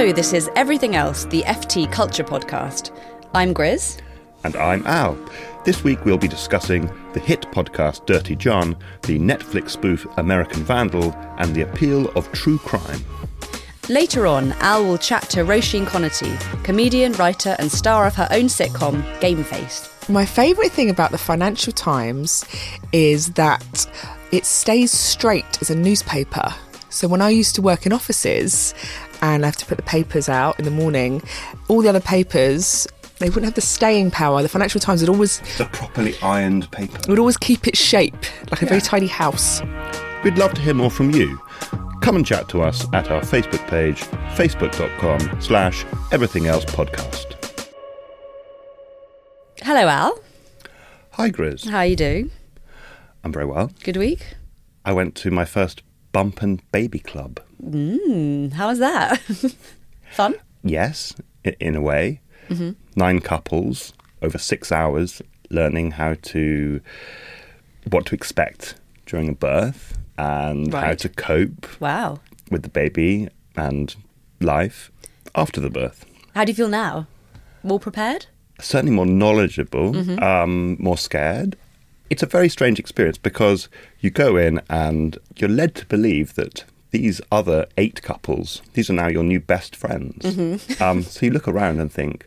Hello, 0.00 0.12
this 0.12 0.32
is 0.32 0.48
Everything 0.56 0.96
Else, 0.96 1.26
the 1.26 1.42
FT 1.42 1.92
Culture 1.92 2.24
Podcast. 2.24 2.90
I'm 3.34 3.52
Grizz. 3.52 4.00
And 4.44 4.56
I'm 4.56 4.86
Al. 4.86 5.14
This 5.66 5.84
week 5.84 6.02
we'll 6.06 6.16
be 6.16 6.26
discussing 6.26 6.90
the 7.12 7.20
hit 7.20 7.42
podcast 7.52 8.06
Dirty 8.06 8.34
John, 8.34 8.78
the 9.02 9.18
Netflix 9.18 9.72
spoof 9.72 10.06
American 10.16 10.64
Vandal, 10.64 11.14
and 11.36 11.54
the 11.54 11.60
appeal 11.60 12.08
of 12.12 12.32
true 12.32 12.56
crime. 12.56 13.04
Later 13.90 14.26
on, 14.26 14.52
Al 14.60 14.84
will 14.84 14.96
chat 14.96 15.28
to 15.28 15.40
Roisin 15.40 15.84
Conaty, 15.84 16.34
comedian, 16.64 17.12
writer, 17.12 17.54
and 17.58 17.70
star 17.70 18.06
of 18.06 18.14
her 18.14 18.28
own 18.30 18.44
sitcom, 18.44 19.04
Game 19.20 19.44
Face. 19.44 19.86
My 20.08 20.24
favourite 20.24 20.72
thing 20.72 20.88
about 20.88 21.10
the 21.10 21.18
Financial 21.18 21.74
Times 21.74 22.46
is 22.92 23.32
that 23.32 23.86
it 24.32 24.46
stays 24.46 24.92
straight 24.92 25.60
as 25.60 25.68
a 25.68 25.76
newspaper. 25.76 26.54
So 26.88 27.06
when 27.06 27.20
I 27.22 27.28
used 27.28 27.54
to 27.54 27.62
work 27.62 27.84
in 27.84 27.92
offices 27.92 28.74
and 29.22 29.44
I 29.44 29.48
have 29.48 29.56
to 29.56 29.66
put 29.66 29.76
the 29.76 29.82
papers 29.84 30.28
out 30.28 30.58
in 30.58 30.64
the 30.64 30.70
morning, 30.70 31.22
all 31.68 31.82
the 31.82 31.88
other 31.88 32.00
papers 32.00 32.86
they 33.18 33.28
wouldn't 33.28 33.44
have 33.44 33.54
the 33.54 33.60
staying 33.60 34.10
power. 34.10 34.40
The 34.42 34.48
Financial 34.48 34.80
Times 34.80 35.02
would 35.02 35.10
always 35.10 35.40
The 35.58 35.66
properly 35.66 36.14
ironed 36.22 36.70
paper. 36.72 36.98
would 37.06 37.18
always 37.18 37.36
keep 37.36 37.68
its 37.68 37.78
shape 37.78 38.16
like 38.50 38.62
a 38.62 38.66
very 38.66 38.80
tiny 38.80 39.08
house. 39.08 39.60
We'd 40.24 40.38
love 40.38 40.54
to 40.54 40.60
hear 40.62 40.72
more 40.72 40.90
from 40.90 41.10
you. 41.10 41.38
Come 42.00 42.16
and 42.16 42.24
chat 42.26 42.48
to 42.48 42.62
us 42.62 42.86
at 42.94 43.10
our 43.10 43.20
Facebook 43.20 43.66
page, 43.68 44.00
facebook.com 44.36 45.38
slash 45.42 45.84
everything 46.12 46.46
else 46.46 46.64
podcast. 46.64 47.36
Hello, 49.62 49.86
Al. 49.86 50.18
Hi 51.12 51.30
Grizz. 51.30 51.68
How 51.68 51.82
you 51.82 51.96
doing? 51.96 52.30
I'm 53.22 53.32
very 53.32 53.44
well. 53.44 53.70
Good 53.84 53.98
week? 53.98 54.34
I 54.86 54.94
went 54.94 55.14
to 55.16 55.30
my 55.30 55.44
first 55.44 55.82
bump 56.12 56.42
and 56.42 56.62
baby 56.72 56.98
club. 56.98 57.40
Mm, 57.64 58.52
how 58.52 58.68
was 58.68 58.78
that? 58.78 59.18
Fun? 60.12 60.34
Yes, 60.62 61.14
in 61.44 61.76
a 61.76 61.80
way. 61.80 62.20
Nine 62.96 63.20
couples 63.20 63.92
over 64.22 64.36
six 64.36 64.72
hours 64.72 65.22
learning 65.50 65.92
how 65.92 66.14
to, 66.22 66.80
what 67.88 68.06
to 68.06 68.14
expect 68.16 68.74
during 69.06 69.28
a 69.28 69.34
birth 69.34 69.96
and 70.18 70.72
how 70.74 70.94
to 70.94 71.08
cope 71.08 71.80
Wow. 71.80 72.18
with 72.50 72.62
the 72.64 72.68
baby 72.68 73.28
and 73.56 73.94
life 74.40 74.90
after 75.36 75.60
the 75.60 75.70
birth. 75.70 76.04
How 76.34 76.44
do 76.44 76.50
you 76.50 76.56
feel 76.56 76.68
now? 76.68 77.06
More 77.62 77.78
prepared? 77.78 78.26
Certainly 78.60 78.94
more 78.96 79.06
knowledgeable, 79.06 79.96
um, 80.22 80.76
more 80.80 80.98
scared. 80.98 81.56
It's 82.10 82.22
a 82.22 82.26
very 82.26 82.48
strange 82.48 82.78
experience 82.78 83.18
because 83.18 83.68
you 84.00 84.10
go 84.10 84.36
in 84.36 84.60
and 84.68 85.16
you're 85.36 85.48
led 85.48 85.74
to 85.76 85.86
believe 85.86 86.34
that 86.34 86.64
these 86.90 87.20
other 87.30 87.66
eight 87.78 88.02
couples, 88.02 88.62
these 88.74 88.90
are 88.90 88.94
now 88.94 89.06
your 89.08 89.22
new 89.22 89.40
best 89.40 89.76
friends. 89.76 90.26
Um, 90.80 91.02
so 91.02 91.26
you 91.26 91.32
look 91.32 91.46
around 91.46 91.78
and 91.80 91.92
think, 91.92 92.26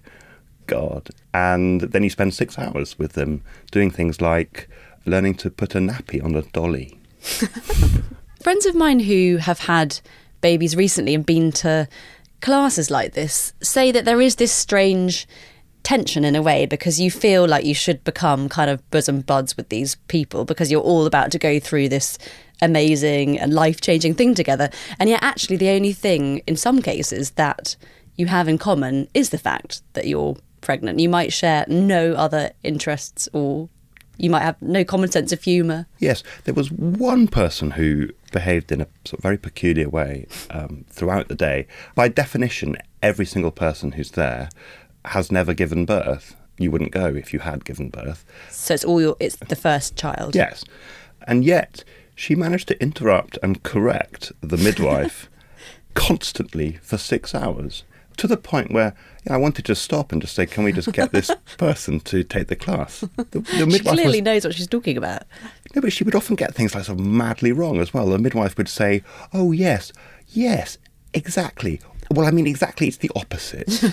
God. 0.67 1.09
And 1.33 1.81
then 1.81 2.03
you 2.03 2.09
spend 2.09 2.33
six 2.33 2.57
hours 2.57 2.97
with 2.97 3.13
them 3.13 3.41
doing 3.71 3.91
things 3.91 4.21
like 4.21 4.69
learning 5.05 5.35
to 5.35 5.49
put 5.49 5.75
a 5.75 5.79
nappy 5.79 6.23
on 6.23 6.35
a 6.35 6.43
dolly. 6.43 6.97
Friends 8.41 8.65
of 8.65 8.75
mine 8.75 8.99
who 8.99 9.37
have 9.37 9.59
had 9.59 9.99
babies 10.41 10.75
recently 10.75 11.15
and 11.15 11.25
been 11.25 11.51
to 11.51 11.87
classes 12.41 12.91
like 12.91 13.13
this 13.13 13.53
say 13.61 13.91
that 13.91 14.03
there 14.05 14.19
is 14.19 14.35
this 14.35 14.51
strange 14.51 15.25
tension 15.83 16.23
in 16.23 16.35
a 16.35 16.41
way 16.41 16.65
because 16.65 16.99
you 16.99 17.11
feel 17.11 17.47
like 17.47 17.65
you 17.65 17.73
should 17.73 18.03
become 18.03 18.49
kind 18.49 18.69
of 18.69 18.89
bosom 18.89 19.21
buds 19.21 19.55
with 19.57 19.69
these 19.69 19.95
people 20.07 20.45
because 20.45 20.71
you're 20.71 20.81
all 20.81 21.05
about 21.05 21.31
to 21.31 21.39
go 21.39 21.59
through 21.59 21.89
this 21.89 22.17
amazing 22.61 23.37
and 23.37 23.53
life 23.53 23.81
changing 23.81 24.15
thing 24.15 24.33
together. 24.33 24.69
And 24.99 25.09
yet, 25.09 25.21
actually, 25.21 25.57
the 25.57 25.69
only 25.69 25.93
thing 25.93 26.39
in 26.47 26.55
some 26.55 26.81
cases 26.81 27.31
that 27.31 27.75
you 28.15 28.27
have 28.27 28.47
in 28.47 28.57
common 28.57 29.07
is 29.13 29.29
the 29.29 29.37
fact 29.37 29.81
that 29.93 30.07
you're 30.07 30.37
pregnant. 30.61 30.99
You 30.99 31.09
might 31.09 31.33
share 31.33 31.65
no 31.67 32.13
other 32.13 32.51
interests 32.63 33.27
or 33.33 33.69
you 34.17 34.29
might 34.29 34.43
have 34.43 34.61
no 34.61 34.83
common 34.83 35.11
sense 35.11 35.31
of 35.31 35.41
humour. 35.41 35.87
Yes, 35.99 36.23
there 36.45 36.53
was 36.53 36.71
one 36.71 37.27
person 37.27 37.71
who 37.71 38.09
behaved 38.31 38.71
in 38.71 38.81
a 38.81 38.87
sort 39.05 39.19
of 39.19 39.23
very 39.23 39.37
peculiar 39.37 39.89
way 39.89 40.27
um, 40.49 40.85
throughout 40.89 41.27
the 41.27 41.35
day. 41.35 41.67
By 41.95 42.07
definition, 42.09 42.77
every 43.01 43.25
single 43.25 43.51
person 43.51 43.93
who's 43.93 44.11
there 44.11 44.49
has 45.05 45.31
never 45.31 45.53
given 45.53 45.85
birth. 45.85 46.35
You 46.57 46.71
wouldn't 46.71 46.91
go 46.91 47.07
if 47.07 47.33
you 47.33 47.39
had 47.39 47.65
given 47.65 47.89
birth. 47.89 48.23
So 48.49 48.73
it's 48.75 48.85
all 48.85 49.01
your, 49.01 49.15
it's 49.19 49.35
the 49.37 49.55
first 49.55 49.95
child. 49.95 50.35
Yes. 50.35 50.63
And 51.27 51.43
yet, 51.43 51.83
she 52.15 52.35
managed 52.35 52.67
to 52.67 52.81
interrupt 52.81 53.37
and 53.41 53.63
correct 53.63 54.31
the 54.41 54.57
midwife 54.57 55.29
constantly 55.93 56.79
for 56.81 56.97
six 56.97 57.33
hours 57.33 57.83
to 58.17 58.27
the 58.27 58.37
point 58.37 58.71
where 58.71 58.93
you 59.25 59.29
know, 59.29 59.35
I 59.35 59.37
wanted 59.39 59.65
to 59.65 59.75
stop 59.75 60.11
and 60.11 60.21
just 60.21 60.35
say, 60.35 60.45
Can 60.45 60.63
we 60.63 60.71
just 60.71 60.91
get 60.93 61.11
this 61.11 61.31
person 61.57 61.99
to 62.01 62.23
take 62.23 62.47
the 62.47 62.55
class? 62.55 62.99
The, 62.99 63.23
the 63.39 63.43
She 63.45 63.65
midwife 63.65 63.95
clearly 63.95 64.19
was, 64.21 64.25
knows 64.25 64.45
what 64.45 64.53
she's 64.53 64.67
talking 64.67 64.97
about. 64.97 65.23
no, 65.75 65.81
but 65.81 65.91
she 65.91 66.03
would 66.03 66.13
often 66.15 66.35
get 66.35 66.53
things 66.53 66.75
like 66.75 66.85
sort 66.85 66.99
of 66.99 67.05
madly 67.05 67.51
wrong 67.51 67.79
as 67.79 67.93
well. 67.93 68.05
The 68.07 68.19
midwife 68.19 68.57
would 68.57 68.69
say, 68.69 69.03
"Oh 69.33 69.51
yes, 69.51 69.91
yes, 70.27 70.77
exactly." 71.13 71.79
Well, 72.11 72.25
I 72.25 72.31
mean, 72.31 72.47
exactly. 72.47 72.87
It's 72.87 72.97
the 72.97 73.11
opposite. 73.15 73.83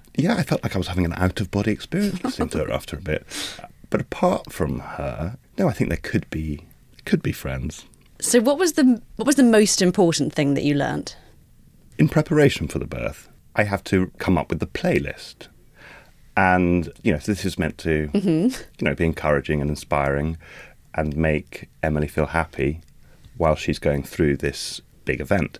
yeah, 0.16 0.34
I 0.36 0.42
felt 0.42 0.62
like 0.62 0.74
I 0.74 0.78
was 0.78 0.88
having 0.88 1.04
an 1.04 1.14
out-of-body 1.14 1.70
experience 1.70 2.22
listening 2.22 2.48
to 2.50 2.58
her 2.58 2.72
after 2.72 2.96
a 2.96 3.00
bit. 3.00 3.26
But 3.90 4.00
apart 4.00 4.52
from 4.52 4.80
her, 4.80 5.38
no, 5.58 5.68
I 5.68 5.72
think 5.72 5.90
there 5.90 5.98
could 6.02 6.28
be 6.30 6.66
could 7.04 7.20
be 7.20 7.32
friends 7.32 7.84
So 8.20 8.40
what 8.40 8.56
was 8.56 8.74
the 8.74 9.02
what 9.16 9.26
was 9.26 9.34
the 9.36 9.42
most 9.42 9.82
important 9.82 10.32
thing 10.32 10.54
that 10.54 10.62
you 10.62 10.74
learned? 10.74 11.16
in 11.98 12.08
preparation 12.08 12.68
for 12.68 12.78
the 12.78 12.86
birth. 12.86 13.28
I 13.54 13.64
have 13.64 13.84
to 13.84 14.10
come 14.18 14.38
up 14.38 14.50
with 14.50 14.60
the 14.60 14.66
playlist. 14.66 15.48
And, 16.36 16.90
you 17.02 17.12
know, 17.12 17.18
this 17.18 17.44
is 17.44 17.58
meant 17.58 17.78
to, 17.78 18.08
mm-hmm. 18.08 18.62
you 18.78 18.84
know, 18.84 18.94
be 18.94 19.04
encouraging 19.04 19.60
and 19.60 19.68
inspiring 19.68 20.38
and 20.94 21.16
make 21.16 21.68
Emily 21.82 22.08
feel 22.08 22.26
happy 22.26 22.80
while 23.36 23.54
she's 23.54 23.78
going 23.78 24.02
through 24.02 24.38
this 24.38 24.80
big 25.04 25.20
event. 25.20 25.58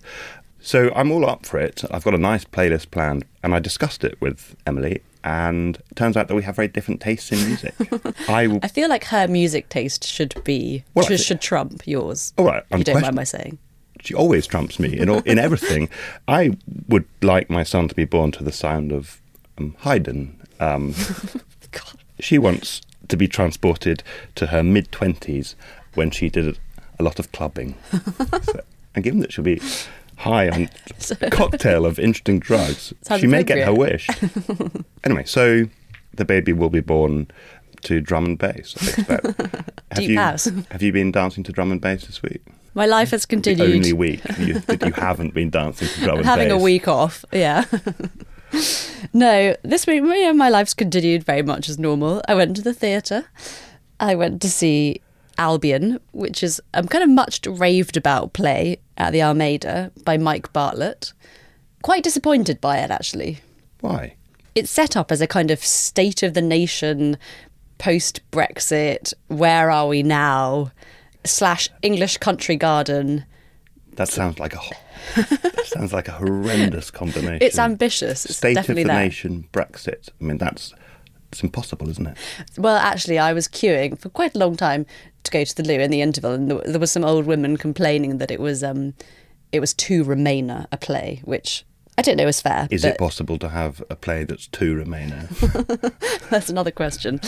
So 0.62 0.92
I'm 0.94 1.10
all 1.10 1.28
up 1.28 1.44
for 1.44 1.58
it. 1.58 1.82
I've 1.90 2.04
got 2.04 2.14
a 2.14 2.18
nice 2.18 2.44
playlist 2.44 2.90
planned 2.90 3.24
and 3.42 3.54
I 3.54 3.58
discussed 3.58 4.04
it 4.04 4.20
with 4.20 4.54
Emily 4.66 5.02
and 5.24 5.76
it 5.76 5.96
turns 5.96 6.16
out 6.16 6.28
that 6.28 6.34
we 6.34 6.42
have 6.44 6.56
very 6.56 6.68
different 6.68 7.00
tastes 7.00 7.32
in 7.32 7.44
music. 7.46 7.74
I 8.28 8.68
feel 8.68 8.88
like 8.88 9.04
her 9.04 9.26
music 9.28 9.68
taste 9.68 10.04
should 10.04 10.34
be 10.44 10.84
Well, 10.94 11.04
should, 11.06 11.20
should 11.20 11.40
trump 11.40 11.86
yours. 11.86 12.32
All 12.38 12.46
right, 12.46 12.62
if 12.70 12.78
you 12.78 12.84
don't 12.84 13.02
mind 13.02 13.14
my 13.16 13.24
saying. 13.24 13.58
she 14.00 14.14
always 14.14 14.46
trumps 14.46 14.78
me 14.78 14.96
in 14.96 15.08
all, 15.08 15.20
in 15.20 15.38
everything. 15.38 15.88
I 16.28 16.56
would 16.88 17.06
like 17.22 17.50
my 17.50 17.62
son 17.64 17.88
to 17.88 17.94
be 17.94 18.04
born 18.04 18.30
to 18.32 18.44
the 18.44 18.52
sound 18.52 18.92
of 18.92 19.20
um, 19.58 19.74
Haydn. 19.80 20.40
Um, 20.60 20.94
God. 21.72 21.94
she 22.20 22.38
wants 22.38 22.82
to 23.08 23.16
be 23.16 23.26
transported 23.26 24.02
to 24.36 24.46
her 24.48 24.62
mid 24.62 24.90
twenties 24.92 25.56
when 25.94 26.10
she 26.12 26.28
did 26.31 26.58
a 26.98 27.02
lot 27.02 27.19
of 27.19 27.32
clubbing, 27.32 27.75
So- 28.42 28.60
and 28.94 29.02
given 29.02 29.20
that 29.20 29.32
she'll 29.32 29.44
be 29.44 29.60
high 30.22 30.48
on 30.48 30.69
a 31.20 31.30
cocktail 31.30 31.84
of 31.84 31.98
interesting 31.98 32.38
drugs, 32.38 32.92
she 33.19 33.26
may 33.26 33.42
get 33.42 33.66
her 33.66 33.74
wish. 33.74 34.08
anyway, 35.04 35.24
so 35.24 35.64
the 36.14 36.24
baby 36.24 36.52
will 36.52 36.70
be 36.70 36.80
born 36.80 37.28
to 37.82 38.00
drum 38.00 38.24
and 38.24 38.38
bass. 38.38 38.76
I 38.80 38.86
expect. 38.86 39.26
have 39.40 39.74
Deep 39.94 40.10
you, 40.10 40.19
house. 40.19 40.44
Have 40.70 40.82
you 40.82 40.92
been 40.92 41.10
dancing 41.12 41.42
to 41.44 41.52
drum 41.52 41.72
and 41.72 41.80
bass 41.80 42.06
this 42.06 42.22
week? 42.22 42.42
My 42.74 42.86
life 42.86 43.10
has 43.10 43.22
the 43.22 43.28
continued. 43.28 43.74
only 43.74 43.92
week 43.92 44.22
you, 44.38 44.54
that 44.60 44.82
you 44.86 44.92
haven't 44.92 45.34
been 45.34 45.50
dancing 45.50 45.88
to 45.88 46.00
drum 46.00 46.19
and 46.19 46.26
having 46.26 46.50
a 46.50 46.56
week 46.58 46.88
off. 46.88 47.25
Yeah. 47.32 47.64
no, 49.12 49.54
this 49.62 49.86
week 49.86 50.02
yeah, 50.04 50.32
my 50.32 50.48
life's 50.48 50.72
continued 50.72 51.25
very 51.25 51.42
much 51.42 51.68
as 51.68 51.78
normal. 51.78 52.22
I 52.28 52.34
went 52.34 52.56
to 52.56 52.62
the 52.62 52.72
theatre. 52.72 53.26
I 54.00 54.14
went 54.14 54.40
to 54.42 54.50
see 54.50 55.02
Albion, 55.36 55.98
which 56.12 56.42
is 56.42 56.60
a 56.72 56.82
kind 56.86 57.04
of 57.04 57.10
much 57.10 57.40
raved 57.46 57.96
about 57.96 58.32
play 58.32 58.78
at 59.02 59.12
the 59.12 59.22
Almeida 59.22 59.90
by 60.04 60.16
Mike 60.16 60.52
Bartlett. 60.52 61.12
Quite 61.82 62.04
disappointed 62.04 62.60
by 62.60 62.78
it 62.78 62.90
actually. 62.90 63.40
Why? 63.81 64.14
It's 64.54 64.70
set 64.70 64.96
up 64.96 65.10
as 65.10 65.20
a 65.20 65.26
kind 65.26 65.50
of 65.50 65.64
state 65.64 66.22
of 66.22 66.34
the 66.34 66.43
nation 66.43 67.16
post 67.78 68.20
Brexit, 68.31 69.12
where 69.28 69.70
are 69.70 69.88
we 69.88 70.02
now 70.02 70.70
slash 71.25 71.69
English 71.82 72.19
country 72.19 72.56
garden. 72.56 73.25
That 73.94 74.08
sounds 74.08 74.38
like 74.38 74.54
a 74.54 74.60
that 75.16 75.66
sounds 75.66 75.93
like 75.93 76.08
a 76.08 76.12
horrendous 76.12 76.90
combination. 77.00 77.38
It's 77.43 77.58
ambitious. 77.58 78.25
It's 78.25 78.37
State 78.37 78.56
of 78.56 78.66
the 78.66 78.84
that. 78.84 78.94
nation, 78.94 79.49
Brexit. 79.52 80.08
I 80.20 80.25
mean, 80.25 80.38
that's 80.38 80.72
it's 81.32 81.43
impossible, 81.43 81.88
isn't 81.88 82.06
it? 82.06 82.17
Well, 82.58 82.76
actually, 82.76 83.19
I 83.19 83.32
was 83.32 83.49
queuing 83.49 83.99
for 83.99 84.11
quite 84.11 84.34
a 84.34 84.38
long 84.38 84.55
time 84.55 84.87
to 85.25 85.31
go 85.31 85.44
to 85.44 85.56
the 85.56 85.62
loo 85.62 85.81
in 85.81 85.90
the 85.90 86.02
interval, 86.02 86.32
and 86.32 86.50
there 86.50 86.81
was 86.81 86.93
some 86.93 87.05
old 87.05 87.26
women 87.26 87.56
complaining 87.56 88.19
that 88.19 88.31
it 88.31 88.38
was 88.38 88.62
um, 88.62 88.94
it 89.50 89.61
was 89.61 89.73
too 89.73 90.05
Remainer 90.05 90.67
a 90.70 90.76
play, 90.76 91.23
which 91.25 91.64
I 91.96 92.02
don't 92.02 92.17
know 92.17 92.26
is 92.26 92.40
fair. 92.40 92.69
Is 92.70 92.82
but 92.82 92.93
it 92.93 92.99
possible 92.99 93.38
to 93.38 93.49
have 93.49 93.82
a 93.88 93.96
play 93.96 94.25
that's 94.25 94.46
too 94.46 94.75
Remainer? 94.76 95.29
That's 96.31 96.49
another 96.49 96.70
question. 96.70 97.20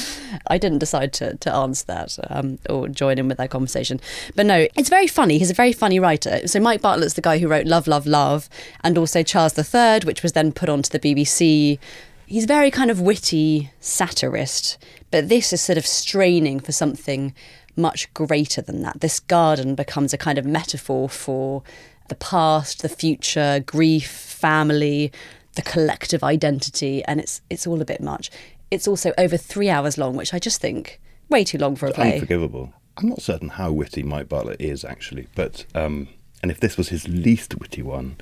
I 0.47 0.57
didn't 0.57 0.79
decide 0.79 1.13
to, 1.15 1.37
to 1.37 1.55
answer 1.55 1.85
that 1.87 2.19
um, 2.31 2.59
or 2.71 2.89
join 2.89 3.19
in 3.19 3.29
with 3.29 3.37
that 3.37 3.51
conversation. 3.51 4.01
But 4.35 4.47
no, 4.47 4.67
it's 4.75 4.89
very 4.89 5.07
funny. 5.07 5.37
He's 5.37 5.51
a 5.51 5.55
very 5.55 5.75
funny 5.75 6.01
writer. 6.01 6.49
So 6.49 6.61
Mike 6.61 6.81
Bartlett's 6.81 7.13
the 7.13 7.21
guy 7.21 7.39
who 7.39 7.47
wrote 7.47 7.67
Love, 7.67 7.87
Love, 7.87 8.07
Love 8.07 8.49
and 8.83 8.97
also 8.97 9.23
Charles 9.23 9.59
III, 9.59 10.01
which 10.07 10.23
was 10.23 10.33
then 10.33 10.51
put 10.51 10.71
onto 10.71 10.89
the 10.89 10.99
BBC. 10.99 11.79
He's 12.27 12.47
very 12.47 12.71
kind 12.71 12.91
of 12.91 13.01
witty 13.01 13.71
satirist, 13.81 14.79
but 15.11 15.29
this 15.29 15.53
is 15.53 15.61
sort 15.61 15.79
of 15.79 15.87
straining 15.87 16.61
for 16.61 16.73
something 16.73 17.35
much 17.77 18.13
greater 18.15 18.63
than 18.63 18.83
that. 18.83 19.01
This 19.01 19.21
garden 19.21 19.75
becomes 19.75 20.13
a 20.13 20.19
kind 20.19 20.39
of 20.39 20.45
metaphor 20.45 21.09
for 21.09 21.63
the 22.09 22.15
past, 22.15 22.83
the 22.83 22.89
future, 22.89 23.63
grief, 23.65 24.11
family, 24.11 25.13
the 25.55 25.63
collective 25.63 26.23
identity, 26.23 27.05
and 27.05 27.21
it's 27.21 27.41
it's 27.51 27.67
all 27.67 27.81
a 27.81 27.85
bit 27.85 28.01
much. 28.01 28.31
It's 28.71 28.89
also 28.89 29.13
over 29.19 29.37
three 29.37 29.71
hours 29.71 29.99
long, 29.99 30.17
which 30.17 30.35
I 30.35 30.39
just 30.39 30.61
think 30.61 31.01
way 31.29 31.45
too 31.45 31.59
long 31.59 31.77
for 31.77 31.87
a 31.87 31.93
play. 31.93 32.15
Unforgivable. 32.15 32.73
I'm 32.97 33.09
not 33.09 33.23
certain 33.23 33.49
how 33.51 33.73
witty 33.73 34.03
Mike 34.03 34.29
Bartlett 34.29 34.61
is 34.61 34.85
actually, 34.85 35.27
but 35.35 35.65
um, 35.75 36.09
and 36.43 36.51
if 36.51 36.61
this 36.61 36.77
was 36.77 36.91
his 36.91 37.09
least 37.09 37.59
witty 37.59 37.83
one, 37.83 38.17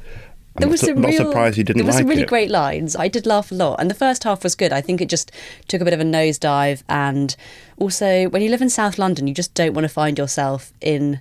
There 0.57 0.67
not, 0.69 0.73
was 0.73 0.81
su- 0.81 0.87
some 0.89 1.01
not 1.01 1.09
real, 1.09 1.25
surprised 1.27 1.57
he 1.57 1.63
didn't 1.63 1.79
There 1.79 1.87
was 1.87 1.95
like 1.95 2.03
some 2.03 2.09
really 2.11 2.23
it. 2.23 2.29
great 2.29 2.51
lines. 2.51 2.95
I 2.95 3.09
did 3.09 3.25
laugh 3.27 3.51
a 3.51 3.55
lot, 3.55 3.81
and 3.81 3.91
the 3.91 3.95
first 3.95 4.25
half 4.25 4.43
was 4.43 4.55
good. 4.55 4.73
I 4.73 4.81
think 4.83 5.01
it 5.01 5.09
just 5.09 5.33
took 5.69 5.81
a 5.81 5.85
bit 5.85 5.95
of 5.95 6.01
a 6.01 6.05
nosedive, 6.05 6.83
and 6.89 7.35
also 7.79 8.29
when 8.29 8.43
you 8.43 8.51
live 8.51 8.61
in 8.63 8.69
South 8.71 8.99
London, 8.99 9.27
you 9.27 9.35
just 9.35 9.55
don't 9.55 9.73
want 9.73 9.85
to 9.85 9.89
find 9.89 10.19
yourself 10.19 10.73
in 10.81 11.21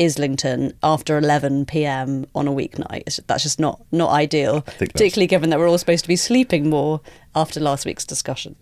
Islington 0.00 0.72
after 0.82 1.18
11 1.18 1.66
p.m. 1.66 2.26
on 2.34 2.46
a 2.48 2.52
weeknight. 2.52 3.18
That's 3.26 3.42
just 3.42 3.58
not 3.58 3.80
not 3.90 4.10
ideal, 4.10 4.62
particularly 4.62 5.26
given 5.26 5.50
that 5.50 5.58
we're 5.58 5.68
all 5.68 5.76
supposed 5.76 6.04
to 6.04 6.08
be 6.08 6.16
sleeping 6.16 6.70
more 6.70 7.00
after 7.34 7.58
last 7.60 7.84
week's 7.84 8.04
discussion. 8.06 8.54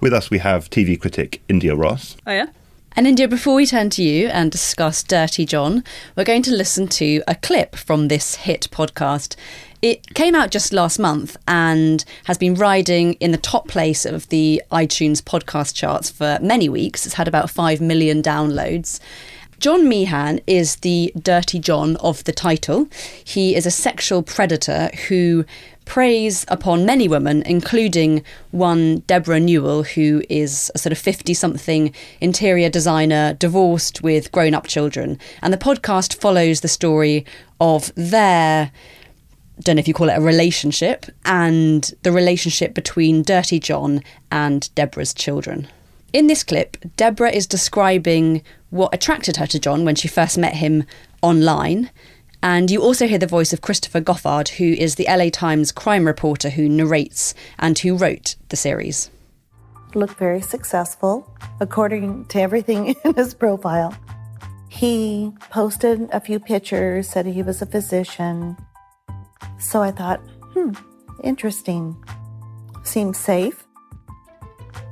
With 0.00 0.12
us, 0.12 0.30
we 0.30 0.38
have 0.38 0.70
TV 0.70 1.00
critic 1.00 1.42
India 1.48 1.74
Ross. 1.74 2.16
Oh 2.26 2.32
yeah. 2.32 2.46
And 2.98 3.06
India, 3.06 3.28
before 3.28 3.54
we 3.54 3.64
turn 3.64 3.90
to 3.90 4.02
you 4.02 4.26
and 4.26 4.50
discuss 4.50 5.04
Dirty 5.04 5.44
John, 5.44 5.84
we're 6.16 6.24
going 6.24 6.42
to 6.42 6.50
listen 6.50 6.88
to 6.88 7.22
a 7.28 7.36
clip 7.36 7.76
from 7.76 8.08
this 8.08 8.34
hit 8.34 8.66
podcast. 8.72 9.36
It 9.80 10.14
came 10.14 10.34
out 10.34 10.50
just 10.50 10.72
last 10.72 10.98
month 10.98 11.36
and 11.46 12.04
has 12.24 12.36
been 12.38 12.54
riding 12.54 13.12
in 13.20 13.30
the 13.30 13.38
top 13.38 13.68
place 13.68 14.04
of 14.04 14.28
the 14.30 14.60
iTunes 14.72 15.22
podcast 15.22 15.76
charts 15.76 16.10
for 16.10 16.40
many 16.42 16.68
weeks. 16.68 17.06
It's 17.06 17.14
had 17.14 17.28
about 17.28 17.50
5 17.50 17.80
million 17.80 18.20
downloads. 18.20 18.98
John 19.60 19.88
Meehan 19.88 20.40
is 20.48 20.76
the 20.76 21.12
Dirty 21.20 21.60
John 21.60 21.96
of 21.98 22.24
the 22.24 22.32
title. 22.32 22.88
He 23.22 23.54
is 23.54 23.64
a 23.64 23.70
sexual 23.70 24.24
predator 24.24 24.90
who 25.06 25.44
preys 25.88 26.44
upon 26.48 26.84
many 26.84 27.08
women, 27.08 27.42
including 27.42 28.22
one 28.50 28.98
Deborah 29.06 29.40
Newell, 29.40 29.82
who 29.82 30.22
is 30.28 30.70
a 30.74 30.78
sort 30.78 30.92
of 30.92 30.98
50 30.98 31.34
something 31.34 31.92
interior 32.20 32.68
designer, 32.68 33.32
divorced 33.32 34.02
with 34.02 34.30
grown 34.30 34.54
up 34.54 34.66
children. 34.66 35.18
And 35.42 35.52
the 35.52 35.58
podcast 35.58 36.14
follows 36.14 36.60
the 36.60 36.68
story 36.68 37.24
of 37.60 37.90
their 37.96 38.70
don't 39.60 39.74
know 39.74 39.80
if 39.80 39.88
you 39.88 39.94
call 39.94 40.08
it 40.08 40.16
a 40.16 40.20
relationship, 40.20 41.06
and 41.24 41.92
the 42.04 42.12
relationship 42.12 42.74
between 42.74 43.24
Dirty 43.24 43.58
John 43.58 44.02
and 44.30 44.72
Deborah's 44.76 45.12
children. 45.12 45.66
In 46.12 46.28
this 46.28 46.44
clip, 46.44 46.76
Deborah 46.96 47.32
is 47.32 47.46
describing 47.46 48.42
what 48.70 48.94
attracted 48.94 49.36
her 49.36 49.46
to 49.46 49.58
John 49.58 49.84
when 49.84 49.96
she 49.96 50.06
first 50.06 50.38
met 50.38 50.54
him 50.54 50.84
online. 51.22 51.90
And 52.42 52.70
you 52.70 52.82
also 52.82 53.08
hear 53.08 53.18
the 53.18 53.26
voice 53.26 53.52
of 53.52 53.62
Christopher 53.62 54.00
Goffard, 54.00 54.48
who 54.48 54.64
is 54.64 54.94
the 54.94 55.06
LA 55.08 55.28
Times 55.30 55.72
crime 55.72 56.06
reporter 56.06 56.50
who 56.50 56.68
narrates 56.68 57.34
and 57.58 57.78
who 57.78 57.96
wrote 57.96 58.36
the 58.48 58.56
series. 58.56 59.10
looked 59.94 60.18
very 60.18 60.40
successful 60.40 61.26
according 61.60 62.24
to 62.26 62.40
everything 62.40 62.94
in 63.04 63.14
his 63.14 63.34
profile. 63.34 63.94
He 64.68 65.32
posted 65.50 66.08
a 66.12 66.20
few 66.20 66.38
pictures, 66.38 67.08
said 67.08 67.26
he 67.26 67.42
was 67.42 67.62
a 67.62 67.66
physician. 67.66 68.56
So 69.58 69.82
I 69.82 69.90
thought, 69.90 70.20
hmm, 70.54 70.72
interesting. 71.24 71.96
Seems 72.84 73.18
safe. 73.18 73.66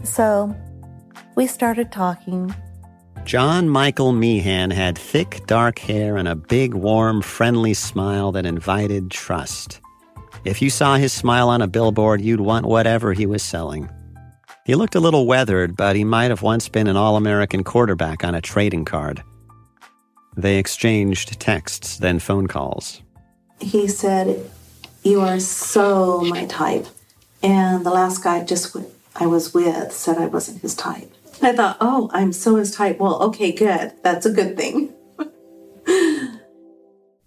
So 0.02 0.54
we 1.36 1.46
started 1.46 1.92
talking. 1.92 2.54
John 3.26 3.68
Michael 3.68 4.12
Meehan 4.12 4.70
had 4.70 4.96
thick, 4.96 5.42
dark 5.48 5.80
hair 5.80 6.16
and 6.16 6.28
a 6.28 6.36
big, 6.36 6.74
warm, 6.74 7.20
friendly 7.20 7.74
smile 7.74 8.30
that 8.30 8.46
invited 8.46 9.10
trust. 9.10 9.80
If 10.44 10.62
you 10.62 10.70
saw 10.70 10.94
his 10.94 11.12
smile 11.12 11.48
on 11.48 11.60
a 11.60 11.66
billboard, 11.66 12.20
you'd 12.20 12.40
want 12.40 12.66
whatever 12.66 13.14
he 13.14 13.26
was 13.26 13.42
selling. 13.42 13.90
He 14.64 14.76
looked 14.76 14.94
a 14.94 15.00
little 15.00 15.26
weathered, 15.26 15.76
but 15.76 15.96
he 15.96 16.04
might 16.04 16.30
have 16.30 16.42
once 16.42 16.68
been 16.68 16.86
an 16.86 16.96
All 16.96 17.16
American 17.16 17.64
quarterback 17.64 18.22
on 18.22 18.36
a 18.36 18.40
trading 18.40 18.84
card. 18.84 19.24
They 20.36 20.58
exchanged 20.58 21.40
texts, 21.40 21.98
then 21.98 22.20
phone 22.20 22.46
calls. 22.46 23.02
He 23.58 23.88
said, 23.88 24.48
You 25.02 25.22
are 25.22 25.40
so 25.40 26.20
my 26.20 26.46
type. 26.46 26.86
And 27.42 27.84
the 27.84 27.90
last 27.90 28.22
guy 28.22 28.44
just 28.44 28.76
I 29.16 29.26
was 29.26 29.52
with 29.52 29.90
said 29.90 30.16
I 30.16 30.26
wasn't 30.26 30.62
his 30.62 30.76
type. 30.76 31.15
I 31.42 31.52
thought, 31.52 31.76
Oh, 31.80 32.10
I'm 32.12 32.32
so 32.32 32.56
as 32.56 32.74
type. 32.74 32.98
Well, 32.98 33.22
okay, 33.24 33.52
good. 33.52 33.92
That's 34.02 34.26
a 34.26 34.32
good 34.32 34.56
thing. 34.56 34.92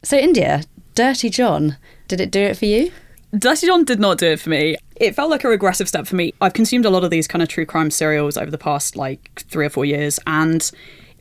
So, 0.02 0.18
India, 0.18 0.64
Dirty 0.96 1.30
John, 1.30 1.78
did 2.08 2.22
it 2.22 2.32
do 2.32 2.40
it 2.40 2.58
for 2.58 2.66
you? 2.66 2.92
Dirty 3.38 3.68
John 3.68 3.84
did 3.84 4.00
not 4.00 4.18
do 4.18 4.28
it 4.28 4.40
for 4.40 4.50
me. 4.50 4.78
It 4.96 5.14
felt 5.14 5.30
like 5.30 5.44
a 5.44 5.50
regressive 5.50 5.90
step 5.90 6.08
for 6.08 6.16
me. 6.16 6.34
I've 6.40 6.54
consumed 6.54 6.86
a 6.86 6.90
lot 6.90 7.04
of 7.04 7.12
these 7.12 7.28
kind 7.28 7.42
of 7.42 7.50
true 7.50 7.66
crime 7.66 7.92
serials 7.92 8.38
over 8.38 8.50
the 8.50 8.58
past 8.58 8.96
like 8.96 9.44
three 9.50 9.66
or 9.66 9.70
four 9.70 9.86
years, 9.86 10.18
and 10.26 10.72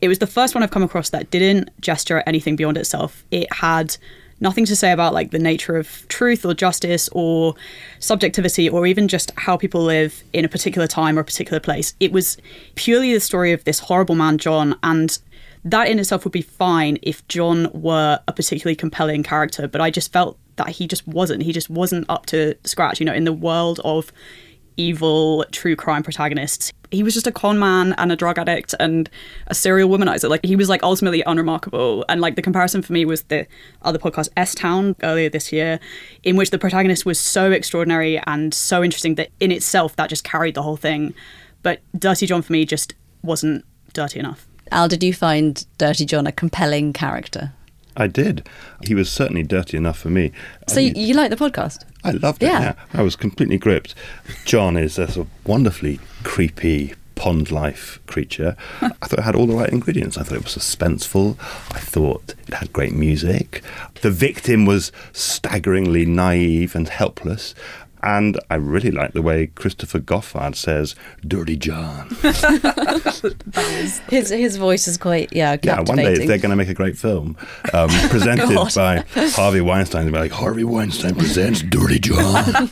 it 0.01 0.07
was 0.07 0.19
the 0.19 0.27
first 0.27 0.55
one 0.55 0.63
I've 0.63 0.71
come 0.71 0.81
across 0.83 1.09
that 1.09 1.29
didn't 1.29 1.69
gesture 1.81 2.19
at 2.19 2.27
anything 2.27 2.55
beyond 2.55 2.77
itself. 2.77 3.25
It 3.31 3.51
had 3.53 3.97
nothing 4.39 4.65
to 4.65 4.75
say 4.75 4.91
about 4.91 5.13
like 5.13 5.31
the 5.31 5.39
nature 5.39 5.75
of 5.75 6.07
truth 6.07 6.45
or 6.45 6.53
justice 6.53 7.09
or 7.11 7.55
subjectivity 7.99 8.69
or 8.69 8.87
even 8.87 9.07
just 9.07 9.31
how 9.37 9.57
people 9.57 9.81
live 9.81 10.23
in 10.33 10.45
a 10.45 10.49
particular 10.49 10.87
time 10.87 11.17
or 11.17 11.21
a 11.21 11.25
particular 11.25 11.59
place. 11.59 11.93
It 11.99 12.11
was 12.11 12.37
purely 12.75 13.13
the 13.13 13.19
story 13.19 13.51
of 13.51 13.63
this 13.63 13.79
horrible 13.79 14.15
man, 14.15 14.37
John, 14.37 14.77
and 14.83 15.17
that 15.65 15.87
in 15.87 15.99
itself 15.99 16.23
would 16.23 16.31
be 16.31 16.41
fine 16.41 16.97
if 17.01 17.27
John 17.27 17.69
were 17.73 18.19
a 18.27 18.33
particularly 18.33 18.75
compelling 18.75 19.23
character, 19.23 19.67
but 19.67 19.81
I 19.81 19.91
just 19.91 20.11
felt 20.11 20.37
that 20.55 20.69
he 20.69 20.87
just 20.87 21.07
wasn't. 21.07 21.43
He 21.43 21.51
just 21.51 21.69
wasn't 21.69 22.05
up 22.09 22.25
to 22.27 22.55
scratch, 22.63 22.99
you 22.99 23.05
know, 23.05 23.13
in 23.13 23.23
the 23.23 23.33
world 23.33 23.79
of 23.83 24.11
evil 24.79 25.45
true 25.51 25.75
crime 25.75 26.01
protagonists. 26.01 26.71
He 26.89 27.03
was 27.03 27.13
just 27.13 27.27
a 27.27 27.31
con 27.31 27.59
man 27.59 27.93
and 27.97 28.11
a 28.11 28.15
drug 28.15 28.39
addict 28.39 28.73
and 28.79 29.09
a 29.47 29.53
serial 29.53 29.89
womanizer. 29.89 30.29
Like 30.29 30.43
he 30.43 30.55
was 30.55 30.69
like 30.69 30.81
ultimately 30.81 31.21
unremarkable. 31.23 32.05
And 32.09 32.21
like 32.21 32.35
the 32.35 32.41
comparison 32.41 32.81
for 32.81 32.93
me 32.93 33.05
was 33.05 33.23
the 33.23 33.45
other 33.83 33.99
podcast 33.99 34.29
S 34.37 34.55
Town 34.55 34.95
earlier 35.03 35.29
this 35.29 35.51
year, 35.51 35.79
in 36.23 36.35
which 36.35 36.49
the 36.49 36.57
protagonist 36.57 37.05
was 37.05 37.19
so 37.19 37.51
extraordinary 37.51 38.19
and 38.25 38.53
so 38.53 38.83
interesting 38.83 39.15
that 39.15 39.29
in 39.39 39.51
itself 39.51 39.95
that 39.97 40.09
just 40.09 40.23
carried 40.23 40.55
the 40.55 40.63
whole 40.63 40.77
thing. 40.77 41.13
But 41.61 41.81
Dirty 41.97 42.25
John 42.25 42.41
for 42.41 42.53
me 42.53 42.65
just 42.65 42.95
wasn't 43.21 43.65
dirty 43.93 44.19
enough. 44.19 44.47
Al, 44.71 44.87
did 44.87 45.03
you 45.03 45.13
find 45.13 45.65
Dirty 45.77 46.05
John 46.05 46.25
a 46.25 46.31
compelling 46.31 46.93
character? 46.93 47.51
I 47.97 48.07
did. 48.07 48.47
He 48.85 48.95
was 48.95 49.11
certainly 49.11 49.43
dirty 49.43 49.77
enough 49.77 49.99
for 49.99 50.09
me. 50.09 50.31
So, 50.67 50.79
I, 50.79 50.85
you, 50.85 50.93
you 50.95 51.13
like 51.13 51.29
the 51.29 51.35
podcast? 51.35 51.83
I 52.03 52.11
loved 52.11 52.41
it. 52.43 52.47
Yeah. 52.47 52.61
Yeah. 52.61 52.73
I 52.93 53.01
was 53.01 53.15
completely 53.15 53.57
gripped. 53.57 53.95
John 54.45 54.77
is 54.77 54.97
a 54.97 55.07
sort 55.11 55.27
of 55.27 55.47
wonderfully 55.47 55.99
creepy 56.23 56.93
pond 57.15 57.51
life 57.51 57.99
creature. 58.07 58.55
I 58.81 58.89
thought 58.89 59.19
it 59.19 59.23
had 59.23 59.35
all 59.35 59.45
the 59.45 59.55
right 59.55 59.69
ingredients. 59.69 60.17
I 60.17 60.23
thought 60.23 60.37
it 60.37 60.43
was 60.45 60.55
suspenseful. 60.55 61.37
I 61.75 61.79
thought 61.79 62.33
it 62.47 62.53
had 62.53 62.71
great 62.71 62.93
music. 62.93 63.61
The 64.01 64.09
victim 64.11 64.65
was 64.65 64.93
staggeringly 65.11 66.05
naive 66.05 66.75
and 66.75 66.87
helpless. 66.87 67.53
And 68.01 68.39
I 68.49 68.55
really 68.55 68.91
like 68.91 69.13
the 69.13 69.21
way 69.21 69.47
Christopher 69.47 69.99
Goffard 69.99 70.55
says, 70.55 70.95
Dirty 71.27 71.57
John. 71.57 72.09
His 74.09 74.29
his 74.29 74.57
voice 74.57 74.87
is 74.87 74.97
quite 74.97 75.29
yeah 75.33 75.57
Yeah, 75.63 75.77
one 75.77 75.85
day 75.85 76.03
captivating. 76.03 76.27
they're 76.27 76.37
going 76.37 76.49
to 76.51 76.55
make 76.55 76.69
a 76.69 76.73
great 76.73 76.97
film 76.97 77.35
um, 77.73 77.89
presented 78.09 78.49
God. 78.49 78.73
by 78.73 79.03
Harvey 79.31 79.61
Weinstein. 79.61 80.05
They'll 80.05 80.13
be 80.13 80.19
like, 80.19 80.31
Harvey 80.31 80.63
Weinstein 80.63 81.15
presents 81.15 81.61
Dirty 81.61 81.99
John. 81.99 82.69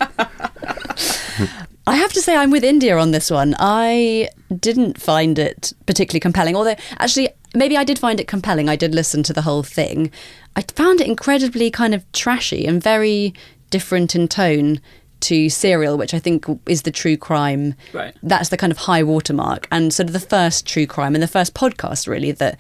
I 1.90 1.96
have 1.96 2.12
to 2.14 2.22
say, 2.22 2.36
I'm 2.36 2.52
with 2.52 2.64
India 2.66 2.98
on 2.98 3.12
this 3.12 3.32
one. 3.32 3.56
I 3.60 4.28
didn't 4.60 5.00
find 5.00 5.40
it 5.40 5.72
particularly 5.86 6.20
compelling, 6.20 6.56
although 6.56 6.76
actually, 7.00 7.30
maybe 7.56 7.78
I 7.78 7.84
did 7.86 7.98
find 7.98 8.20
it 8.20 8.28
compelling. 8.28 8.68
I 8.68 8.76
did 8.76 8.94
listen 8.94 9.24
to 9.24 9.34
the 9.34 9.44
whole 9.44 9.64
thing. 9.64 10.12
I 10.56 10.64
found 10.76 11.00
it 11.02 11.08
incredibly 11.08 11.72
kind 11.72 11.94
of 11.96 12.10
trashy 12.12 12.66
and 12.66 12.82
very 12.84 13.34
different 13.70 14.16
in 14.16 14.28
tone 14.28 14.82
to 15.22 15.50
Serial, 15.50 15.98
which 15.98 16.14
I 16.14 16.20
think 16.20 16.46
is 16.66 16.84
the 16.84 16.92
true 16.92 17.18
crime. 17.18 17.76
Right. 17.94 18.16
That's 18.24 18.50
the 18.50 18.58
kind 18.58 18.72
of 18.72 18.78
high 18.78 19.04
watermark, 19.04 19.68
and 19.72 19.94
sort 19.94 20.08
of 20.08 20.14
the 20.14 20.20
first 20.20 20.66
true 20.66 20.86
crime 20.88 21.16
and 21.16 21.24
the 21.24 21.28
first 21.28 21.54
podcast 21.54 22.08
really 22.08 22.32
that 22.34 22.60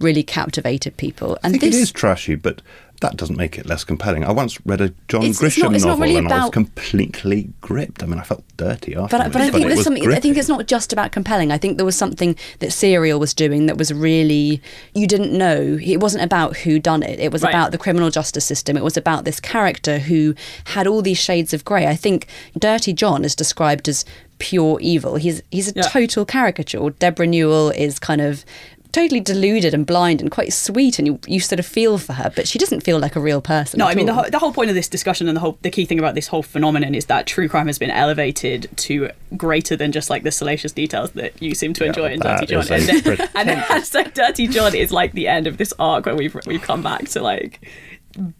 really 0.00 0.22
captivated 0.22 0.96
people. 0.96 1.38
I 1.42 1.48
And 1.48 1.52
think 1.52 1.62
this 1.62 1.76
it 1.76 1.82
is 1.82 1.92
trashy, 1.92 2.34
but 2.34 2.60
that 3.02 3.16
doesn't 3.16 3.36
make 3.36 3.58
it 3.58 3.66
less 3.66 3.84
compelling. 3.84 4.24
I 4.24 4.32
once 4.32 4.58
read 4.66 4.80
a 4.80 4.92
John 5.08 5.22
It's- 5.22 5.42
it's 5.42 5.56
Grisham 5.56 5.62
not- 5.64 5.74
it's 5.74 5.84
not 5.84 5.90
novel 5.90 6.02
really 6.04 6.16
and 6.16 6.32
I 6.32 6.40
was 6.42 6.50
completely 6.50 7.50
gripped. 7.60 8.02
I 8.02 8.06
mean, 8.06 8.18
I 8.18 8.22
felt 8.22 8.42
dirty 8.56 8.96
after. 8.96 9.18
But, 9.18 9.32
but 9.32 9.42
I 9.42 9.50
think 9.50 9.64
it 9.64 9.68
there's 9.68 9.76
was 9.78 9.84
something. 9.84 10.10
I 10.12 10.18
think 10.20 10.36
it's 10.36 10.48
not 10.48 10.66
just 10.66 10.92
about 10.92 11.12
compelling. 11.12 11.52
I 11.52 11.58
think 11.58 11.76
there 11.76 11.86
was 11.86 11.96
something 11.96 12.36
that 12.60 12.72
Serial 12.72 13.20
was 13.20 13.34
doing 13.34 13.66
that 13.66 13.76
was 13.76 13.92
really 13.92 14.60
you 14.94 15.06
didn't 15.06 15.32
know. 15.36 15.78
It 15.82 16.00
wasn't 16.00 16.24
about 16.24 16.56
who 16.58 16.78
done 16.78 17.02
it. 17.02 17.20
It 17.20 17.30
was 17.32 17.42
Right. 17.42 17.50
about 17.50 17.70
the 17.72 17.78
criminal 17.78 18.10
justice 18.10 18.44
system. 18.44 18.76
It 18.76 18.84
was 18.84 18.96
about 18.96 19.24
this 19.24 19.40
character 19.40 19.98
who 19.98 20.34
had 20.64 20.86
all 20.86 21.02
these 21.02 21.18
shades 21.18 21.52
of 21.52 21.64
grey. 21.64 21.86
I 21.86 21.94
think 21.96 22.26
Dirty 22.58 22.92
John 22.92 23.24
is 23.24 23.34
described 23.34 23.88
as 23.88 24.04
pure 24.38 24.78
evil. 24.80 25.16
He's 25.16 25.42
he's 25.50 25.68
a 25.68 25.72
Yeah. 25.76 25.82
total 25.82 26.24
caricature. 26.24 26.90
Deborah 26.98 27.26
Newell 27.26 27.70
is 27.70 27.98
kind 27.98 28.20
of 28.20 28.44
totally 28.92 29.20
deluded 29.20 29.72
and 29.74 29.86
blind 29.86 30.20
and 30.20 30.30
quite 30.30 30.52
sweet 30.52 30.98
and 30.98 31.06
you, 31.08 31.18
you 31.26 31.40
sort 31.40 31.58
of 31.58 31.66
feel 31.66 31.96
for 31.98 32.12
her 32.12 32.30
but 32.36 32.46
she 32.46 32.58
doesn't 32.58 32.82
feel 32.82 32.98
like 32.98 33.16
a 33.16 33.20
real 33.20 33.40
person 33.40 33.78
No, 33.78 33.86
at 33.88 33.92
I 33.92 33.94
mean 33.94 34.06
the 34.06 34.12
all. 34.12 34.22
whole, 34.22 34.30
the 34.30 34.38
whole 34.38 34.52
point 34.52 34.68
of 34.68 34.74
this 34.76 34.88
discussion 34.88 35.28
and 35.28 35.36
the 35.36 35.40
whole 35.40 35.58
the 35.62 35.70
key 35.70 35.84
thing 35.86 35.98
about 35.98 36.14
this 36.14 36.26
whole 36.28 36.42
phenomenon 36.42 36.94
is 36.94 37.06
that 37.06 37.26
true 37.26 37.48
crime 37.48 37.66
has 37.66 37.78
been 37.78 37.90
elevated 37.90 38.68
to 38.76 39.10
greater 39.36 39.76
than 39.76 39.92
just 39.92 40.10
like 40.10 40.22
the 40.22 40.30
salacious 40.30 40.72
details 40.72 41.10
that 41.12 41.40
you 41.42 41.54
seem 41.54 41.72
to 41.72 41.84
enjoy 41.84 42.12
in 42.12 42.20
Dirty 42.20 42.46
John. 42.46 42.66
And, 42.70 42.82
then, 42.82 43.28
and 43.34 43.48
then 43.48 43.84
so 43.84 44.04
Dirty 44.04 44.46
John 44.46 44.74
is 44.74 44.92
like 44.92 45.12
the 45.12 45.26
end 45.28 45.46
of 45.46 45.56
this 45.56 45.72
arc 45.78 46.06
where 46.06 46.14
we've 46.16 46.36
we've 46.46 46.62
come 46.62 46.82
back 46.82 47.08
to 47.08 47.22
like 47.22 47.66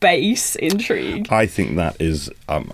base 0.00 0.56
intrigue. 0.56 1.28
I 1.30 1.46
think 1.46 1.76
that 1.76 2.00
is. 2.00 2.30
Um, 2.48 2.72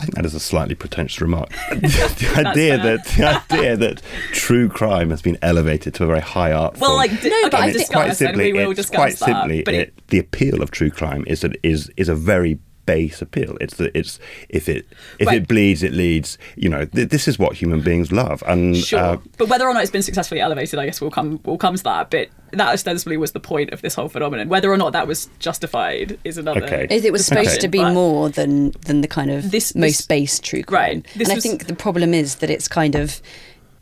I 0.00 0.04
think 0.04 0.14
that 0.14 0.24
is 0.24 0.34
a 0.34 0.40
slightly 0.40 0.74
pretentious 0.74 1.20
remark. 1.20 1.50
the 1.70 2.32
idea 2.46 2.78
fair. 2.78 2.96
that 2.96 3.04
the 3.50 3.54
idea 3.58 3.76
that 3.76 4.02
true 4.32 4.68
crime 4.70 5.10
has 5.10 5.20
been 5.20 5.36
elevated 5.42 5.92
to 5.94 6.04
a 6.04 6.06
very 6.06 6.20
high 6.20 6.52
art 6.52 6.78
Well, 6.78 6.90
form. 6.90 6.96
like, 6.98 7.10
d- 7.20 7.28
No, 7.28 7.36
okay, 7.42 7.48
but 7.50 7.54
I 7.60 7.64
and 7.66 7.72
think- 7.74 7.80
it's 7.82 7.90
quite 7.90 8.08
discuss, 8.08 8.20
and 8.22 8.28
simply, 8.36 8.52
we 8.54 8.58
will 8.64 8.70
it's 8.70 8.78
discuss 8.80 8.96
quite 8.96 9.18
that. 9.18 9.40
simply 9.42 9.62
but 9.62 9.74
it, 9.74 9.88
it, 9.88 10.06
the 10.08 10.18
appeal 10.18 10.62
of 10.62 10.70
true 10.70 10.90
crime 10.90 11.24
is 11.26 11.42
that 11.42 11.56
is 11.62 11.90
is 11.96 12.08
a 12.08 12.14
very 12.14 12.58
base 12.86 13.20
appeal. 13.22 13.56
It's 13.60 13.76
that 13.76 13.90
it's 13.96 14.18
if 14.48 14.68
it 14.68 14.86
if 15.18 15.26
Right. 15.28 15.42
it 15.42 15.48
bleeds, 15.48 15.82
it 15.82 15.92
leads. 15.92 16.38
You 16.56 16.68
know, 16.68 16.84
th- 16.84 17.08
this 17.08 17.28
is 17.28 17.38
what 17.38 17.54
human 17.56 17.80
beings 17.80 18.10
love, 18.12 18.42
and 18.46 18.76
Sure, 18.76 18.98
uh, 18.98 19.16
but 19.38 19.48
whether 19.48 19.66
or 19.66 19.74
not 19.74 19.82
it's 19.82 19.92
been 19.92 20.02
successfully 20.02 20.40
elevated, 20.40 20.78
I 20.78 20.86
guess 20.86 21.00
we'll 21.00 21.10
come 21.10 21.40
we'll 21.44 21.58
come 21.58 21.76
to 21.76 21.82
that. 21.84 22.10
But 22.10 22.28
that 22.52 22.72
ostensibly 22.72 23.16
was 23.16 23.32
the 23.32 23.40
point 23.40 23.72
of 23.72 23.80
this 23.82 23.94
whole 23.94 24.08
phenomenon. 24.08 24.48
Whether 24.48 24.72
or 24.72 24.76
not 24.76 24.92
that 24.92 25.06
was 25.06 25.28
justified 25.38 26.18
is 26.24 26.36
another. 26.38 26.64
Okay. 26.64 26.86
Is 26.90 27.04
it 27.04 27.12
was 27.12 27.24
supposed 27.26 27.50
Okay. 27.50 27.58
to 27.58 27.68
be 27.68 27.78
But- 27.78 27.92
more 27.94 28.28
than 28.28 28.72
than 28.86 29.02
the 29.02 29.08
kind 29.08 29.30
of 29.30 29.50
This- 29.50 29.74
most 29.74 29.98
this- 29.98 30.06
base 30.06 30.38
true 30.40 30.62
crime. 30.62 30.80
Right. 30.80 31.06
This 31.16 31.28
and 31.28 31.36
I 31.38 31.40
think 31.40 31.66
the 31.66 31.74
problem 31.74 32.12
is 32.14 32.36
that 32.36 32.50
it's 32.50 32.66
kind 32.68 32.94
of 32.94 33.20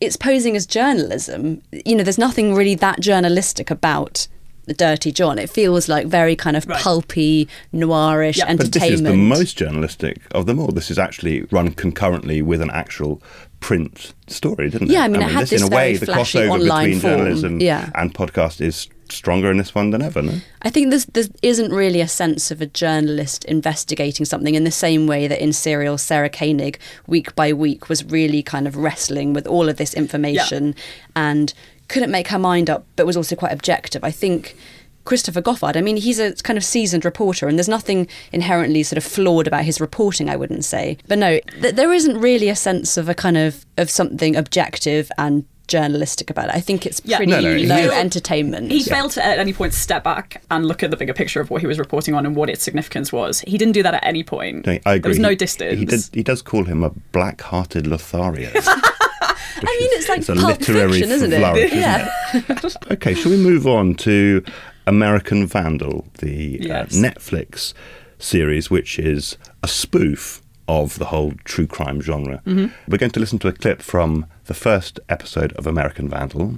it's 0.00 0.16
posing 0.16 0.54
as 0.54 0.64
journalism. 0.66 1.60
You 1.72 1.96
know, 1.96 2.04
there's 2.04 2.18
nothing 2.18 2.54
really 2.54 2.76
that 2.76 3.00
journalistic 3.00 3.68
about 3.70 4.28
the 4.68 4.74
Dirty 4.74 5.10
John. 5.12 5.38
It 5.38 5.50
feels 5.50 5.88
like 5.88 6.06
very 6.06 6.36
kind 6.36 6.56
of 6.56 6.66
Right. 6.66 6.78
pulpy, 6.80 7.48
noirish 7.74 8.36
Yeah. 8.38 8.46
But 8.54 8.58
But 8.58 8.72
this 8.72 8.84
is 8.84 9.02
the 9.02 9.14
most 9.16 9.56
journalistic 9.56 10.18
of 10.32 10.46
them 10.46 10.58
all. 10.58 10.68
This 10.68 10.90
is 10.90 10.98
actually 10.98 11.42
run 11.50 11.72
concurrently 11.72 12.42
with 12.42 12.60
an 12.62 12.70
actual 12.70 13.20
print 13.60 14.14
story, 14.28 14.70
didn't 14.70 14.88
it? 14.90 14.92
Yeah, 14.92 15.02
I 15.02 15.08
mean, 15.08 15.22
it 15.22 15.30
had 15.30 15.42
this, 15.42 15.50
this 15.50 15.62
in 15.62 15.72
a 15.72 15.76
way, 15.76 15.96
very 15.96 16.06
the 16.06 16.12
crossover 16.12 16.50
online 16.50 16.84
between 16.84 17.00
form. 17.00 17.16
journalism 17.18 17.60
Yeah. 17.60 17.90
and 17.96 18.14
podcast 18.14 18.60
is 18.60 18.88
stronger 19.10 19.50
in 19.50 19.56
this 19.56 19.74
one 19.74 19.90
than 19.90 20.02
ever. 20.02 20.20
No? 20.22 20.32
I 20.62 20.68
think 20.70 20.90
there's, 20.90 21.06
there 21.06 21.24
isn't 21.42 21.72
really 21.72 22.00
a 22.02 22.06
sense 22.08 22.50
of 22.50 22.60
a 22.60 22.66
journalist 22.66 23.44
investigating 23.46 24.26
something 24.26 24.54
in 24.54 24.64
the 24.64 24.70
same 24.70 25.06
way 25.06 25.26
that 25.26 25.42
in 25.42 25.52
Serial, 25.54 25.96
Sarah 25.98 26.28
Koenig, 26.28 26.78
week 27.06 27.34
by 27.34 27.52
week, 27.54 27.88
was 27.88 28.04
really 28.04 28.42
kind 28.42 28.68
of 28.68 28.76
wrestling 28.76 29.32
with 29.32 29.46
all 29.46 29.68
of 29.68 29.76
this 29.76 29.94
information 29.94 30.74
and 31.16 31.54
couldn't 31.88 32.10
make 32.10 32.28
her 32.28 32.38
mind 32.38 32.68
up, 32.70 32.84
but 32.96 33.06
was 33.06 33.16
also 33.16 33.34
quite 33.36 33.52
objective. 33.52 34.04
I 34.04 34.10
think 34.10 34.56
Christopher 35.04 35.40
Goffard, 35.40 35.76
I 35.76 35.80
mean, 35.80 35.96
he's 35.96 36.18
a 36.18 36.34
kind 36.34 36.56
of 36.58 36.64
seasoned 36.64 37.04
reporter, 37.04 37.48
and 37.48 37.58
there's 37.58 37.68
nothing 37.68 38.06
inherently 38.32 38.82
sort 38.82 38.98
of 38.98 39.04
flawed 39.04 39.46
about 39.46 39.64
his 39.64 39.80
reporting, 39.80 40.28
I 40.28 40.36
wouldn't 40.36 40.64
say. 40.66 40.98
But 41.08 41.18
no, 41.18 41.40
th- 41.62 41.74
there 41.76 41.92
isn't 41.94 42.18
really 42.18 42.48
a 42.50 42.56
sense 42.56 42.96
of 42.98 43.08
a 43.08 43.14
kind 43.14 43.36
of 43.38 43.64
of 43.78 43.88
something 43.90 44.36
objective 44.36 45.10
and 45.16 45.44
journalistic 45.66 46.30
about 46.30 46.46
it. 46.48 46.54
I 46.54 46.60
think 46.60 46.86
it's 46.86 47.00
Yeah. 47.04 47.18
pretty 47.18 47.30
No, 47.32 47.40
no, 47.40 47.50
low 47.50 47.90
he- 47.90 47.96
entertainment. 47.96 48.70
He 48.72 48.82
failed 48.82 49.10
to 49.12 49.24
at 49.24 49.38
any 49.38 49.52
point 49.52 49.74
step 49.74 50.02
back 50.02 50.42
and 50.50 50.64
look 50.66 50.82
at 50.82 50.90
the 50.90 50.96
bigger 50.96 51.12
picture 51.12 51.40
of 51.42 51.50
what 51.50 51.60
he 51.60 51.66
was 51.66 51.78
reporting 51.78 52.14
on 52.14 52.24
and 52.24 52.34
what 52.34 52.48
its 52.50 52.62
significance 52.62 53.12
was. 53.12 53.40
He 53.46 53.58
didn't 53.58 53.72
do 53.74 53.82
that 53.82 53.92
at 53.94 54.04
any 54.04 54.22
point. 54.22 54.66
No, 54.66 54.72
I 54.86 54.94
agree. 54.94 54.98
There 55.00 55.08
was 55.10 55.18
no 55.18 55.28
He- 55.30 55.36
distance. 55.36 55.78
He, 55.78 55.84
did, 55.84 56.00
he 56.12 56.22
does 56.22 56.40
call 56.42 56.64
him 56.64 56.82
a 56.82 56.90
black-hearted 57.12 57.86
Lothario. 57.86 58.50
I 59.62 59.78
mean, 59.80 59.90
it's 59.98 60.08
like 60.08 60.18
it's 60.18 60.28
a 60.28 60.34
literary 60.34 60.92
Fiction, 60.92 61.10
isn't 61.10 61.32
it? 61.32 61.38
flourish, 61.38 61.64
isn't 61.72 61.78
yeah. 61.78 62.08
it? 62.34 62.76
Okay, 62.92 63.14
shall 63.14 63.30
we 63.32 63.38
move 63.38 63.66
on 63.66 63.94
to 63.96 64.42
American 64.86 65.46
Vandal, 65.46 66.06
the 66.18 66.58
Yes. 66.60 66.92
uh, 66.96 66.98
Netflix 67.08 67.74
series, 68.18 68.70
which 68.70 68.98
is 68.98 69.36
a 69.62 69.68
spoof 69.68 70.42
of 70.66 70.98
the 70.98 71.06
whole 71.06 71.32
true 71.44 71.66
crime 71.66 72.00
genre. 72.02 72.42
We're 72.44 72.98
going 72.98 73.12
to 73.12 73.20
listen 73.20 73.38
to 73.38 73.48
a 73.48 73.52
clip 73.52 73.80
from 73.80 74.26
the 74.46 74.52
first 74.54 75.00
episode 75.08 75.52
of 75.54 75.66
American 75.66 76.10
Vandal, 76.10 76.56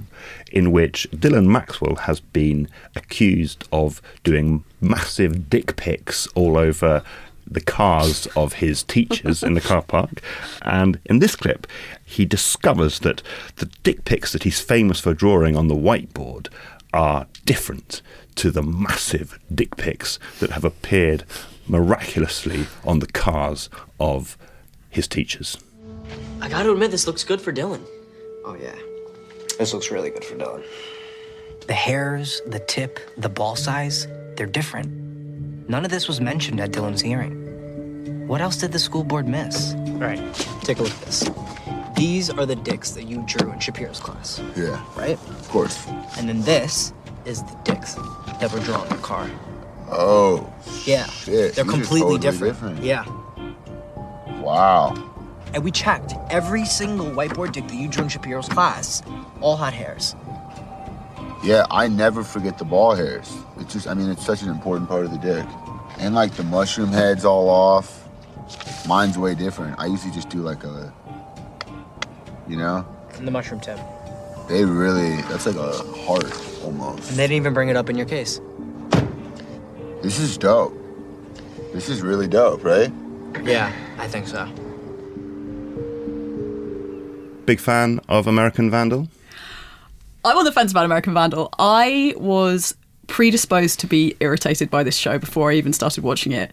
in 0.51 0.73
which 0.73 1.07
Dylan 1.11 1.45
Maxwell 1.45 1.95
has 1.95 2.19
been 2.19 2.67
accused 2.93 3.65
of 3.71 4.01
doing 4.25 4.65
massive 4.81 5.49
dick 5.49 5.77
pics 5.77 6.27
all 6.35 6.57
over 6.57 7.03
the 7.47 7.61
cars 7.61 8.27
of 8.35 8.53
his 8.53 8.83
teachers 8.83 9.43
in 9.43 9.53
the 9.53 9.61
car 9.61 9.81
park. 9.81 10.21
And 10.63 10.99
in 11.05 11.19
this 11.19 11.35
clip, 11.37 11.65
he 12.11 12.25
discovers 12.25 12.99
that 12.99 13.23
the 13.55 13.67
dick 13.83 14.03
pics 14.05 14.33
that 14.33 14.43
he's 14.43 14.59
famous 14.59 14.99
for 14.99 15.13
drawing 15.13 15.55
on 15.55 15.69
the 15.69 15.75
whiteboard 15.75 16.49
are 16.93 17.25
different 17.45 18.01
to 18.35 18.51
the 18.51 18.61
massive 18.61 19.39
dick 19.53 19.77
pics 19.77 20.19
that 20.39 20.51
have 20.51 20.65
appeared 20.65 21.23
miraculously 21.67 22.65
on 22.83 22.99
the 22.99 23.07
cars 23.07 23.69
of 23.99 24.37
his 24.89 25.07
teachers. 25.07 25.57
I 26.41 26.49
gotta 26.49 26.71
admit, 26.71 26.91
this 26.91 27.07
looks 27.07 27.23
good 27.23 27.39
for 27.39 27.53
Dylan. 27.53 27.81
Oh, 28.43 28.57
yeah. 28.61 28.75
This 29.57 29.73
looks 29.73 29.89
really 29.89 30.09
good 30.09 30.25
for 30.25 30.35
Dylan. 30.35 30.65
The 31.67 31.73
hairs, 31.73 32.41
the 32.47 32.59
tip, 32.59 32.99
the 33.17 33.29
ball 33.29 33.55
size, 33.55 34.07
they're 34.35 34.47
different. 34.47 34.89
None 35.69 35.85
of 35.85 35.91
this 35.91 36.07
was 36.09 36.19
mentioned 36.19 36.59
at 36.59 36.71
Dylan's 36.71 37.01
hearing. 37.01 38.27
What 38.27 38.41
else 38.41 38.57
did 38.57 38.71
the 38.73 38.79
school 38.79 39.03
board 39.05 39.27
miss? 39.27 39.73
All 39.75 39.99
right, 39.99 40.33
take 40.63 40.79
a 40.79 40.83
look 40.83 40.91
at 40.91 41.01
this. 41.01 41.29
These 42.01 42.31
are 42.31 42.47
the 42.47 42.55
dicks 42.55 42.91
that 42.91 43.03
you 43.03 43.23
drew 43.27 43.51
in 43.51 43.59
Shapiro's 43.59 43.99
class, 43.99 44.41
Yeah, 44.57 44.83
right? 44.97 45.19
of 45.29 45.47
course. 45.49 45.87
And 46.17 46.27
then 46.27 46.41
this 46.41 46.93
is 47.25 47.43
the 47.43 47.55
dicks 47.63 47.93
that 48.39 48.51
were 48.51 48.59
drawn 48.61 48.87
in 48.87 48.95
the 48.95 49.01
car. 49.03 49.29
Oh, 49.91 50.51
Yeah, 50.83 51.05
Shit, 51.05 51.53
they're 51.53 51.63
completely 51.63 52.17
totally 52.17 52.17
different. 52.19 52.53
different. 52.55 52.83
Yeah, 52.83 53.05
wow. 54.41 54.95
and 55.53 55.63
we 55.63 55.69
checked 55.69 56.15
every 56.31 56.65
single 56.65 57.05
whiteboard 57.05 57.51
dick 57.51 57.67
that 57.67 57.75
you 57.75 57.87
drew 57.87 58.05
in 58.05 58.09
Shapiro's 58.09 58.49
class. 58.49 59.03
All 59.39 59.55
had 59.57 59.75
hairs. 59.75 60.15
Yeah, 61.43 61.67
I 61.69 61.87
never 61.87 62.23
forget 62.23 62.57
the 62.57 62.65
ball 62.65 62.95
hairs. 62.95 63.31
It's 63.59 63.73
just, 63.73 63.87
I 63.87 63.93
mean, 63.93 64.09
it's 64.09 64.25
such 64.25 64.41
an 64.41 64.49
important 64.49 64.89
part 64.89 65.05
of 65.05 65.11
the 65.11 65.19
dick. 65.19 65.45
And 65.99 66.15
like 66.15 66.33
the 66.33 66.43
mushroom 66.45 66.89
heads 66.89 67.25
all 67.25 67.47
off. 67.47 68.07
Mine's 68.87 69.19
way 69.19 69.35
different. 69.35 69.77
I 69.79 69.85
usually 69.85 70.11
just 70.11 70.29
do 70.29 70.39
like 70.39 70.63
a, 70.63 70.91
you 72.51 72.57
know? 72.57 72.85
And 73.15 73.25
the 73.25 73.31
mushroom 73.31 73.61
tip. 73.61 73.79
They 74.49 74.65
really, 74.65 75.21
that's 75.23 75.45
like 75.45 75.55
a 75.55 75.71
heart 76.01 76.31
almost. 76.63 77.09
And 77.09 77.17
they 77.17 77.23
didn't 77.23 77.37
even 77.37 77.53
bring 77.53 77.69
it 77.69 77.77
up 77.77 77.89
in 77.89 77.95
your 77.95 78.05
case. 78.05 78.41
This 80.01 80.19
is 80.19 80.37
dope. 80.37 80.77
This 81.73 81.87
is 81.87 82.01
really 82.01 82.27
dope, 82.27 82.63
right? 82.63 82.91
Yeah, 83.43 83.71
I 83.97 84.07
think 84.07 84.27
so. 84.27 84.45
Big 87.45 87.59
fan 87.59 88.01
of 88.09 88.27
American 88.27 88.69
Vandal? 88.69 89.07
I'm 90.25 90.37
on 90.37 90.43
the 90.43 90.51
fence 90.51 90.71
about 90.71 90.85
American 90.85 91.13
Vandal. 91.13 91.49
I 91.57 92.13
was 92.17 92.75
predisposed 93.07 93.79
to 93.79 93.87
be 93.87 94.15
irritated 94.19 94.69
by 94.69 94.83
this 94.83 94.97
show 94.97 95.17
before 95.17 95.51
I 95.51 95.55
even 95.55 95.73
started 95.73 96.03
watching 96.03 96.33
it. 96.33 96.51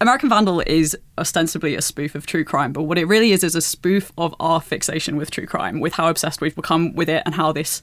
American 0.00 0.28
Vandal 0.28 0.60
is 0.60 0.96
ostensibly 1.16 1.74
a 1.74 1.82
spoof 1.82 2.14
of 2.14 2.24
true 2.24 2.44
crime, 2.44 2.72
but 2.72 2.84
what 2.84 2.98
it 2.98 3.06
really 3.06 3.32
is 3.32 3.42
is 3.42 3.56
a 3.56 3.60
spoof 3.60 4.12
of 4.16 4.34
our 4.38 4.60
fixation 4.60 5.16
with 5.16 5.30
true 5.30 5.46
crime, 5.46 5.80
with 5.80 5.94
how 5.94 6.08
obsessed 6.08 6.40
we've 6.40 6.54
become 6.54 6.94
with 6.94 7.08
it 7.08 7.22
and 7.26 7.34
how 7.34 7.50
this 7.50 7.82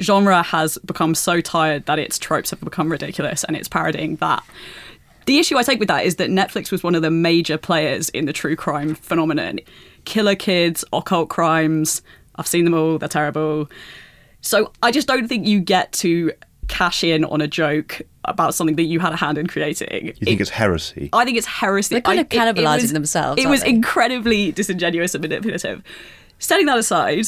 genre 0.00 0.42
has 0.42 0.78
become 0.78 1.14
so 1.14 1.40
tired 1.40 1.86
that 1.86 2.00
its 2.00 2.18
tropes 2.18 2.50
have 2.50 2.60
become 2.60 2.90
ridiculous 2.90 3.44
and 3.44 3.56
it's 3.56 3.68
parodying 3.68 4.16
that. 4.16 4.42
The 5.26 5.38
issue 5.38 5.56
I 5.56 5.62
take 5.62 5.78
with 5.78 5.88
that 5.88 6.04
is 6.04 6.16
that 6.16 6.28
Netflix 6.28 6.72
was 6.72 6.82
one 6.82 6.96
of 6.96 7.02
the 7.02 7.10
major 7.10 7.56
players 7.56 8.08
in 8.08 8.26
the 8.26 8.32
true 8.32 8.56
crime 8.56 8.96
phenomenon. 8.96 9.60
Killer 10.04 10.34
Kids, 10.34 10.84
Occult 10.92 11.28
Crimes. 11.28 12.02
I've 12.34 12.48
seen 12.48 12.64
them 12.64 12.74
all, 12.74 12.98
they're 12.98 13.08
terrible. 13.08 13.70
So 14.40 14.72
I 14.82 14.90
just 14.90 15.06
don't 15.06 15.28
think 15.28 15.46
you 15.46 15.60
get 15.60 15.92
to 15.92 16.32
cash 16.68 17.04
in 17.04 17.24
on 17.24 17.40
a 17.40 17.46
joke 17.48 18.02
about 18.24 18.54
something 18.54 18.76
that 18.76 18.84
you 18.84 19.00
had 19.00 19.12
a 19.12 19.16
hand 19.16 19.36
in 19.38 19.46
creating. 19.46 20.06
You 20.06 20.12
think 20.24 20.40
it's 20.40 20.50
heresy? 20.50 21.10
I 21.12 21.24
think 21.24 21.36
it's 21.36 21.46
heresy. 21.46 21.94
They're 21.94 22.02
kind 22.02 22.18
I- 22.18 22.22
of 22.22 22.26
it- 22.30 22.34
it 22.34 22.38
cannibalising 22.38 22.82
was- 22.82 22.92
themselves, 22.92 23.42
It 23.42 23.48
was 23.48 23.62
they? 23.62 23.68
incredibly 23.70 24.52
disingenuous 24.52 25.14
and 25.14 25.22
manipulative. 25.22 25.82
Setting 26.38 26.66
that 26.66 26.78
aside, 26.78 27.26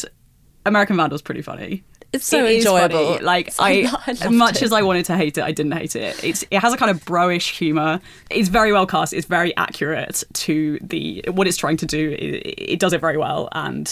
American 0.64 0.96
Vandal's 0.96 1.22
pretty 1.22 1.42
funny. 1.42 1.84
It's 2.12 2.24
so 2.24 2.44
It 2.46 2.52
is 2.52 2.64
enjoyable. 2.64 3.14
funny. 3.14 3.24
Like 3.24 3.52
I 3.58 3.82
I, 3.82 3.92
I 4.06 4.10
as 4.12 4.30
much 4.30 4.56
it. 4.56 4.62
as 4.62 4.72
I 4.72 4.80
wanted 4.82 5.04
to 5.06 5.16
hate 5.16 5.36
it, 5.36 5.44
I 5.44 5.52
didn't 5.52 5.72
hate 5.72 5.96
it. 5.96 6.22
It's 6.24 6.44
it 6.50 6.58
has 6.60 6.72
a 6.72 6.76
kind 6.76 6.90
of 6.90 7.04
bro-ish 7.04 7.58
humor. 7.58 8.00
It's 8.30 8.48
very 8.48 8.72
well 8.72 8.86
cast. 8.86 9.12
It's 9.12 9.26
very 9.26 9.54
accurate 9.56 10.22
to 10.32 10.78
the 10.80 11.24
what 11.30 11.46
it's 11.46 11.56
trying 11.56 11.76
to 11.78 11.86
do. 11.86 12.12
It, 12.12 12.54
it 12.74 12.78
does 12.80 12.92
it 12.92 13.00
very 13.00 13.16
well, 13.18 13.48
and 13.52 13.86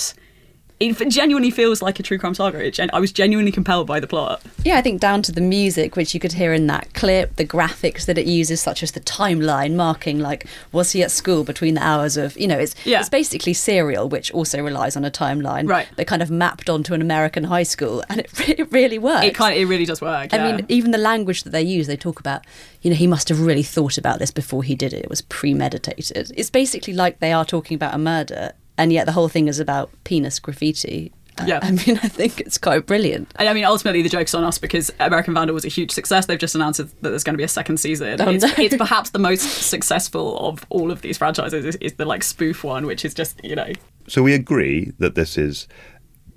it 0.92 1.08
genuinely 1.10 1.50
feels 1.50 1.82
like 1.82 1.98
a 2.00 2.02
true 2.02 2.18
crime 2.18 2.34
saga. 2.34 2.64
It 2.64 2.72
gen- 2.74 2.90
I 2.92 3.00
was 3.00 3.12
genuinely 3.12 3.52
compelled 3.52 3.86
by 3.86 4.00
the 4.00 4.06
plot. 4.06 4.42
Yeah, 4.64 4.76
I 4.76 4.82
think 4.82 5.00
down 5.00 5.22
to 5.22 5.32
the 5.32 5.40
music, 5.40 5.96
which 5.96 6.14
you 6.14 6.20
could 6.20 6.32
hear 6.34 6.52
in 6.52 6.66
that 6.68 6.92
clip, 6.94 7.36
the 7.36 7.44
graphics 7.46 8.06
that 8.06 8.18
it 8.18 8.26
uses, 8.26 8.60
such 8.60 8.82
as 8.82 8.92
the 8.92 9.00
timeline 9.00 9.74
marking, 9.74 10.18
like 10.18 10.46
was 10.72 10.92
he 10.92 11.02
at 11.02 11.10
school 11.10 11.44
between 11.44 11.74
the 11.74 11.82
hours 11.82 12.16
of, 12.16 12.36
you 12.38 12.46
know, 12.46 12.58
it's 12.58 12.74
Yeah. 12.84 13.00
it's 13.00 13.08
basically 13.08 13.54
serial, 13.54 14.08
which 14.08 14.30
also 14.32 14.62
relies 14.62 14.96
on 14.96 15.04
a 15.04 15.10
timeline, 15.10 15.68
Right. 15.68 15.86
But 15.96 16.06
kind 16.06 16.22
of 16.22 16.30
mapped 16.30 16.68
onto 16.70 16.94
an 16.94 17.00
American 17.02 17.44
high 17.44 17.62
school, 17.62 18.02
and 18.08 18.20
it, 18.20 18.48
it 18.58 18.72
really 18.72 18.98
works. 18.98 19.26
It 19.26 19.34
kind 19.34 19.54
of, 19.54 19.60
it 19.60 19.66
really 19.66 19.84
does 19.86 20.00
work. 20.00 20.32
I 20.34 20.38
mean, 20.52 20.66
even 20.68 20.90
the 20.90 20.98
language 20.98 21.42
that 21.44 21.50
they 21.50 21.62
use, 21.62 21.86
they 21.86 21.96
talk 21.96 22.20
about, 22.20 22.42
you 22.82 22.90
know, 22.90 22.96
he 22.96 23.06
must 23.06 23.28
have 23.28 23.40
really 23.40 23.62
thought 23.62 23.96
about 23.98 24.18
this 24.18 24.30
before 24.30 24.62
he 24.62 24.74
did 24.74 24.92
it. 24.92 25.04
It 25.04 25.10
was 25.10 25.22
premeditated. 25.22 26.32
It's 26.36 26.50
basically 26.50 26.92
like 26.94 27.18
they 27.20 27.32
are 27.32 27.44
talking 27.44 27.74
about 27.74 27.94
a 27.94 27.98
murder, 27.98 28.52
and 28.78 28.92
yet 28.92 29.06
the 29.06 29.12
whole 29.12 29.28
thing 29.28 29.48
is 29.48 29.60
about 29.60 29.90
penis 30.04 30.38
graffiti. 30.38 31.12
Uh, 31.38 31.44
Yeah. 31.46 31.60
I 31.62 31.70
mean, 31.72 31.98
I 32.02 32.08
think 32.08 32.40
it's 32.40 32.58
quite 32.58 32.86
brilliant. 32.86 33.32
And 33.36 33.48
I 33.48 33.54
mean, 33.54 33.64
ultimately, 33.64 34.02
the 34.02 34.08
joke's 34.08 34.34
on 34.34 34.44
us 34.44 34.58
because 34.58 34.92
American 35.00 35.34
Vandal 35.34 35.54
was 35.54 35.64
a 35.64 35.68
huge 35.68 35.90
success. 35.90 36.26
They've 36.26 36.38
just 36.38 36.54
announced 36.54 36.78
that 36.78 37.02
there's 37.02 37.24
going 37.24 37.34
to 37.34 37.38
be 37.38 37.44
a 37.44 37.48
second 37.48 37.78
season. 37.78 38.20
Oh, 38.20 38.30
it's, 38.30 38.44
no. 38.44 38.52
it's 38.56 38.76
perhaps 38.76 39.10
the 39.10 39.18
most 39.18 39.42
successful 39.42 40.38
of 40.38 40.64
all 40.70 40.90
of 40.90 41.02
these 41.02 41.18
franchises. 41.18 41.64
Is, 41.64 41.76
is 41.76 41.94
the 41.94 42.04
like 42.04 42.22
spoof 42.22 42.62
one, 42.64 42.86
which 42.86 43.04
is 43.04 43.14
just 43.14 43.42
you 43.44 43.56
know 43.56 43.72
So 44.06 44.22
we 44.22 44.34
agree 44.34 44.92
that 44.98 45.14
this 45.14 45.36
is 45.36 45.66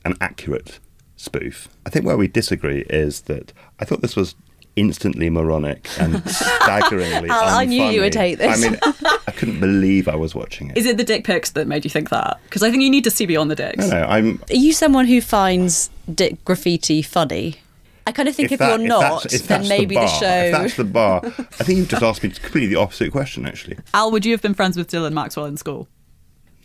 an 0.05 0.15
accurate 0.21 0.79
spoof. 1.15 1.67
I 1.85 1.89
think 1.89 2.05
where 2.05 2.17
we 2.17 2.27
disagree 2.27 2.81
is 2.89 3.21
that 3.21 3.53
I 3.79 3.85
thought 3.85 4.01
this 4.01 4.15
was 4.15 4.35
instantly 4.77 5.29
moronic 5.29 5.89
and 5.99 6.23
staggeringly 6.29 7.29
Al, 7.29 7.57
I 7.57 7.65
knew 7.65 7.83
you 7.83 8.01
would 8.01 8.15
hate 8.15 8.35
this. 8.35 8.63
I 8.63 8.69
mean, 8.69 8.79
I 9.27 9.31
couldn't 9.31 9.59
believe 9.59 10.07
I 10.07 10.15
was 10.15 10.33
watching 10.33 10.69
it. 10.69 10.77
Is 10.77 10.85
it 10.85 10.95
the 10.95 11.03
dick 11.03 11.25
pics 11.25 11.49
that 11.51 11.67
made 11.67 11.83
you 11.83 11.89
think 11.89 12.09
that? 12.11 12.39
Because 12.43 12.63
I 12.63 12.71
think 12.71 12.83
you 12.83 12.89
need 12.89 13.03
to 13.03 13.11
see 13.11 13.25
beyond 13.25 13.51
the 13.51 13.55
dicks. 13.55 13.79
No, 13.79 13.89
no, 13.89 14.05
I'm. 14.07 14.41
Are 14.49 14.55
you 14.55 14.71
someone 14.71 15.07
who 15.07 15.19
finds 15.19 15.89
dick 16.13 16.43
graffiti 16.45 17.01
funny? 17.01 17.55
I 18.05 18.13
kind 18.13 18.29
of 18.29 18.35
think 18.35 18.53
if, 18.53 18.59
that- 18.59 18.79
you're 18.79 18.87
not, 18.87 19.23
that's- 19.23 19.33
if 19.33 19.47
then 19.47 19.67
maybe 19.67 19.95
the, 19.95 20.01
bar, 20.01 20.07
show. 20.07 20.25
If 20.45 20.51
that's 20.53 20.75
the 20.77 20.85
bar, 20.85 21.21
I 21.25 21.63
think 21.65 21.79
you've 21.79 21.89
just 21.89 22.03
asked 22.03 22.23
me 22.23 22.29
completely 22.29 22.67
the 22.73 22.79
opposite 22.79 23.11
question. 23.11 23.45
Actually, 23.45 23.79
Al, 23.93 24.11
would 24.11 24.25
you 24.25 24.31
have 24.31 24.41
been 24.41 24.53
friends 24.53 24.77
with 24.77 24.89
Dylan 24.89 25.11
Maxwell 25.13 25.45
in 25.45 25.57
school? 25.57 25.87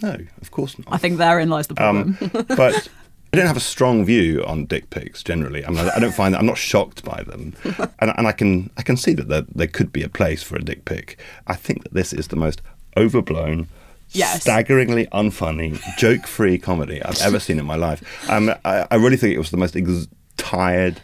no, 0.01 0.17
of 0.41 0.51
course 0.51 0.79
not. 0.79 0.89
I 0.91 0.99
think 0.99 1.19
therein 1.19 1.49
lies 1.49 1.69
the 1.69 1.75
problem. 1.75 2.19
Um, 2.21 2.45
but 2.57 2.89
I 3.33 3.39
don't 3.39 3.47
have 3.47 3.57
a 3.57 3.61
strong 3.61 4.05
view 4.05 4.45
on 4.45 4.67
dick 4.67 4.91
pics 4.91 5.23
generally. 5.23 5.65
I 5.65 5.71
mean, 5.71 5.89
I 5.89 5.99
don't 5.99 6.15
find 6.15 6.35
that 6.35 6.39
I'm 6.39 6.47
not 6.47 6.59
shocked 6.59 7.03
by 7.03 7.23
them, 7.23 7.55
and, 7.99 8.13
and 8.19 8.27
I 8.27 8.33
can 8.33 8.69
I 8.77 8.83
can 8.83 8.99
see 8.99 9.15
that 9.15 9.29
there, 9.29 9.47
there 9.55 9.67
could 9.67 9.91
be 9.91 10.03
a 10.03 10.09
place 10.09 10.43
for 10.43 10.57
a 10.57 10.63
dick 10.63 10.85
pic. 10.85 11.19
I 11.47 11.55
think 11.55 11.83
that 11.85 11.95
this 11.95 12.13
is 12.13 12.29
the 12.29 12.37
most 12.37 12.61
overblown. 12.97 13.69
Yes. 14.11 14.43
Staggeringly 14.43 15.07
unfunny, 15.07 15.81
joke-free 15.97 16.59
comedy 16.59 17.03
I've 17.03 17.23
ever 17.23 17.41
seen 17.41 17.59
in 17.59 17.65
my 17.65 17.77
life. 17.77 18.03
Um, 18.29 18.51
I, 18.67 18.87
I 18.91 18.97
really 18.97 19.17
think 19.17 19.35
it 19.35 19.39
was 19.39 19.51
the 19.51 19.57
most 19.57 19.75
ex- 19.75 20.09
tired 20.37 21.01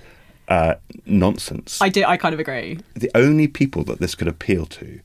uh, 0.49 0.75
nonsense. 1.07 1.81
I 1.81 1.89
did. 1.89 2.05
I 2.05 2.19
kind 2.19 2.35
of 2.35 2.41
agree. 2.41 2.79
the 2.95 3.11
only 3.15 3.49
people 3.49 3.85
that 3.85 4.01
this 4.01 4.15
could 4.15 4.29
appeal 4.29 4.67
to 4.67 5.01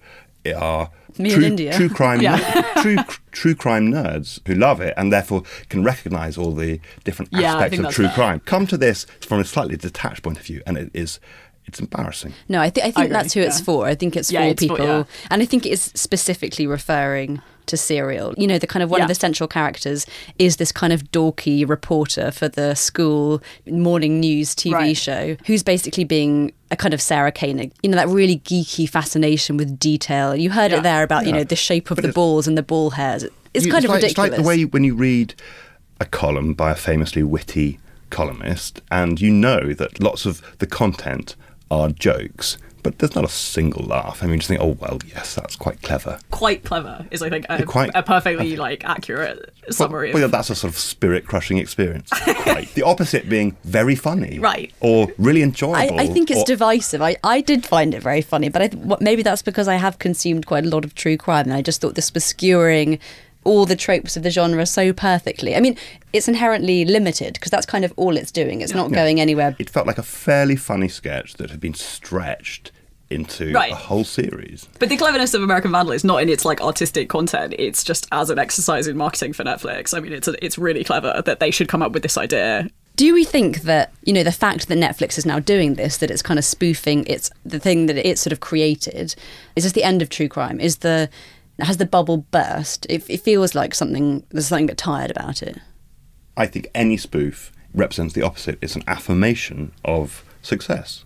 are 0.57 0.89
Me 1.19 1.29
in 1.31 1.35
true, 1.35 1.45
India. 1.45 1.73
true 1.73 1.89
crime 1.89 2.21
Yeah. 2.27 2.37
true 2.81 2.97
true 3.31 3.55
crime 3.55 3.91
nerds 3.91 4.39
who 4.47 4.55
love 4.55 4.81
it 4.81 4.93
and 4.97 5.11
therefore 5.11 5.43
can 5.69 5.83
recognize 5.83 6.37
all 6.37 6.51
the 6.53 6.79
different 7.03 7.29
Yeah, 7.31 7.53
aspects 7.55 7.75
think 7.77 7.87
of 7.87 7.93
true 7.93 8.05
fair. 8.07 8.15
crime 8.15 8.39
come 8.41 8.67
to 8.67 8.77
this 8.77 9.05
from 9.21 9.39
a 9.39 9.45
slightly 9.45 9.77
detached 9.77 10.23
point 10.23 10.39
of 10.39 10.45
view 10.45 10.61
and 10.65 10.77
it 10.77 10.89
is 10.93 11.19
it's 11.65 11.79
embarrassing 11.79 12.33
No, 12.49 12.59
I, 12.61 12.69
th- 12.69 12.85
I 12.85 12.91
think 12.91 13.05
agree, 13.05 13.13
that's 13.13 13.33
who 13.33 13.39
it's 13.41 13.59
yeah. 13.59 13.65
for. 13.65 13.85
I 13.87 13.95
think 13.95 14.15
it's 14.17 14.31
Yeah, 14.31 14.41
for 14.41 14.47
it's 14.49 14.63
for- 14.65 14.75
people, 14.75 14.85
yeah. 14.85 15.03
and 15.31 15.41
I 15.41 15.45
think 15.45 15.65
it 15.65 15.71
is 15.71 15.91
specifically 15.95 16.67
referring 16.67 17.41
to 17.67 17.77
Serial. 17.77 18.33
You 18.37 18.47
know, 18.47 18.57
the 18.57 18.67
kind 18.67 18.83
of 18.83 18.89
one 18.89 18.99
Yeah. 18.99 19.05
of 19.05 19.09
the 19.09 19.15
central 19.15 19.47
characters 19.47 20.05
is 20.39 20.57
this 20.57 20.71
kind 20.71 20.93
of 20.93 21.03
dorky 21.11 21.67
reporter 21.67 22.31
for 22.31 22.47
the 22.49 22.75
school 22.75 23.41
morning 23.67 24.19
news 24.19 24.53
TV 24.55 24.73
Right. 24.73 24.97
show, 24.97 25.37
who's 25.45 25.63
basically 25.63 26.03
being 26.03 26.51
a 26.71 26.75
kind 26.75 26.93
of 26.93 27.01
Sarah 27.01 27.31
Koenig. 27.31 27.71
You 27.81 27.89
know, 27.89 27.97
that 27.97 28.07
really 28.09 28.39
geeky 28.39 28.89
fascination 28.89 29.57
with 29.57 29.79
detail. 29.79 30.35
You 30.35 30.49
heard 30.51 30.71
Yeah. 30.71 30.79
it 30.79 30.83
there 30.83 31.03
about 31.03 31.25
you 31.25 31.31
know 31.31 31.43
the 31.43 31.55
shape 31.55 31.91
of 31.91 31.95
But 31.95 32.05
the 32.05 32.11
balls 32.13 32.47
and 32.47 32.57
the 32.57 32.63
ball 32.63 32.91
hairs. 32.91 33.25
It's 33.53 33.65
You- 33.65 33.71
kind 33.71 33.85
of 33.85 33.89
like, 33.89 34.01
ridiculous. 34.01 34.27
It's 34.29 34.37
like 34.37 34.41
the 34.43 34.47
way 34.47 34.55
you, 34.55 34.67
when 34.67 34.83
you 34.83 34.95
read 34.95 35.35
a 35.99 36.05
column 36.05 36.53
by 36.53 36.71
a 36.71 36.75
famously 36.75 37.21
witty 37.23 37.79
columnist, 38.09 38.81
and 38.91 39.21
you 39.21 39.31
know 39.31 39.73
that 39.73 40.01
lots 40.01 40.25
of 40.25 40.41
the 40.59 40.67
content 40.67 41.35
are 41.71 41.89
jokes, 41.89 42.57
but 42.83 42.99
there's 42.99 43.15
not 43.15 43.23
a 43.23 43.29
single 43.29 43.83
laugh. 43.85 44.21
I 44.21 44.25
mean, 44.25 44.33
you 44.33 44.39
just 44.39 44.49
think, 44.49 44.61
oh 44.61 44.77
well, 44.79 44.99
yes, 45.07 45.33
that's 45.35 45.55
quite 45.55 45.81
clever. 45.81 46.19
Quite 46.31 46.63
clever 46.63 47.05
is 47.11 47.21
I 47.21 47.29
think 47.29 47.45
a, 47.49 47.63
quite- 47.65 47.91
a 47.95 48.03
perfectly 48.03 48.55
like 48.55 48.83
accurate 48.85 49.53
summary. 49.69 50.13
Well, 50.13 50.23
of- 50.23 50.31
yeah, 50.31 50.37
that's 50.37 50.49
a 50.49 50.55
sort 50.55 50.73
of 50.73 50.77
spirit 50.79 51.25
crushing 51.25 51.57
experience. 51.57 52.09
Quite. 52.43 52.73
the 52.75 52.83
opposite 52.83 53.29
being 53.29 53.55
very 53.63 53.95
funny, 53.95 54.37
Right. 54.39 54.73
or 54.81 55.07
really 55.17 55.41
I, 55.41 55.45
enjoyable. 55.45 55.99
I 55.99 56.07
think 56.07 56.29
it's 56.29 56.41
or- 56.41 56.45
divisive. 56.45 57.01
I, 57.01 57.15
I 57.23 57.41
did 57.41 57.65
find 57.65 57.93
it 57.95 58.03
very 58.03 58.21
funny, 58.21 58.49
but 58.49 58.61
I 58.61 58.67
th- 58.67 58.99
maybe 58.99 59.23
that's 59.23 59.41
because 59.41 59.67
I 59.67 59.75
have 59.75 59.97
consumed 59.99 60.45
quite 60.45 60.65
a 60.65 60.69
lot 60.69 60.83
of 60.85 60.93
true 60.95 61.15
crime, 61.17 61.45
and 61.45 61.53
I 61.53 61.61
just 61.61 61.81
thought 61.81 61.95
this 61.95 62.13
was 62.13 62.23
skewering 62.25 62.99
all 63.43 63.65
the 63.65 63.75
tropes 63.75 64.15
of 64.17 64.23
the 64.23 64.29
genre 64.29 64.65
so 64.65 64.93
perfectly. 64.93 65.55
I 65.55 65.59
mean, 65.59 65.77
it's 66.13 66.27
inherently 66.27 66.85
limited 66.85 67.33
because 67.33 67.51
that's 67.51 67.65
kind 67.65 67.83
of 67.85 67.93
all 67.97 68.17
it's 68.17 68.31
doing. 68.31 68.61
It's 68.61 68.73
not 68.73 68.89
Yeah. 68.89 68.95
going 68.95 69.19
anywhere. 69.19 69.55
It 69.59 69.69
felt 69.69 69.87
like 69.87 69.97
a 69.97 70.03
fairly 70.03 70.55
funny 70.55 70.87
sketch 70.87 71.35
that 71.35 71.49
had 71.51 71.59
been 71.59 71.73
stretched 71.73 72.71
into 73.09 73.51
Right. 73.53 73.71
a 73.71 73.75
whole 73.75 74.03
series. 74.03 74.67
But 74.79 74.89
the 74.89 74.97
cleverness 74.97 75.33
of 75.35 75.43
American 75.43 75.71
Vandal 75.71 75.93
is 75.93 76.03
not 76.03 76.21
in 76.23 76.29
its 76.29 76.45
like 76.45 76.61
artistic 76.61 77.09
content. 77.09 77.53
It's 77.59 77.83
just 77.83 78.07
as 78.11 78.29
an 78.31 78.39
exercise 78.39 78.87
in 78.87 78.97
marketing 78.97 79.33
for 79.33 79.43
Netflix. 79.43 79.95
I 79.95 79.99
mean, 79.99 80.13
it's 80.13 80.27
it's 80.41 80.57
really 80.57 80.83
clever 80.83 81.21
that 81.25 81.39
they 81.39 81.51
should 81.51 81.67
come 81.67 81.83
up 81.83 81.91
with 81.91 82.01
this 82.01 82.17
idea. 82.17 82.69
Do 82.95 83.13
we 83.13 83.23
think 83.23 83.63
that 83.63 83.91
you 84.03 84.13
know 84.13 84.23
the 84.23 84.31
fact 84.31 84.67
that 84.67 84.77
Netflix 84.77 85.17
is 85.17 85.25
now 85.25 85.39
doing 85.39 85.75
this, 85.75 85.97
that 85.97 86.09
it's 86.09 86.21
kind 86.23 86.39
of 86.39 86.45
spoofing 86.45 87.05
it's 87.07 87.29
the 87.45 87.59
thing 87.59 87.85
that 87.87 87.97
it 87.97 88.17
sort 88.17 88.31
of 88.33 88.39
created, 88.39 89.15
is 89.55 89.63
this 89.63 89.73
the 89.73 89.83
end 89.83 90.01
of 90.01 90.09
true 90.09 90.27
crime? 90.29 90.59
Is 90.59 90.77
the 90.77 91.09
has 91.65 91.77
the 91.77 91.85
bubble 91.85 92.17
burst? 92.17 92.85
It, 92.89 93.09
it 93.09 93.21
feels 93.21 93.55
like 93.55 93.73
something 93.73 94.25
there's 94.29 94.47
something 94.47 94.65
a 94.65 94.67
bit 94.69 94.77
tired 94.77 95.11
about 95.11 95.41
it. 95.41 95.57
I 96.35 96.47
think 96.47 96.69
any 96.73 96.97
spoof 96.97 97.51
represents 97.73 98.13
the 98.13 98.21
opposite. 98.21 98.57
It's 98.61 98.75
an 98.75 98.83
affirmation 98.87 99.71
of 99.85 100.23
success, 100.41 101.05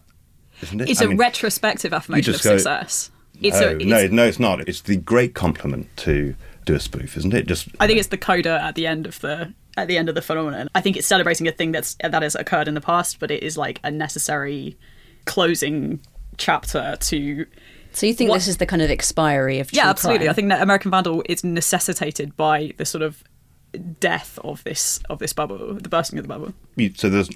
isn't 0.62 0.82
it? 0.82 0.89
It's 0.89 1.02
I 1.02 1.06
a 1.06 1.08
mean, 1.10 1.17
retrospective 1.17 1.93
affirmation 1.93 2.34
of 2.34 2.41
go, 2.41 2.58
success. 2.58 3.12
It's 3.41 3.58
oh, 3.58 3.62
no, 3.62 3.67
a, 3.67 3.76
it's, 3.76 3.86
no, 3.86 4.08
no, 4.08 4.26
it's 4.26 4.39
not. 4.39 4.67
It's 4.67 4.82
the 4.82 4.96
great 4.98 5.36
compliment 5.36 5.96
to 5.98 6.36
do 6.65 6.76
a 6.76 6.80
spoof, 6.80 7.17
isn't 7.17 7.34
it? 7.34 7.48
Just 7.48 7.70
I 7.80 7.88
think 7.88 8.00
it's 8.00 8.10
the 8.10 8.17
coda 8.17 8.62
at 8.62 8.76
the 8.76 8.88
end 8.88 9.06
of 9.06 9.20
the 9.22 9.54
at 9.76 9.88
the 9.88 9.98
end 9.98 10.10
of 10.10 10.15
the 10.15 10.22
phenomenon. 10.22 10.70
I 10.74 10.82
think 10.82 10.98
it's 10.98 11.08
celebrating 11.08 11.48
a 11.48 11.52
thing 11.52 11.72
that's 11.72 11.96
that 12.02 12.22
has 12.22 12.36
occurred 12.36 12.67
in 12.67 12.74
the 12.74 12.82
past, 12.82 13.20
but 13.20 13.32
it 13.32 13.43
is 13.43 13.58
like 13.58 13.80
a 13.84 13.91
necessary 13.91 14.78
closing 15.26 16.00
chapter 16.38 16.98
to. 17.00 17.46
So 17.98 18.06
you 18.06 18.14
think 18.14 18.30
What- 18.30 18.36
this 18.38 18.48
is 18.48 18.58
the 18.58 18.68
kind 18.68 18.84
of 18.84 18.92
expiry 18.92 19.60
of 19.60 19.72
true 19.72 19.78
yeah, 19.78 19.90
absolutely. 19.90 20.26
crime? 20.26 20.30
I 20.30 20.34
think 20.34 20.50
that 20.50 20.62
American 20.62 20.92
Vandal 20.92 21.24
is 21.28 21.44
necessitated 21.44 22.38
by 22.38 22.74
the 22.78 22.86
sort 22.86 23.02
of 23.02 23.24
death 24.00 24.38
of 24.44 24.64
this 24.64 25.00
of 25.10 25.18
this 25.18 25.34
bubble, 25.34 25.74
the 25.74 25.90
bursting 25.90 26.20
of 26.20 26.24
the 26.24 26.30
bubble. 26.30 26.54
so 26.96 27.10
there's 27.10 27.30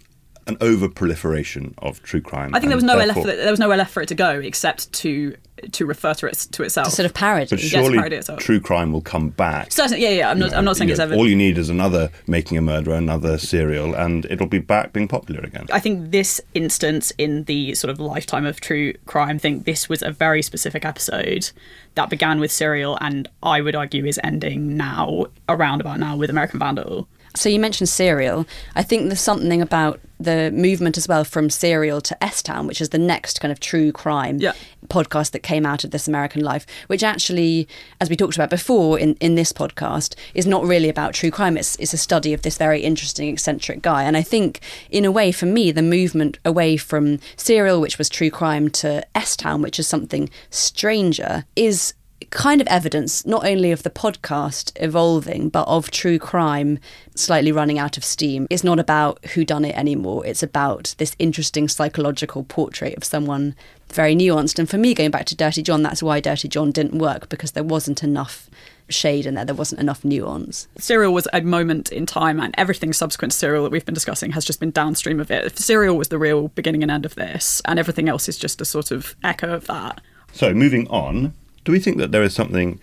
an 0.47 0.58
over 0.60 0.89
proliferation 0.89 1.73
of 1.77 2.01
true 2.04 2.21
crime. 2.21 2.54
I 2.56 2.60
think 2.60 2.69
there 2.69 2.77
was 2.77 2.84
and 2.84 2.88
nowhere 2.88 3.06
therefore- 3.06 3.23
left. 3.25 3.38
For, 3.38 3.43
there 3.43 3.51
was 3.51 3.60
nowhere 3.60 3.77
left 3.77 3.91
for 3.93 4.01
it 4.01 4.08
to 4.08 4.15
go 4.15 4.39
except 4.39 4.91
to 4.93 5.36
to 5.73 5.86
refer 5.86 6.12
to 6.15 6.25
it 6.25 6.34
to 6.54 6.63
itself. 6.63 6.88
to 6.88 6.95
sort 6.95 7.06
of 7.06 7.13
parody. 7.13 7.45
But 7.47 7.62
Yes, 7.62 7.69
surely 7.69 7.95
parody 7.95 8.15
itself. 8.15 8.39
true 8.39 8.60
crime 8.60 8.91
will 8.91 9.01
come 9.01 9.30
back. 9.30 9.71
Certainly, 9.71 10.01
yeah, 10.01 10.10
yeah. 10.10 10.32
I'm 10.32 10.39
not. 10.39 10.45
You 10.45 10.51
know, 10.54 10.58
I'm 10.58 10.65
not 10.65 10.77
saying 10.77 10.89
it's 10.89 10.97
know, 10.97 11.04
ever. 11.06 11.15
All 11.15 11.27
you 11.30 11.36
need 11.36 11.58
is 11.60 11.69
another 11.69 12.10
making 12.27 12.58
a 12.58 12.62
murderer, 12.62 12.95
another 12.95 13.38
serial, 13.38 13.93
and 13.93 14.25
it'll 14.25 14.47
be 14.47 14.58
back 14.60 14.91
being 14.93 15.08
popular 15.08 15.41
again. 15.41 15.67
I 15.71 15.80
think 15.80 16.10
this 16.12 16.41
instance 16.56 17.12
in 17.19 17.43
the 17.43 17.75
sort 17.75 17.91
of 17.91 17.99
lifetime 17.99 18.45
of 18.45 18.60
true 18.60 18.93
crime 19.06 19.38
thing, 19.38 19.62
this 19.62 19.88
was 19.88 20.01
a 20.01 20.10
very 20.12 20.41
specific 20.41 20.84
episode 20.86 21.51
that 21.95 22.10
began 22.10 22.39
with 22.39 22.51
Serial 22.51 22.97
and 23.01 23.27
I 23.43 23.62
would 23.62 23.75
argue 23.75 24.06
is 24.06 24.19
ending 24.23 24.77
now, 24.77 25.25
around 25.49 25.82
about 25.82 25.99
now, 25.99 26.15
with 26.15 26.30
American 26.30 26.58
Vandal. 26.60 27.08
So 27.33 27.47
you 27.49 27.59
mentioned 27.59 27.87
Serial. 27.89 28.45
I 28.75 28.83
think 28.83 29.07
there's 29.07 29.21
something 29.21 29.61
about 29.61 29.99
the 30.19 30.51
movement 30.51 30.97
as 30.97 31.07
well 31.07 31.23
from 31.23 31.49
Serial 31.49 32.01
to 32.01 32.23
S 32.23 32.43
Town, 32.43 32.67
which 32.67 32.81
is 32.81 32.89
the 32.89 32.97
next 32.99 33.39
kind 33.41 33.51
of 33.51 33.59
true 33.59 33.91
crime 33.91 34.37
Yeah. 34.39 34.51
podcast 34.87 35.31
that 35.31 35.39
came 35.39 35.65
out 35.65 35.83
of 35.83 35.91
This 35.91 36.07
American 36.07 36.43
Life, 36.43 36.67
which 36.87 37.03
actually, 37.03 37.67
as 37.99 38.09
we 38.09 38.15
talked 38.15 38.35
about 38.35 38.49
before 38.49 38.99
in, 38.99 39.15
in 39.15 39.35
this 39.35 39.51
podcast, 39.53 40.13
is 40.33 40.45
not 40.45 40.63
really 40.65 40.89
about 40.89 41.13
true 41.13 41.31
crime. 41.31 41.57
It's, 41.57 41.75
it's 41.77 41.93
a 41.93 41.97
study 41.97 42.33
of 42.33 42.41
this 42.43 42.57
very 42.57 42.81
interesting, 42.81 43.29
eccentric 43.29 43.81
guy. 43.81 44.03
And 44.03 44.15
I 44.17 44.21
think, 44.21 44.59
in 44.91 45.05
a 45.05 45.11
way, 45.11 45.31
for 45.31 45.45
me, 45.47 45.71
the 45.71 45.81
movement 45.81 46.37
away 46.45 46.75
from 46.77 47.19
Serial, 47.37 47.79
which 47.81 47.97
was 47.97 48.09
true 48.09 48.29
crime, 48.29 48.69
to 48.71 49.03
S 49.17 49.35
Town, 49.37 49.61
which 49.61 49.79
is 49.79 49.87
something 49.87 50.29
stranger, 50.49 51.45
is 51.55 51.93
kind 52.29 52.62
of 52.62 52.67
evidence 52.67 53.25
not 53.25 53.45
only 53.45 53.71
of 53.71 53.84
the 53.84 53.89
podcast 53.89 54.71
evolving 54.75 55.49
but 55.49 55.67
of 55.67 55.91
true 55.91 56.19
crime 56.19 56.79
slightly 57.15 57.51
running 57.51 57.79
out 57.79 57.97
of 57.97 58.03
steam. 58.03 58.47
It's 58.49 58.63
not 58.63 58.79
about 58.79 59.23
who 59.27 59.43
done 59.43 59.65
it 59.65 59.75
anymore. 59.75 60.25
It's 60.25 60.43
about 60.43 60.95
this 60.97 61.15
interesting 61.19 61.67
psychological 61.67 62.43
portrait 62.43 62.95
of 62.95 63.03
someone 63.03 63.55
very 63.89 64.15
nuanced. 64.15 64.60
And 64.60 64.69
for 64.69 64.77
me 64.77 64.93
going 64.93 65.12
back 65.12 65.25
to 65.25 65.36
dirty 65.36 65.62
john 65.62 65.84
that's 65.84 66.03
why 66.03 66.19
dirty 66.19 66.47
john 66.47 66.71
didn't 66.71 66.97
work 66.97 67.29
because 67.29 67.51
there 67.51 67.63
wasn't 67.63 68.03
enough 68.03 68.49
shade 68.91 69.25
in 69.25 69.34
there. 69.36 69.45
There 69.45 69.55
wasn't 69.55 69.81
enough 69.81 70.03
nuance. 70.03 70.67
Serial 70.77 71.13
was 71.13 71.27
a 71.34 71.41
moment 71.41 71.91
in 71.91 72.05
time, 72.05 72.39
and 72.39 72.53
everything 72.57 72.93
subsequent 72.93 73.31
to 73.31 73.38
Serial 73.38 73.63
that 73.63 73.71
we've 73.71 73.86
been 73.86 73.93
discussing 73.93 74.31
has 74.31 74.45
just 74.45 74.60
been 74.60 74.71
downstream 74.71 75.19
of 75.19 75.31
it. 75.31 75.57
Serial 75.57 75.97
was 75.97 76.10
the 76.10 76.17
real 76.17 76.49
beginning 76.49 76.84
and 76.84 76.91
end 76.91 77.05
of 77.05 77.15
this, 77.15 77.62
and 77.65 77.79
everything 77.79 78.10
else 78.10 78.29
is 78.29 78.38
just 78.38 78.62
a 78.62 78.65
sort 78.65 78.91
of 78.91 79.15
echo 79.23 79.53
of 79.53 79.67
that. 79.67 80.01
So, 80.34 80.53
moving 80.53 80.88
on, 80.89 81.34
do 81.63 81.71
we 81.71 81.80
think 81.80 81.97
that 81.97 82.12
there 82.12 82.24
is 82.24 82.34
something 82.34 82.80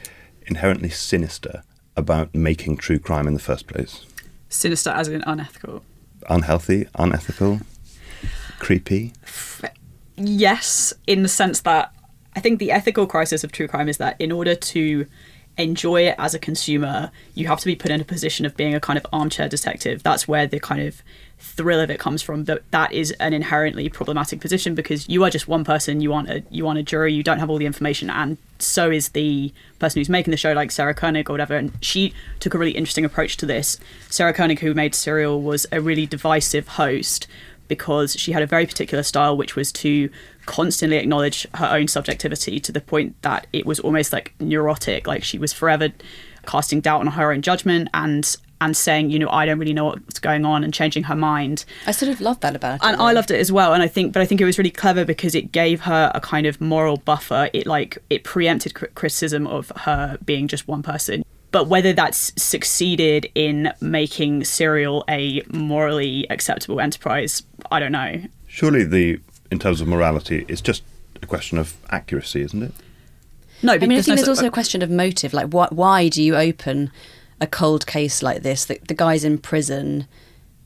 inherently 0.46 0.88
sinister 0.88 1.62
about 1.96 2.34
making 2.34 2.76
true 2.76 2.98
crime 2.98 3.26
in 3.26 3.34
the 3.34 3.40
first 3.40 3.66
place? 3.66 4.04
Sinister 4.48 4.90
as 4.90 5.08
in 5.08 5.22
unethical. 5.26 5.82
Unhealthy, 6.28 6.88
unethical, 6.94 7.60
creepy? 8.58 9.12
Yes, 10.16 10.92
in 11.06 11.22
the 11.22 11.28
sense 11.28 11.60
that 11.60 11.92
I 12.34 12.40
think 12.40 12.58
the 12.58 12.70
ethical 12.70 13.06
crisis 13.06 13.44
of 13.44 13.52
true 13.52 13.68
crime 13.68 13.88
is 13.88 13.98
that 13.98 14.20
in 14.20 14.32
order 14.32 14.54
to 14.54 15.06
enjoy 15.58 16.02
it 16.02 16.14
as 16.18 16.34
a 16.34 16.38
consumer, 16.38 17.10
you 17.34 17.48
have 17.48 17.60
to 17.60 17.66
be 17.66 17.76
put 17.76 17.90
in 17.90 18.00
a 18.00 18.04
position 18.04 18.46
of 18.46 18.56
being 18.56 18.74
a 18.74 18.80
kind 18.80 18.96
of 18.96 19.06
armchair 19.12 19.48
detective. 19.48 20.02
That's 20.02 20.26
where 20.28 20.46
the 20.46 20.60
kind 20.60 20.80
of 20.80 21.02
thrill 21.38 21.80
of 21.80 21.90
it 21.90 22.00
comes 22.00 22.22
from. 22.22 22.44
That 22.44 22.62
that 22.70 22.92
is 22.92 23.10
an 23.12 23.32
inherently 23.32 23.88
problematic 23.88 24.40
position 24.40 24.74
because 24.74 25.08
you 25.08 25.24
are 25.24 25.30
just 25.30 25.48
one 25.48 25.64
person. 25.64 26.00
You 26.00 26.12
aren't 26.12 26.30
a 26.30 26.42
you 26.50 26.66
aren't 26.66 26.78
a 26.78 26.82
jury. 26.82 27.12
You 27.12 27.22
don't 27.22 27.38
have 27.38 27.50
all 27.50 27.58
the 27.58 27.66
information, 27.66 28.08
and 28.08 28.38
so 28.58 28.90
is 28.90 29.10
the 29.10 29.52
person 29.78 30.00
who's 30.00 30.08
making 30.08 30.30
the 30.30 30.36
show, 30.36 30.52
like 30.52 30.70
Sarah 30.70 30.94
Koenig 30.94 31.28
or 31.28 31.32
whatever. 31.32 31.56
And 31.56 31.72
she 31.80 32.14
took 32.40 32.54
a 32.54 32.58
really 32.58 32.72
interesting 32.72 33.04
approach 33.04 33.36
to 33.38 33.46
this. 33.46 33.78
Sarah 34.08 34.32
Koenig, 34.32 34.60
who 34.60 34.74
made 34.74 34.94
Serial, 34.94 35.42
was 35.42 35.66
a 35.72 35.80
really 35.80 36.06
divisive 36.06 36.68
host 36.68 37.26
because 37.68 38.14
she 38.14 38.32
had 38.32 38.42
a 38.42 38.46
very 38.46 38.66
particular 38.66 39.02
style, 39.02 39.36
which 39.36 39.56
was 39.56 39.70
to 39.72 40.10
constantly 40.46 40.96
acknowledge 40.96 41.46
her 41.54 41.66
own 41.66 41.86
subjectivity 41.88 42.58
to 42.58 42.72
the 42.72 42.80
point 42.80 43.20
that 43.22 43.46
it 43.52 43.66
was 43.66 43.78
almost 43.80 44.12
like 44.12 44.34
neurotic. 44.40 45.06
Like 45.06 45.22
she 45.22 45.38
was 45.38 45.52
forever 45.52 45.90
casting 46.46 46.80
doubt 46.80 47.00
on 47.00 47.06
her 47.08 47.32
own 47.32 47.42
judgment 47.42 47.88
and 47.94 48.36
and 48.60 48.76
saying, 48.76 49.10
you 49.10 49.18
know, 49.18 49.30
I 49.30 49.46
don't 49.46 49.58
really 49.58 49.72
know 49.72 49.84
what's 49.84 50.18
going 50.18 50.44
on, 50.44 50.64
and 50.64 50.74
changing 50.74 51.04
her 51.04 51.14
mind. 51.14 51.64
i 51.86 51.92
sort 51.92 52.10
of 52.10 52.20
loved 52.20 52.40
that 52.40 52.56
about 52.56 52.76
it 52.76 52.80
And 52.84 53.00
I 53.00 53.12
loved 53.12 53.30
it 53.30 53.38
as 53.38 53.52
well. 53.52 53.72
And 53.72 53.82
I 53.82 53.88
think, 53.88 54.12
but 54.12 54.20
I 54.20 54.26
think 54.26 54.40
it 54.40 54.44
was 54.44 54.58
really 54.58 54.70
clever 54.70 55.04
because 55.04 55.36
it 55.36 55.52
gave 55.52 55.82
her 55.82 56.10
a 56.14 56.20
kind 56.20 56.46
of 56.46 56.60
moral 56.60 56.96
buffer. 56.96 57.50
It 57.52 57.66
like 57.66 57.98
it 58.10 58.24
preempted 58.24 58.74
criticism 58.74 59.46
of 59.46 59.72
her 59.76 60.18
being 60.24 60.48
just 60.48 60.66
one 60.66 60.82
person. 60.82 61.24
But 61.50 61.68
whether 61.68 61.92
that's 61.92 62.32
succeeded 62.40 63.30
in 63.34 63.72
making 63.80 64.44
Serial 64.44 65.04
a 65.08 65.42
morally 65.50 66.26
acceptable 66.28 66.80
enterprise, 66.80 67.42
I 67.70 67.80
don't 67.80 67.92
know. 67.92 68.22
Surely, 68.46 68.84
the 68.84 69.20
in 69.50 69.58
terms 69.58 69.80
of 69.80 69.88
morality, 69.88 70.44
it's 70.48 70.60
just 70.60 70.82
a 71.22 71.26
question 71.26 71.58
of 71.58 71.74
accuracy, 71.90 72.42
isn't 72.42 72.62
it? 72.62 72.72
No, 73.62 73.72
I 73.72 73.78
mean, 73.78 73.92
I 73.92 73.96
think 73.96 74.08
no- 74.08 74.14
there's 74.16 74.28
also 74.28 74.46
a 74.46 74.50
question 74.50 74.82
of 74.82 74.90
motive. 74.90 75.32
Like, 75.32 75.48
why, 75.48 75.68
why 75.70 76.08
do 76.08 76.22
you 76.22 76.36
open 76.36 76.90
a 77.40 77.46
cold 77.46 77.86
case 77.86 78.22
like 78.22 78.42
this? 78.42 78.66
The, 78.66 78.78
the 78.86 78.94
guy's 78.94 79.24
in 79.24 79.38
prison. 79.38 80.06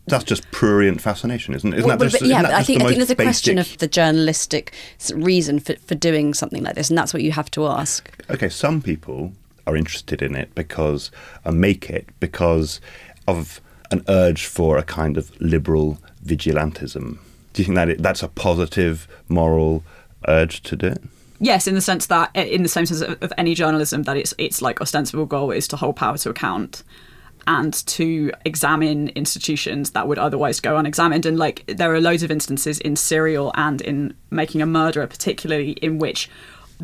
That's 0.06 0.24
just 0.24 0.50
prurient 0.50 1.00
fascination, 1.00 1.54
isn't 1.54 1.72
it? 1.72 1.78
Isn't 1.78 1.88
Well, 1.88 1.96
that 1.96 2.10
just, 2.10 2.20
but 2.20 2.28
yeah, 2.28 2.38
isn't 2.38 2.42
but 2.42 2.48
that 2.48 2.58
I 2.58 2.62
think 2.64 2.80
the 2.80 2.84
I 2.84 2.88
think 2.88 2.98
there's 2.98 3.10
a 3.10 3.14
question 3.14 3.58
of 3.58 3.78
the 3.78 3.86
journalistic 3.86 4.74
reason 5.14 5.60
for, 5.60 5.76
for 5.76 5.94
doing 5.94 6.34
something 6.34 6.62
like 6.62 6.74
this, 6.74 6.90
and 6.90 6.98
that's 6.98 7.14
what 7.14 7.22
you 7.22 7.30
have 7.32 7.50
to 7.52 7.66
ask. 7.66 8.10
Okay, 8.28 8.48
some 8.48 8.82
people 8.82 9.32
are 9.66 9.76
interested 9.76 10.22
in 10.22 10.34
it 10.34 10.54
because 10.54 11.10
uh, 11.44 11.52
make 11.52 11.90
it 11.90 12.08
because 12.20 12.80
of 13.26 13.60
an 13.90 14.02
urge 14.08 14.46
for 14.46 14.78
a 14.78 14.82
kind 14.82 15.16
of 15.16 15.30
liberal 15.40 15.98
vigilantism. 16.24 17.18
Do 17.52 17.62
you 17.62 17.66
think 17.66 17.76
that 17.76 17.88
it, 17.90 18.02
that's 18.02 18.22
a 18.22 18.28
positive 18.28 19.06
moral 19.28 19.84
urge 20.26 20.62
to 20.62 20.76
do 20.76 20.86
it? 20.88 21.02
Yes, 21.38 21.66
in 21.66 21.74
the 21.74 21.80
sense 21.80 22.06
that, 22.06 22.30
in 22.36 22.62
the 22.62 22.68
same 22.68 22.86
sense 22.86 23.00
of, 23.00 23.20
of 23.20 23.32
any 23.36 23.54
journalism, 23.54 24.04
that 24.04 24.16
its 24.16 24.32
its 24.38 24.62
like 24.62 24.80
ostensible 24.80 25.26
goal 25.26 25.50
is 25.50 25.66
to 25.68 25.76
hold 25.76 25.96
power 25.96 26.16
to 26.18 26.30
account 26.30 26.84
and 27.46 27.74
to 27.86 28.30
examine 28.44 29.08
institutions 29.10 29.90
that 29.90 30.06
would 30.06 30.18
otherwise 30.18 30.60
go 30.60 30.76
unexamined. 30.76 31.26
And 31.26 31.38
like, 31.38 31.64
there 31.66 31.92
are 31.92 32.00
loads 32.00 32.22
of 32.22 32.30
instances 32.30 32.78
in 32.78 32.94
Serial 32.94 33.50
and 33.56 33.80
in 33.80 34.14
Making 34.30 34.62
a 34.62 34.66
Murderer, 34.66 35.08
particularly 35.08 35.72
in 35.72 35.98
which 35.98 36.30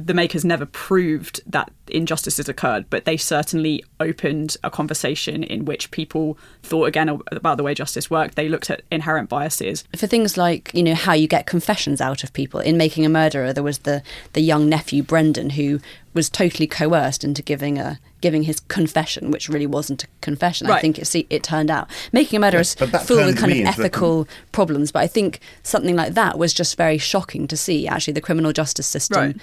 the 0.04 0.14
makers 0.14 0.44
never 0.44 0.64
proved 0.64 1.40
that 1.44 1.72
injustices 1.88 2.48
occurred, 2.48 2.87
but 2.88 3.04
they 3.04 3.16
certainly 3.16 3.84
opened 3.98 4.56
a 4.62 4.70
conversation 4.70 5.42
in 5.42 5.64
which 5.64 5.90
people 5.90 6.38
thought 6.62 6.84
again 6.84 7.20
about 7.32 7.56
the 7.56 7.64
way 7.64 7.74
justice 7.74 8.08
worked. 8.08 8.37
They 8.37 8.48
looked 8.48 8.70
at 8.70 8.82
inherent 8.92 9.28
biases. 9.28 9.84
For 9.96 10.06
things 10.06 10.37
like 10.37 10.70
you 10.72 10.84
know 10.84 10.94
how 10.94 11.14
you 11.14 11.26
get 11.26 11.46
confessions 11.46 12.00
out 12.00 12.22
of 12.22 12.32
people 12.32 12.61
in 12.61 12.76
making 12.76 13.04
a 13.04 13.08
murderer, 13.08 13.52
there 13.52 13.64
was 13.64 13.78
the 13.78 14.02
the 14.34 14.40
young 14.40 14.68
nephew 14.68 15.02
Brendan 15.02 15.50
who 15.50 15.80
was 16.14 16.30
totally 16.30 16.66
coerced 16.66 17.24
into 17.24 17.42
giving 17.42 17.78
a 17.78 17.98
giving 18.20 18.42
his 18.42 18.61
confession, 18.61 19.30
which 19.30 19.48
really 19.48 19.66
wasn't 19.66 20.04
a 20.04 20.08
confession. 20.20 20.68
I 20.68 20.80
think 20.80 20.98
it 20.98 21.06
see, 21.06 21.26
it 21.30 21.42
turned 21.42 21.70
out 21.70 21.88
making 22.12 22.37
a 22.37 22.40
murderer 22.40 22.61
is 22.61 22.74
but 22.74 22.90
full 23.02 23.18
with 23.18 23.26
turned 23.26 23.38
kind 23.38 23.52
of 23.52 23.58
me 23.58 23.64
into 23.64 23.76
the 23.76 23.82
ethical 23.82 24.28
problems. 24.52 24.90
But 24.92 25.00
I 25.00 25.06
think 25.06 25.40
something 25.62 25.96
like 25.96 26.14
that 26.14 26.38
was 26.38 26.52
just 26.52 26.76
very 26.76 26.98
shocking 26.98 27.46
to 27.48 27.56
see. 27.56 27.87
Actually, 27.87 28.14
the 28.14 28.20
criminal 28.20 28.52
justice 28.52 28.87
system 28.87 29.18
Right. 29.18 29.37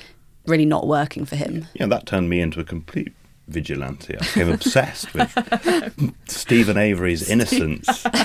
Really 0.47 0.65
not 0.65 0.87
working 0.87 1.25
for 1.25 1.35
him. 1.35 1.67
Yeah, 1.73 1.87
that 1.87 2.05
turned 2.05 2.29
me 2.29 2.39
into 2.41 2.59
a 2.59 2.63
complete 2.63 3.13
vigilante. 3.47 4.15
I 4.15 4.19
became 4.19 4.49
obsessed 4.51 5.13
with 5.13 5.31
Steven 6.27 6.77
Avery's 6.77 7.29
innocence. 7.29 8.05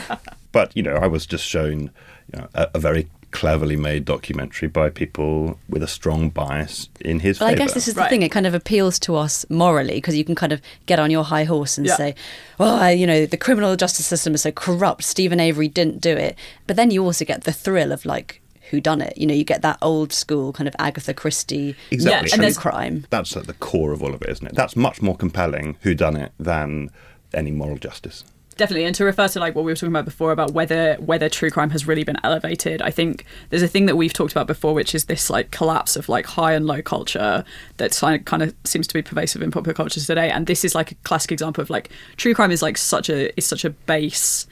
But, 0.52 0.76
you 0.76 0.82
know, 0.82 0.96
I 0.96 1.06
was 1.06 1.26
just 1.26 1.44
shown 1.46 1.92
you 2.32 2.40
know, 2.40 2.48
a, 2.54 2.68
a 2.74 2.78
very 2.80 3.08
cleverly 3.30 3.76
made 3.76 4.04
documentary 4.04 4.66
by 4.66 4.90
people 4.90 5.60
with 5.68 5.80
a 5.80 5.86
strong 5.86 6.28
bias 6.28 6.88
in 7.02 7.20
his 7.20 7.38
Well, 7.38 7.48
I 7.50 7.54
guess 7.54 7.72
this 7.72 7.86
is 7.86 7.94
the 7.94 8.04
thing. 8.06 8.22
It 8.22 8.30
kind 8.30 8.48
of 8.48 8.52
appeals 8.54 8.98
to 9.00 9.14
us 9.14 9.46
morally 9.48 9.94
because 9.94 10.16
you 10.16 10.24
can 10.24 10.34
kind 10.34 10.50
of 10.50 10.60
get 10.86 10.98
on 10.98 11.08
your 11.12 11.22
high 11.22 11.44
horse 11.44 11.78
and 11.78 11.86
Yeah. 11.86 11.94
say, 11.94 12.14
"Well, 12.58 12.74
I, 12.74 12.90
you 12.90 13.06
know, 13.06 13.26
the 13.26 13.36
criminal 13.36 13.76
justice 13.76 14.06
system 14.06 14.34
is 14.34 14.42
so 14.42 14.50
corrupt. 14.50 15.04
Steven 15.04 15.38
Avery 15.38 15.68
didn't 15.68 16.00
do 16.00 16.16
it." 16.16 16.36
But 16.66 16.74
then 16.74 16.90
you 16.90 17.04
also 17.04 17.24
get 17.24 17.44
the 17.44 17.52
thrill 17.52 17.92
of 17.92 18.04
like 18.04 18.42
who 18.70 18.80
done 18.80 19.00
it. 19.00 19.16
You 19.18 19.26
know, 19.26 19.34
you 19.34 19.44
get 19.44 19.62
that 19.62 19.78
old 19.82 20.12
school 20.12 20.52
kind 20.52 20.68
of 20.68 20.74
Agatha 20.78 21.12
Christie 21.14 21.74
Exactly. 21.90 22.28
true 22.28 22.34
And 22.34 22.42
there's- 22.42 22.58
crime. 22.58 23.06
That's 23.10 23.36
at 23.36 23.46
the 23.46 23.54
core 23.54 23.92
of 23.92 24.02
all 24.02 24.14
of 24.14 24.22
it, 24.22 24.28
isn't 24.30 24.46
it? 24.46 24.54
That's 24.54 24.76
much 24.76 25.02
more 25.02 25.16
compelling 25.16 25.76
who 25.82 25.94
done 25.94 26.16
it 26.16 26.32
than 26.38 26.90
any 27.34 27.50
moral 27.50 27.76
justice. 27.78 28.24
Definitely, 28.56 28.84
and 28.84 28.94
to 28.96 29.06
refer 29.06 29.26
to 29.28 29.40
like 29.40 29.54
what 29.54 29.64
we 29.64 29.72
were 29.72 29.76
talking 29.76 29.88
about 29.92 30.04
before 30.04 30.32
about 30.32 30.50
whether 30.52 30.96
whether 30.96 31.30
true 31.30 31.48
crime 31.50 31.70
has 31.70 31.86
really 31.86 32.04
been 32.04 32.18
elevated, 32.22 32.82
I 32.82 32.90
think 32.90 33.24
there's 33.48 33.62
a 33.62 33.68
thing 33.68 33.86
that 33.86 33.96
we've 33.96 34.12
talked 34.12 34.32
about 34.32 34.46
before, 34.46 34.74
which 34.74 34.94
is 34.94 35.06
this 35.06 35.30
like 35.30 35.50
collapse 35.50 35.96
of 35.96 36.10
like 36.10 36.26
high 36.26 36.52
and 36.52 36.66
low 36.66 36.82
culture 36.82 37.42
that 37.78 37.92
kind 38.26 38.42
of 38.42 38.54
seems 38.64 38.86
to 38.88 38.92
be 38.92 39.00
pervasive 39.00 39.40
in 39.40 39.50
popular 39.50 39.72
cultures 39.72 40.06
today. 40.06 40.28
And 40.30 40.46
this 40.46 40.62
is 40.62 40.74
like 40.74 40.92
a 40.92 40.94
classic 41.04 41.32
example 41.32 41.62
of 41.62 41.70
like 41.70 41.88
true 42.18 42.34
crime 42.34 42.50
is 42.50 42.60
like 42.60 42.76
such 42.76 43.08
a 43.08 43.34
is 43.38 43.46
such 43.46 43.64
a 43.64 43.70
base 43.70 44.46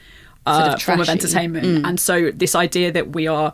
Sort 0.47 0.61
uh, 0.69 0.73
of 0.73 0.81
form 0.81 1.01
of 1.01 1.09
entertainment, 1.09 1.65
Mm. 1.67 1.87
and 1.87 1.99
so 1.99 2.31
this 2.31 2.55
idea 2.55 2.91
that 2.93 3.11
we 3.13 3.27
are 3.27 3.53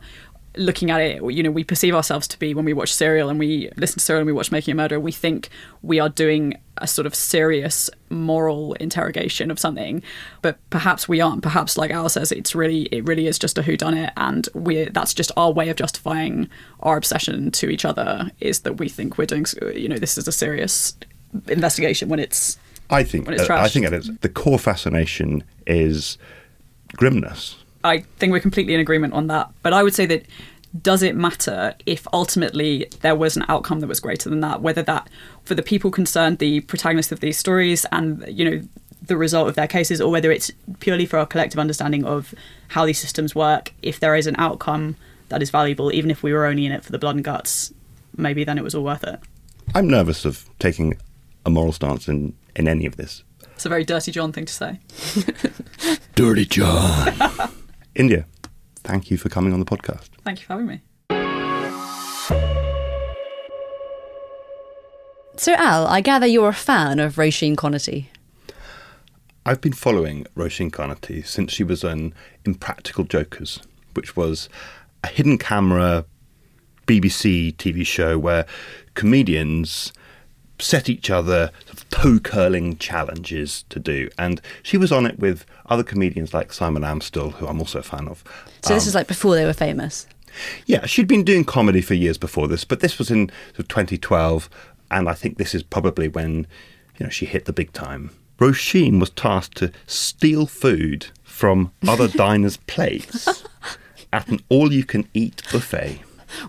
looking 0.57 0.91
at 0.91 1.01
it, 1.01 1.23
you 1.31 1.43
know, 1.43 1.51
we 1.51 1.63
perceive 1.63 1.95
ourselves 1.95 2.27
to 2.29 2.39
be 2.39 2.53
when 2.53 2.65
we 2.65 2.73
watch 2.73 2.93
Serial 2.93 3.29
and 3.29 3.39
we 3.39 3.69
listen 3.77 3.99
to 3.99 4.03
Serial 4.03 4.21
and 4.21 4.27
we 4.27 4.33
watch 4.33 4.51
Making 4.51 4.73
a 4.73 4.75
Murderer, 4.75 4.99
we 4.99 5.11
think 5.11 5.49
we 5.81 5.99
are 5.99 6.09
doing 6.09 6.55
a 6.77 6.87
sort 6.87 7.05
of 7.05 7.15
serious 7.15 7.89
moral 8.09 8.73
interrogation 8.73 9.49
of 9.49 9.59
something, 9.59 10.03
but 10.41 10.57
perhaps 10.69 11.07
we 11.07 11.21
aren't. 11.21 11.41
Perhaps, 11.41 11.77
like 11.77 11.91
Al 11.91 12.09
says, 12.09 12.31
it's 12.31 12.53
really 12.53 12.83
it 12.91 13.05
really 13.05 13.27
is 13.27 13.39
just 13.39 13.57
a 13.57 13.61
whodunit, 13.61 14.11
and 14.17 14.49
we 14.53 14.85
that's 14.85 15.13
just 15.13 15.31
our 15.37 15.51
way 15.51 15.69
of 15.69 15.77
justifying 15.77 16.49
our 16.81 16.97
obsession 16.97 17.51
to 17.51 17.69
each 17.69 17.85
other 17.85 18.29
is 18.39 18.61
that 18.61 18.73
we 18.73 18.89
think 18.89 19.17
we're 19.17 19.25
doing, 19.25 19.45
you 19.73 19.87
know, 19.87 19.97
this 19.97 20.17
is 20.17 20.27
a 20.27 20.31
serious 20.31 20.95
investigation 21.47 22.09
when 22.09 22.19
it's 22.19 22.57
I 22.89 23.03
think 23.03 23.25
When 23.25 23.39
it's 23.39 23.49
uh, 23.49 23.55
I 23.55 23.67
think 23.67 23.85
it 23.85 23.93
is 23.93 24.11
the 24.19 24.29
core 24.29 24.59
fascination 24.59 25.43
is 25.65 26.17
grimness. 26.95 27.57
I 27.85 27.99
think 28.17 28.31
we're 28.31 28.39
completely 28.39 28.73
in 28.73 28.79
agreement 28.79 29.13
on 29.13 29.27
that. 29.27 29.51
But 29.61 29.73
I 29.73 29.83
would 29.83 29.93
say 29.93 30.05
that 30.07 30.25
does 30.81 31.03
it 31.03 31.15
matter 31.15 31.75
if 31.85 32.07
ultimately 32.11 32.87
there 33.01 33.15
was 33.15 33.37
an 33.37 33.45
outcome 33.47 33.79
that 33.79 33.87
was 33.87 33.99
greater 33.99 34.29
than 34.29 34.41
that? 34.41 34.61
Whether 34.61 34.81
that, 34.83 35.09
for 35.43 35.55
the 35.55 35.61
people 35.61 35.91
concerned, 35.91 36.39
the 36.39 36.61
protagonists 36.61 37.11
of 37.11 37.19
these 37.19 37.37
stories 37.37 37.85
and, 37.91 38.25
you 38.27 38.49
know, 38.49 38.61
the 39.01 39.15
result 39.15 39.47
of 39.47 39.55
their 39.55 39.67
cases 39.67 40.01
or 40.01 40.11
whether 40.11 40.31
it's 40.31 40.51
purely 40.79 41.05
for 41.05 41.19
our 41.19 41.25
collective 41.25 41.59
understanding 41.59 42.03
of 42.03 42.33
how 42.69 42.85
these 42.85 42.99
systems 42.99 43.35
work. 43.35 43.71
If 43.81 43.99
there 43.99 44.15
is 44.15 44.27
an 44.27 44.35
outcome 44.37 44.97
that 45.29 45.41
is 45.41 45.49
valuable, 45.49 45.93
even 45.93 46.11
if 46.11 46.23
we 46.23 46.33
were 46.33 46.45
only 46.45 46.65
in 46.65 46.71
it 46.71 46.83
for 46.83 46.91
the 46.91 46.99
blood 46.99 47.15
and 47.15 47.23
guts, 47.23 47.71
maybe 48.17 48.43
then 48.43 48.57
it 48.57 48.63
was 48.63 48.75
all 48.75 48.83
worth 48.83 49.03
it. 49.03 49.19
I'm 49.73 49.87
nervous 49.87 50.25
of 50.25 50.49
taking 50.59 50.97
a 51.45 51.49
moral 51.49 51.71
stance 51.71 52.07
in, 52.07 52.35
in 52.55 52.67
any 52.67 52.85
of 52.85 52.97
this. 52.97 53.23
It's 53.53 53.65
a 53.65 53.69
very 53.69 53.85
dirty 53.85 54.11
John 54.11 54.33
thing 54.33 54.45
to 54.45 54.53
say. 54.53 54.79
Dirty 56.15 56.45
John. 56.45 57.13
India, 57.95 58.25
thank 58.83 59.09
you 59.09 59.17
for 59.17 59.29
coming 59.29 59.53
on 59.53 59.59
the 59.59 59.65
podcast. 59.65 60.09
Thank 60.23 60.39
you 60.41 60.45
for 60.45 60.53
having 60.53 60.67
me. 60.67 60.81
So, 65.37 65.53
Al, 65.53 65.87
I 65.87 66.01
gather 66.01 66.27
you're 66.27 66.49
a 66.49 66.53
fan 66.53 66.99
of 66.99 67.15
Roisin 67.15 67.55
Conaty. 67.55 68.07
I've 69.45 69.61
been 69.61 69.73
following 69.73 70.25
Roisin 70.35 70.71
Conaty 70.71 71.25
since 71.25 71.53
she 71.53 71.63
was 71.63 71.83
on 71.83 72.13
Impractical 72.45 73.03
Jokers, 73.03 73.61
which 73.93 74.15
was 74.15 74.49
a 75.03 75.07
hidden 75.07 75.37
camera 75.37 76.05
BBC 76.87 77.55
TV 77.55 77.85
show 77.85 78.17
where 78.17 78.45
comedians 78.93 79.93
set 80.59 80.89
each 80.89 81.09
other 81.09 81.51
sort 81.65 81.77
of 81.77 81.89
toe 81.89 82.19
curling 82.19 82.77
challenges 82.77 83.63
to 83.69 83.79
do. 83.79 84.09
And 84.17 84.41
she 84.63 84.77
was 84.77 84.91
on 84.91 85.05
it 85.05 85.19
with 85.19 85.45
other 85.67 85.83
comedians 85.83 86.33
like 86.33 86.53
Simon 86.53 86.83
Amstell, 86.83 87.33
who 87.33 87.47
I'm 87.47 87.59
also 87.59 87.79
a 87.79 87.83
fan 87.83 88.07
of. 88.07 88.23
So, 88.63 88.73
this 88.73 88.83
Um, 88.85 88.87
is 88.89 88.95
like 88.95 89.07
before 89.07 89.35
they 89.35 89.45
were 89.45 89.53
famous. 89.53 90.07
yeah, 90.65 90.85
she'd 90.85 91.07
been 91.07 91.23
doing 91.23 91.43
comedy 91.43 91.81
for 91.81 91.93
years 91.93 92.17
before 92.17 92.47
this, 92.47 92.63
but 92.63 92.79
this 92.79 92.97
was 92.97 93.09
in 93.11 93.29
sort 93.49 93.59
of 93.59 93.67
2012, 93.69 94.49
and 94.91 95.07
I 95.09 95.13
think 95.13 95.37
this 95.37 95.53
is 95.55 95.63
probably 95.63 96.07
when 96.07 96.47
you 96.99 97.05
know 97.05 97.09
she 97.09 97.25
hit 97.25 97.45
the 97.45 97.53
big 97.53 97.71
time. 97.73 98.11
Roisin 98.39 98.99
was 98.99 99.09
tasked 99.11 99.57
to 99.57 99.71
steal 99.87 100.45
food 100.45 101.07
from 101.23 101.71
other 101.87 102.07
diners' 102.07 102.57
plates 102.57 103.43
at 104.11 104.27
an 104.27 104.39
all-you-can-eat 104.49 105.41
buffet. 105.51 105.99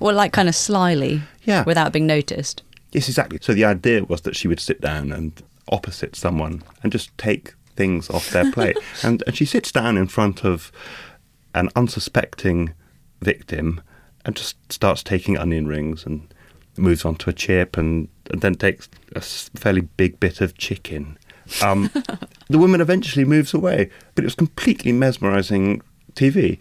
Or 0.01 0.13
like 0.13 0.33
kind 0.33 0.49
of 0.49 0.55
slyly, 0.57 1.23
Yeah. 1.45 1.63
without 1.65 1.93
being 1.93 2.07
noticed. 2.07 2.63
Yes, 2.93 3.09
exactly. 3.09 3.39
So 3.43 3.53
the 3.53 3.65
idea 3.65 4.05
was 4.05 4.23
that 4.23 4.37
she 4.37 4.49
would 4.49 4.61
sit 4.61 4.81
down 4.81 5.13
and 5.13 5.43
opposite 5.69 6.17
someone 6.17 6.63
and 6.83 6.93
just 6.93 7.17
take 7.19 7.55
things 7.75 8.09
off 8.11 8.31
their 8.31 8.51
plate. 8.53 8.79
and, 9.03 9.23
and 9.27 9.37
she 9.37 9.45
sits 9.45 9.71
down 9.71 9.97
in 9.97 10.07
front 10.07 10.45
of 10.45 10.73
an 11.55 11.69
unsuspecting 11.77 12.75
victim 13.21 13.81
and 14.25 14.37
just 14.37 14.57
starts 14.73 15.03
taking 15.03 15.37
onion 15.39 15.67
rings 15.67 16.05
and 16.05 16.33
moves 16.77 17.05
on 17.05 17.17
to 17.17 17.31
a 17.31 17.33
chip 17.33 17.77
and, 17.77 18.09
and 18.31 18.41
then 18.43 18.55
takes 18.55 18.89
a 19.15 19.21
fairly 19.21 19.81
big 19.81 20.21
bit 20.21 20.41
of 20.41 20.57
chicken. 20.59 21.19
Um, 21.63 21.91
the 22.49 22.59
woman 22.59 22.81
eventually 22.81 23.25
moves 23.25 23.55
away, 23.55 23.91
but 24.15 24.25
it 24.25 24.27
was 24.27 24.35
completely 24.35 24.93
mesmerizing 24.93 25.83
TV. 26.15 26.61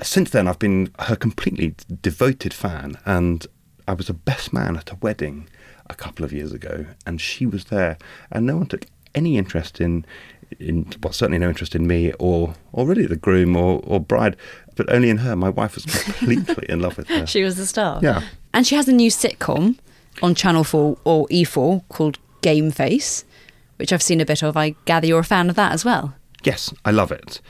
Since 0.00 0.30
then, 0.30 0.48
I've 0.48 0.58
been 0.58 0.90
her 1.00 1.16
completely 1.16 1.74
devoted 2.00 2.52
fan, 2.52 2.96
and 3.04 3.46
I 3.86 3.92
was 3.92 4.08
a 4.08 4.14
best 4.14 4.52
man 4.52 4.76
at 4.76 4.90
a 4.90 4.96
wedding 4.96 5.48
a 5.88 5.94
couple 5.94 6.24
of 6.24 6.32
years 6.32 6.52
ago, 6.52 6.86
and 7.06 7.20
she 7.20 7.46
was 7.46 7.66
there, 7.66 7.98
and 8.30 8.46
no 8.46 8.56
one 8.56 8.66
took 8.66 8.86
any 9.14 9.36
interest 9.36 9.80
in, 9.80 10.04
in 10.58 10.92
well, 11.02 11.12
certainly 11.12 11.38
no 11.38 11.48
interest 11.48 11.74
in 11.74 11.86
me 11.86 12.12
or, 12.18 12.54
or 12.72 12.86
really 12.86 13.06
the 13.06 13.16
groom 13.16 13.56
or, 13.56 13.80
or 13.84 14.00
bride, 14.00 14.36
but 14.76 14.90
only 14.92 15.10
in 15.10 15.18
her. 15.18 15.36
My 15.36 15.48
wife 15.48 15.74
was 15.74 15.84
completely 15.84 16.66
in 16.68 16.80
love 16.80 16.96
with 16.96 17.08
her. 17.08 17.26
She 17.32 17.42
was 17.42 17.56
the 17.56 17.66
star. 17.66 18.00
Yeah. 18.02 18.22
And 18.54 18.66
she 18.66 18.74
has 18.74 18.88
a 18.88 18.92
new 18.92 19.10
sitcom 19.10 19.78
on 20.22 20.34
Channel 20.34 20.64
4 20.64 20.98
or 21.04 21.26
E4 21.28 21.82
called 21.88 22.18
Game 22.42 22.70
Face, 22.70 23.24
which 23.76 23.92
I've 23.92 24.02
seen 24.02 24.20
a 24.20 24.26
bit 24.26 24.42
of. 24.42 24.56
I 24.56 24.70
gather 24.84 25.06
you're 25.06 25.20
a 25.20 25.24
fan 25.24 25.48
of 25.48 25.56
that 25.56 25.72
as 25.72 25.84
well. 25.84 26.14
Yes, 26.44 26.72
I 26.84 26.90
love 26.90 27.12
it. 27.12 27.40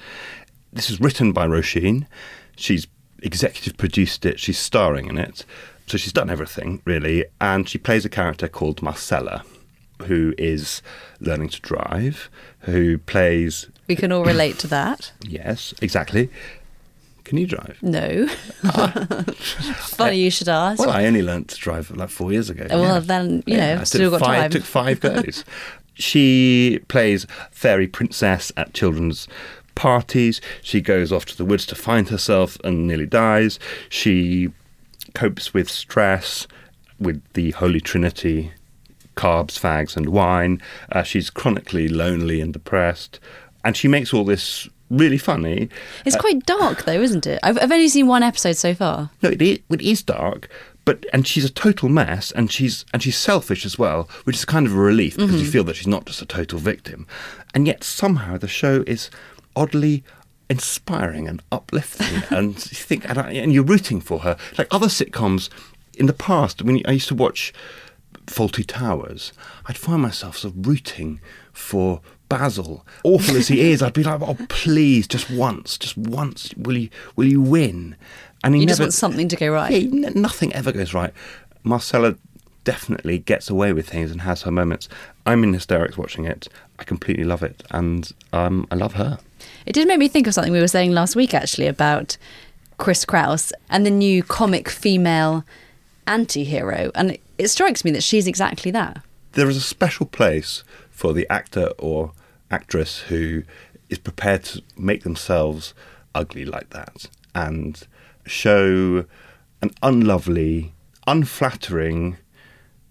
This 0.72 0.90
is 0.90 1.00
written 1.00 1.32
by 1.32 1.46
Roisin. 1.46 2.06
She's 2.56 2.86
executive 3.22 3.76
produced 3.76 4.26
it. 4.26 4.38
She's 4.38 4.58
starring 4.58 5.08
in 5.08 5.18
it. 5.18 5.44
So 5.86 5.98
she's 5.98 6.12
done 6.12 6.30
everything, 6.30 6.80
really. 6.84 7.24
And 7.40 7.68
she 7.68 7.78
plays 7.78 8.04
a 8.04 8.08
character 8.08 8.48
called 8.48 8.82
Marcella, 8.82 9.44
who 10.06 10.34
is 10.38 10.82
learning 11.20 11.50
to 11.50 11.60
drive, 11.60 12.30
who 12.60 12.98
plays. 12.98 13.68
We 13.88 13.96
can 13.96 14.12
all 14.12 14.24
relate 14.24 14.58
to 14.60 14.66
that. 14.68 15.12
Yes, 15.22 15.74
exactly. 15.82 16.30
Can 17.24 17.38
you 17.38 17.46
drive? 17.46 17.78
No. 17.82 18.28
Ah. 18.64 19.24
Funny 19.78 20.18
you 20.18 20.30
should 20.30 20.48
ask. 20.48 20.78
Well, 20.78 20.90
I 20.90 21.04
only 21.04 21.20
learnt 21.22 21.48
to 21.48 21.56
drive 21.56 21.90
like 21.90 22.08
four 22.10 22.32
years 22.32 22.48
ago. 22.48 22.66
Well, 22.70 23.00
then, 23.00 23.42
you 23.44 23.56
know, 23.56 23.78
I 23.80 23.84
still 23.84 24.10
got 24.10 24.20
five, 24.20 24.40
time. 24.42 24.50
Took 24.50 24.62
five 24.62 25.00
goes. 25.00 25.44
she 25.94 26.80
plays 26.88 27.26
fairy 27.50 27.88
princess 27.88 28.52
at 28.56 28.72
children's 28.72 29.26
parties. 29.74 30.40
She 30.62 30.80
goes 30.80 31.10
off 31.12 31.26
to 31.26 31.36
the 31.36 31.44
woods 31.44 31.66
to 31.66 31.74
find 31.74 32.08
herself 32.08 32.56
and 32.62 32.86
nearly 32.86 33.06
dies. 33.06 33.58
She 33.88 34.52
copes 35.14 35.52
with 35.54 35.68
stress 35.70 36.46
with 36.98 37.22
the 37.34 37.50
Holy 37.52 37.80
Trinity 37.80 38.52
carbs, 39.16 39.58
fags, 39.58 39.96
and 39.96 40.08
wine. 40.08 40.60
Uh, 40.90 41.02
she's 41.02 41.30
chronically 41.30 41.88
lonely 41.88 42.40
and 42.40 42.52
depressed. 42.52 43.20
And 43.64 43.76
she 43.76 43.86
makes 43.88 44.12
all 44.14 44.24
this 44.24 44.68
really 44.90 45.18
funny. 45.18 45.68
It's 46.04 46.16
Uh, 46.16 46.20
quite 46.20 46.44
dark, 46.46 46.84
though, 46.84 47.00
isn't 47.00 47.26
it? 47.26 47.38
I've, 47.42 47.58
I've 47.58 47.72
only 47.72 47.88
seen 47.88 48.06
one 48.06 48.22
episode 48.22 48.56
so 48.56 48.74
far. 48.74 49.10
no, 49.22 49.30
it 49.30 49.42
is, 49.42 49.58
it 49.70 49.82
is 49.82 50.02
dark, 50.02 50.48
but 50.84 51.04
and 51.12 51.26
she's 51.26 51.44
a 51.44 51.50
total 51.50 51.88
mess, 51.88 52.30
and 52.32 52.50
she's 52.50 52.84
and 52.92 53.02
she's 53.02 53.16
selfish 53.16 53.64
as 53.64 53.78
well, 53.78 54.08
which 54.24 54.36
is 54.36 54.44
kind 54.44 54.66
of 54.66 54.72
a 54.74 54.76
relief 54.76 55.16
because 55.16 55.40
you 55.40 55.48
Mhm. 55.48 55.52
feel 55.52 55.64
that 55.64 55.76
she's 55.76 55.86
not 55.86 56.06
just 56.06 56.22
a 56.22 56.26
total 56.26 56.58
victim, 56.58 57.06
and 57.54 57.66
yet 57.66 57.84
somehow 57.84 58.36
the 58.36 58.48
show 58.48 58.82
is 58.86 59.10
oddly 59.54 60.02
inspiring 60.52 61.26
and 61.26 61.42
uplifting, 61.50 62.22
and 62.30 62.54
you 62.54 62.76
think 62.76 63.08
and, 63.08 63.18
I, 63.18 63.32
and 63.32 63.52
you're 63.52 63.64
rooting 63.64 64.00
for 64.00 64.20
her. 64.20 64.36
Like 64.58 64.68
other 64.70 64.86
sitcoms 64.86 65.48
in 65.94 66.06
the 66.06 66.12
past, 66.12 66.62
when 66.62 66.80
I 66.86 66.92
used 66.92 67.08
to 67.08 67.14
watch 67.14 67.52
Fawlty 68.26 68.64
Towers, 68.66 69.32
I'd 69.66 69.78
find 69.78 70.02
myself 70.02 70.36
sort 70.36 70.54
of 70.54 70.66
rooting 70.66 71.20
for 71.52 72.00
Basil. 72.28 72.86
Awful 73.02 73.36
as 73.36 73.48
he 73.48 73.72
is, 73.72 73.82
I'd 73.82 73.94
be 73.94 74.04
like, 74.04 74.20
"Oh, 74.20 74.36
please, 74.48 75.08
just 75.08 75.30
once, 75.30 75.78
just 75.78 75.96
once, 75.96 76.54
will 76.56 76.76
you, 76.76 76.90
will 77.16 77.26
you 77.26 77.40
win?" 77.40 77.96
And 78.44 78.54
he 78.54 78.60
You 78.60 78.66
never, 78.66 78.76
just 78.76 78.80
want 78.80 78.94
something 78.94 79.28
to 79.28 79.36
go 79.36 79.50
right. 79.50 79.82
Yeah, 79.82 80.10
nothing 80.14 80.52
ever 80.52 80.70
goes 80.72 80.92
right. 80.92 81.12
Marcella 81.62 82.16
definitely 82.64 83.18
gets 83.18 83.50
away 83.50 83.72
with 83.72 83.88
things 83.88 84.10
and 84.10 84.20
has 84.20 84.42
her 84.42 84.50
moments. 84.50 84.88
I'm 85.26 85.42
in 85.44 85.52
hysterics 85.52 85.96
watching 85.96 86.26
it. 86.26 86.48
I 86.78 86.84
completely 86.84 87.24
love 87.24 87.42
it, 87.42 87.62
and 87.70 88.12
um, 88.32 88.66
I 88.70 88.74
love 88.74 88.94
her. 88.94 89.18
It 89.66 89.72
did 89.72 89.88
make 89.88 89.98
me 89.98 90.08
think 90.08 90.26
of 90.26 90.34
something 90.34 90.52
we 90.52 90.60
were 90.60 90.68
saying 90.68 90.92
last 90.92 91.16
week, 91.16 91.34
actually, 91.34 91.66
about 91.66 92.16
Chris 92.78 93.04
Kraus 93.04 93.52
and 93.70 93.86
the 93.86 93.90
new 93.90 94.22
comic 94.22 94.68
female 94.68 95.44
anti 96.06 96.44
hero. 96.44 96.90
And 96.94 97.12
it, 97.12 97.20
it 97.38 97.48
strikes 97.48 97.84
me 97.84 97.90
that 97.92 98.02
she's 98.02 98.26
exactly 98.26 98.70
that. 98.72 99.02
There 99.32 99.48
is 99.48 99.56
a 99.56 99.60
special 99.60 100.06
place 100.06 100.64
for 100.90 101.12
the 101.12 101.26
actor 101.30 101.70
or 101.78 102.12
actress 102.50 103.00
who 103.00 103.44
is 103.88 103.98
prepared 103.98 104.44
to 104.44 104.62
make 104.76 105.02
themselves 105.02 105.74
ugly 106.14 106.44
like 106.44 106.70
that 106.70 107.08
and 107.34 107.86
show 108.26 109.04
an 109.62 109.70
unlovely, 109.82 110.74
unflattering 111.06 112.18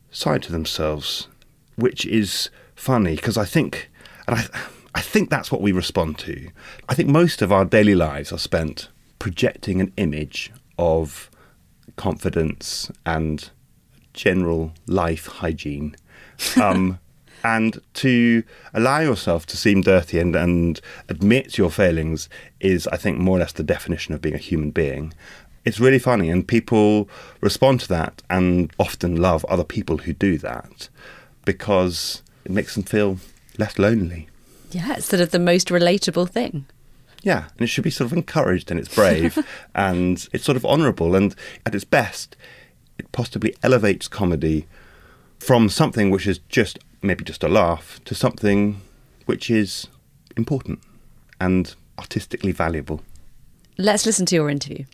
side 0.09 0.43
to 0.43 0.51
themselves, 0.51 1.27
which 1.75 2.05
is 2.05 2.49
funny 2.75 3.15
because 3.15 3.37
I 3.37 3.45
think, 3.45 3.89
and 4.27 4.39
I, 4.39 4.45
I 4.93 5.01
think 5.01 5.29
that's 5.29 5.51
what 5.51 5.61
we 5.61 5.71
respond 5.71 6.17
to. 6.19 6.49
I 6.89 6.93
think 6.93 7.09
most 7.09 7.41
of 7.41 7.51
our 7.51 7.65
daily 7.65 7.95
lives 7.95 8.31
are 8.31 8.37
spent 8.37 8.89
projecting 9.19 9.79
an 9.79 9.93
image 9.97 10.51
of 10.77 11.29
confidence 11.95 12.91
and 13.05 13.49
general 14.13 14.73
life 14.87 15.27
hygiene. 15.27 15.95
Um, 16.59 16.97
and 17.43 17.79
to 17.95 18.43
allow 18.73 18.99
yourself 18.99 19.45
to 19.47 19.57
seem 19.57 19.81
dirty 19.81 20.19
and, 20.19 20.35
and 20.35 20.81
admit 21.09 21.57
your 21.57 21.69
failings 21.69 22.29
is, 22.59 22.87
I 22.87 22.97
think, 22.97 23.19
more 23.19 23.37
or 23.37 23.41
less 23.41 23.51
the 23.51 23.63
definition 23.63 24.13
of 24.13 24.21
being 24.21 24.35
a 24.35 24.39
human 24.39 24.71
being. 24.71 25.13
It's 25.65 25.79
really 25.79 25.99
funny, 25.99 26.29
and 26.29 26.47
people 26.47 27.07
respond 27.41 27.81
to 27.81 27.87
that 27.89 28.23
and 28.29 28.71
often 28.79 29.15
love 29.17 29.45
other 29.45 29.63
people 29.63 29.99
who 29.99 30.13
do 30.13 30.37
that 30.39 30.89
because 31.45 32.23
it 32.43 32.51
makes 32.51 32.73
them 32.73 32.83
feel 32.83 33.17
less 33.57 33.77
lonely. 33.77 34.29
Yeah, 34.71 34.93
it's 34.95 35.05
sort 35.05 35.21
of 35.21 35.31
the 35.31 35.39
most 35.39 35.67
relatable 35.67 36.29
thing. 36.29 36.65
Yeah, 37.23 37.45
and 37.51 37.61
it 37.61 37.67
should 37.67 37.83
be 37.83 37.91
sort 37.91 38.11
of 38.11 38.17
encouraged 38.17 38.71
and 38.71 38.79
it's 38.79 38.93
brave 38.93 39.37
and 39.75 40.27
it's 40.33 40.43
sort 40.43 40.55
of 40.55 40.65
honourable 40.65 41.15
and 41.15 41.35
at 41.65 41.75
its 41.75 41.83
best, 41.83 42.35
it 42.97 43.11
possibly 43.11 43.55
elevates 43.61 44.07
comedy 44.07 44.65
from 45.39 45.69
something 45.69 46.09
which 46.09 46.25
is 46.25 46.39
just 46.49 46.79
maybe 47.01 47.23
just 47.23 47.43
a 47.43 47.47
laugh 47.47 47.99
to 48.05 48.15
something 48.15 48.81
which 49.25 49.49
is 49.49 49.87
important 50.37 50.79
and 51.39 51.75
artistically 51.99 52.51
valuable. 52.51 53.01
Let's 53.77 54.05
listen 54.05 54.25
to 54.27 54.35
your 54.35 54.49
interview. 54.49 54.85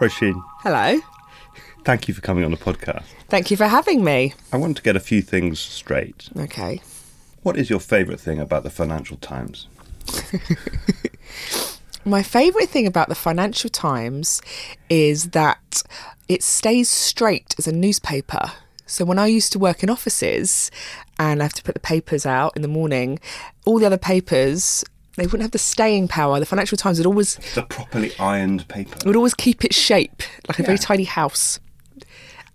Roisin, 0.00 0.40
Hello. 0.60 1.00
Thank 1.88 2.06
you 2.06 2.12
for 2.12 2.20
coming 2.20 2.44
on 2.44 2.50
the 2.50 2.58
podcast. 2.58 3.04
Thank 3.30 3.50
you 3.50 3.56
for 3.56 3.66
having 3.66 4.04
me. 4.04 4.34
I 4.52 4.58
want 4.58 4.76
to 4.76 4.82
get 4.82 4.94
a 4.94 5.00
few 5.00 5.22
things 5.22 5.58
straight. 5.58 6.28
Okay. 6.36 6.82
What 7.42 7.56
is 7.56 7.70
your 7.70 7.80
favourite 7.80 8.20
thing 8.20 8.38
about 8.38 8.62
the 8.62 8.68
Financial 8.68 9.16
Times? 9.16 9.68
My 12.04 12.22
favourite 12.22 12.68
thing 12.68 12.86
about 12.86 13.08
the 13.08 13.14
Financial 13.14 13.70
Times 13.70 14.42
is 14.90 15.30
that 15.30 15.82
it 16.28 16.42
stays 16.42 16.90
straight 16.90 17.54
as 17.56 17.66
a 17.66 17.72
newspaper. 17.72 18.52
So 18.84 19.06
when 19.06 19.18
I 19.18 19.28
used 19.28 19.52
to 19.52 19.58
work 19.58 19.82
in 19.82 19.88
offices 19.88 20.70
and 21.18 21.40
I 21.40 21.46
have 21.46 21.54
to 21.54 21.62
put 21.62 21.72
the 21.72 21.80
papers 21.80 22.26
out 22.26 22.54
in 22.54 22.60
the 22.60 22.68
morning, 22.68 23.18
all 23.64 23.78
the 23.78 23.86
other 23.86 23.96
papers 23.96 24.84
they 25.16 25.24
wouldn't 25.24 25.40
have 25.42 25.52
the 25.52 25.58
staying 25.58 26.08
power. 26.08 26.38
The 26.38 26.44
Financial 26.44 26.76
Times 26.76 26.98
would 26.98 27.06
always 27.06 27.36
The 27.54 27.62
properly 27.62 28.12
ironed 28.20 28.68
paper. 28.68 28.98
would 29.06 29.16
always 29.16 29.32
keep 29.32 29.64
its 29.64 29.74
shape 29.76 30.22
like 30.48 30.58
a 30.58 30.62
very 30.62 30.74
Yeah. 30.74 30.84
tiny 30.84 31.04
house. 31.04 31.60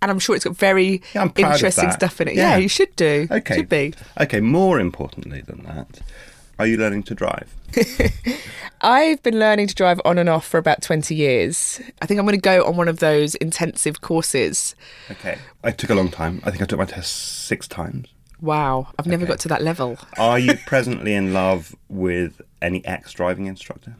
And 0.04 0.10
I'm 0.10 0.18
sure 0.18 0.36
it's 0.36 0.44
got 0.44 0.54
very 0.54 1.00
Yeah, 1.14 1.22
I'm 1.22 1.30
proud 1.30 1.46
of 1.48 1.54
interesting 1.54 1.90
stuff 1.92 2.20
in 2.20 2.28
it. 2.28 2.34
Yeah. 2.34 2.50
Yeah. 2.50 2.56
you 2.58 2.68
should 2.68 2.94
do. 2.94 3.26
Okay. 3.30 3.56
Should 3.56 3.70
be. 3.70 3.94
Okay, 4.20 4.40
more 4.40 4.78
importantly 4.78 5.40
than 5.40 5.62
that, 5.64 6.00
are 6.58 6.66
you 6.66 6.76
learning 6.76 7.04
to 7.04 7.14
drive? 7.14 7.54
I've 8.82 9.22
been 9.22 9.38
learning 9.38 9.68
to 9.68 9.74
drive 9.74 9.98
on 10.04 10.18
and 10.18 10.28
off 10.28 10.46
for 10.46 10.58
about 10.58 10.82
20 10.82 11.14
years. 11.14 11.80
I 12.02 12.06
think 12.06 12.20
I'm 12.20 12.26
going 12.26 12.36
to 12.38 12.40
go 12.40 12.64
on 12.66 12.76
one 12.76 12.88
of 12.88 12.98
those 12.98 13.34
intensive 13.36 14.02
courses. 14.02 14.74
Okay. 15.10 15.38
I 15.62 15.70
took 15.70 15.88
a 15.88 15.94
long 15.94 16.10
time. 16.10 16.42
I 16.44 16.50
think 16.50 16.62
I 16.62 16.66
took 16.66 16.78
my 16.78 16.84
test 16.84 17.46
six 17.46 17.66
times. 17.66 18.08
Wow, 18.42 18.88
I've 18.98 19.06
never 19.06 19.22
Okay. 19.24 19.30
got 19.32 19.38
to 19.40 19.48
that 19.48 19.62
level. 19.62 19.96
Are 20.18 20.38
you 20.38 20.54
presently 20.66 21.14
in 21.14 21.32
love 21.32 21.74
with 21.88 22.42
any 22.60 22.84
ex 22.84 23.12
driving 23.12 23.46
instructor? 23.46 23.96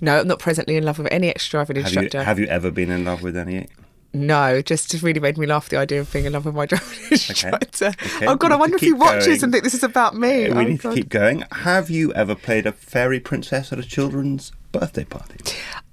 No, 0.00 0.20
I'm 0.20 0.28
not 0.28 0.38
presently 0.38 0.76
in 0.76 0.84
love 0.84 0.98
with 0.98 1.08
any 1.12 1.30
ex 1.30 1.48
driving 1.48 1.76
Have 1.76 1.92
you, 1.92 2.02
instructor. 2.02 2.22
have 2.24 2.38
you 2.38 2.46
ever 2.46 2.70
been 2.70 2.90
in 2.92 3.04
love 3.04 3.22
with 3.22 3.36
any? 3.36 3.66
No, 4.14 4.60
just 4.60 4.92
really 5.02 5.20
made 5.20 5.38
me 5.38 5.46
laugh 5.46 5.68
the 5.70 5.78
idea 5.78 6.00
of 6.00 6.12
being 6.12 6.26
in 6.26 6.34
love 6.34 6.44
with 6.44 6.54
my 6.54 6.66
driving 6.66 6.98
instructor. 7.10 7.86
Okay, 7.86 8.26
uh, 8.26 8.32
Oh 8.32 8.36
God, 8.36 8.52
I 8.52 8.56
wonder 8.56 8.76
if 8.76 8.82
he 8.82 8.92
watches 8.92 9.26
going. 9.26 9.42
and 9.44 9.52
think 9.52 9.64
this 9.64 9.74
is 9.74 9.82
about 9.82 10.14
me. 10.14 10.44
we 10.44 10.50
Oh, 10.50 10.62
need 10.62 10.80
God. 10.82 10.90
to 10.90 10.96
keep 10.96 11.08
going. 11.08 11.44
Have 11.50 11.88
you 11.88 12.12
ever 12.12 12.34
played 12.34 12.66
a 12.66 12.72
fairy 12.72 13.20
princess 13.20 13.72
at 13.72 13.78
a 13.78 13.82
children's 13.82 14.52
birthday 14.70 15.04
party? 15.04 15.36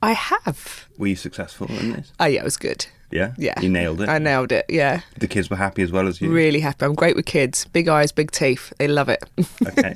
I 0.01 0.11
have. 0.13 0.87
Were 0.97 1.07
you 1.07 1.15
successful 1.15 1.67
in 1.69 1.93
this? 1.93 2.11
Oh 2.19 2.25
yeah, 2.25 2.41
it 2.41 2.43
was 2.43 2.57
good. 2.57 2.87
Yeah? 3.11 3.33
Yeah, 3.37 3.59
You 3.59 3.69
nailed 3.69 4.01
it. 4.01 4.09
I 4.09 4.19
nailed 4.19 4.51
it. 4.51 4.65
Yeah, 4.69 5.01
The 5.17 5.27
kids 5.27 5.49
were 5.49 5.55
happy 5.55 5.81
as 5.81 5.91
well 5.91 6.07
as 6.07 6.21
you? 6.21 6.29
really 6.29 6.59
happy. 6.59 6.85
I'm 6.85 6.93
great 6.95 7.15
with 7.15 7.25
kids. 7.25 7.65
Big 7.65 7.87
eyes, 7.87 8.11
big 8.11 8.29
teeth. 8.31 8.71
They 8.77 8.87
love 8.87 9.09
it. 9.09 9.23
Okay. 9.67 9.93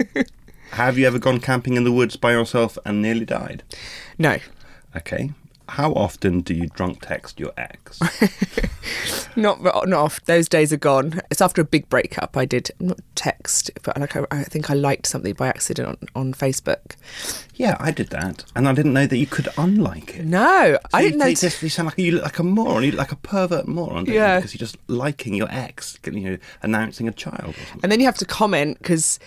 Have 0.71 0.97
you 0.97 1.05
ever 1.05 1.19
gone 1.19 1.39
camping 1.39 1.75
in 1.75 1.83
the 1.83 1.91
woods 1.91 2.15
by 2.15 2.31
yourself 2.31 2.77
and 2.85 3.01
nearly 3.01 3.25
died? 3.25 3.61
no, 4.17 4.37
Okay. 4.95 5.31
How 5.69 5.91
often 5.93 6.41
do 6.41 6.53
you 6.53 6.67
drunk 6.67 7.01
text 7.01 7.39
your 7.39 7.51
ex? 7.57 7.99
Not 9.35 9.63
not 9.63 9.93
off. 9.93 10.23
Those 10.25 10.47
days 10.47 10.71
are 10.71 10.77
gone. 10.77 11.21
It's 11.31 11.41
after 11.41 11.61
a 11.61 11.65
big 11.65 11.89
breakup. 11.89 12.37
I 12.37 12.45
did 12.45 12.69
not 12.79 12.99
text, 13.15 13.71
but 13.81 13.97
like 13.99 14.15
I, 14.15 14.25
I 14.29 14.43
think 14.43 14.69
I 14.69 14.75
liked 14.75 15.07
something 15.07 15.33
by 15.33 15.47
accident 15.47 15.87
on, 16.15 16.27
on 16.27 16.33
Facebook. 16.33 16.95
yeah, 17.55 17.75
I 17.79 17.89
did 17.89 18.09
that, 18.09 18.43
and 18.55 18.67
I 18.67 18.73
didn't 18.73 18.93
know 18.93 19.07
that 19.07 19.17
you 19.17 19.25
could 19.25 19.47
unlike 19.57 20.17
it. 20.17 20.25
No, 20.25 20.77
I 20.93 21.01
didn't 21.01 21.19
you, 21.19 21.25
know. 21.25 21.33
Just, 21.33 21.63
you 21.63 21.69
sound 21.69 21.87
like 21.87 21.97
you 21.97 22.11
look 22.11 22.23
like 22.23 22.37
a 22.37 22.43
moron. 22.43 22.83
You 22.83 22.91
look 22.91 22.99
like 22.99 23.11
a 23.11 23.15
pervert 23.15 23.67
moron, 23.67 24.05
Yeah. 24.05 24.35
you? 24.35 24.39
Because 24.41 24.53
you're 24.53 24.59
just 24.59 24.77
liking 24.87 25.33
your 25.33 25.49
ex, 25.49 25.97
you 26.05 26.11
know, 26.11 26.37
announcing 26.61 27.07
a 27.07 27.11
child. 27.13 27.55
Or 27.55 27.79
and 27.81 27.91
then 27.91 27.99
you 27.99 28.05
have 28.05 28.17
to 28.17 28.25
comment 28.25 28.77
because 28.79 29.17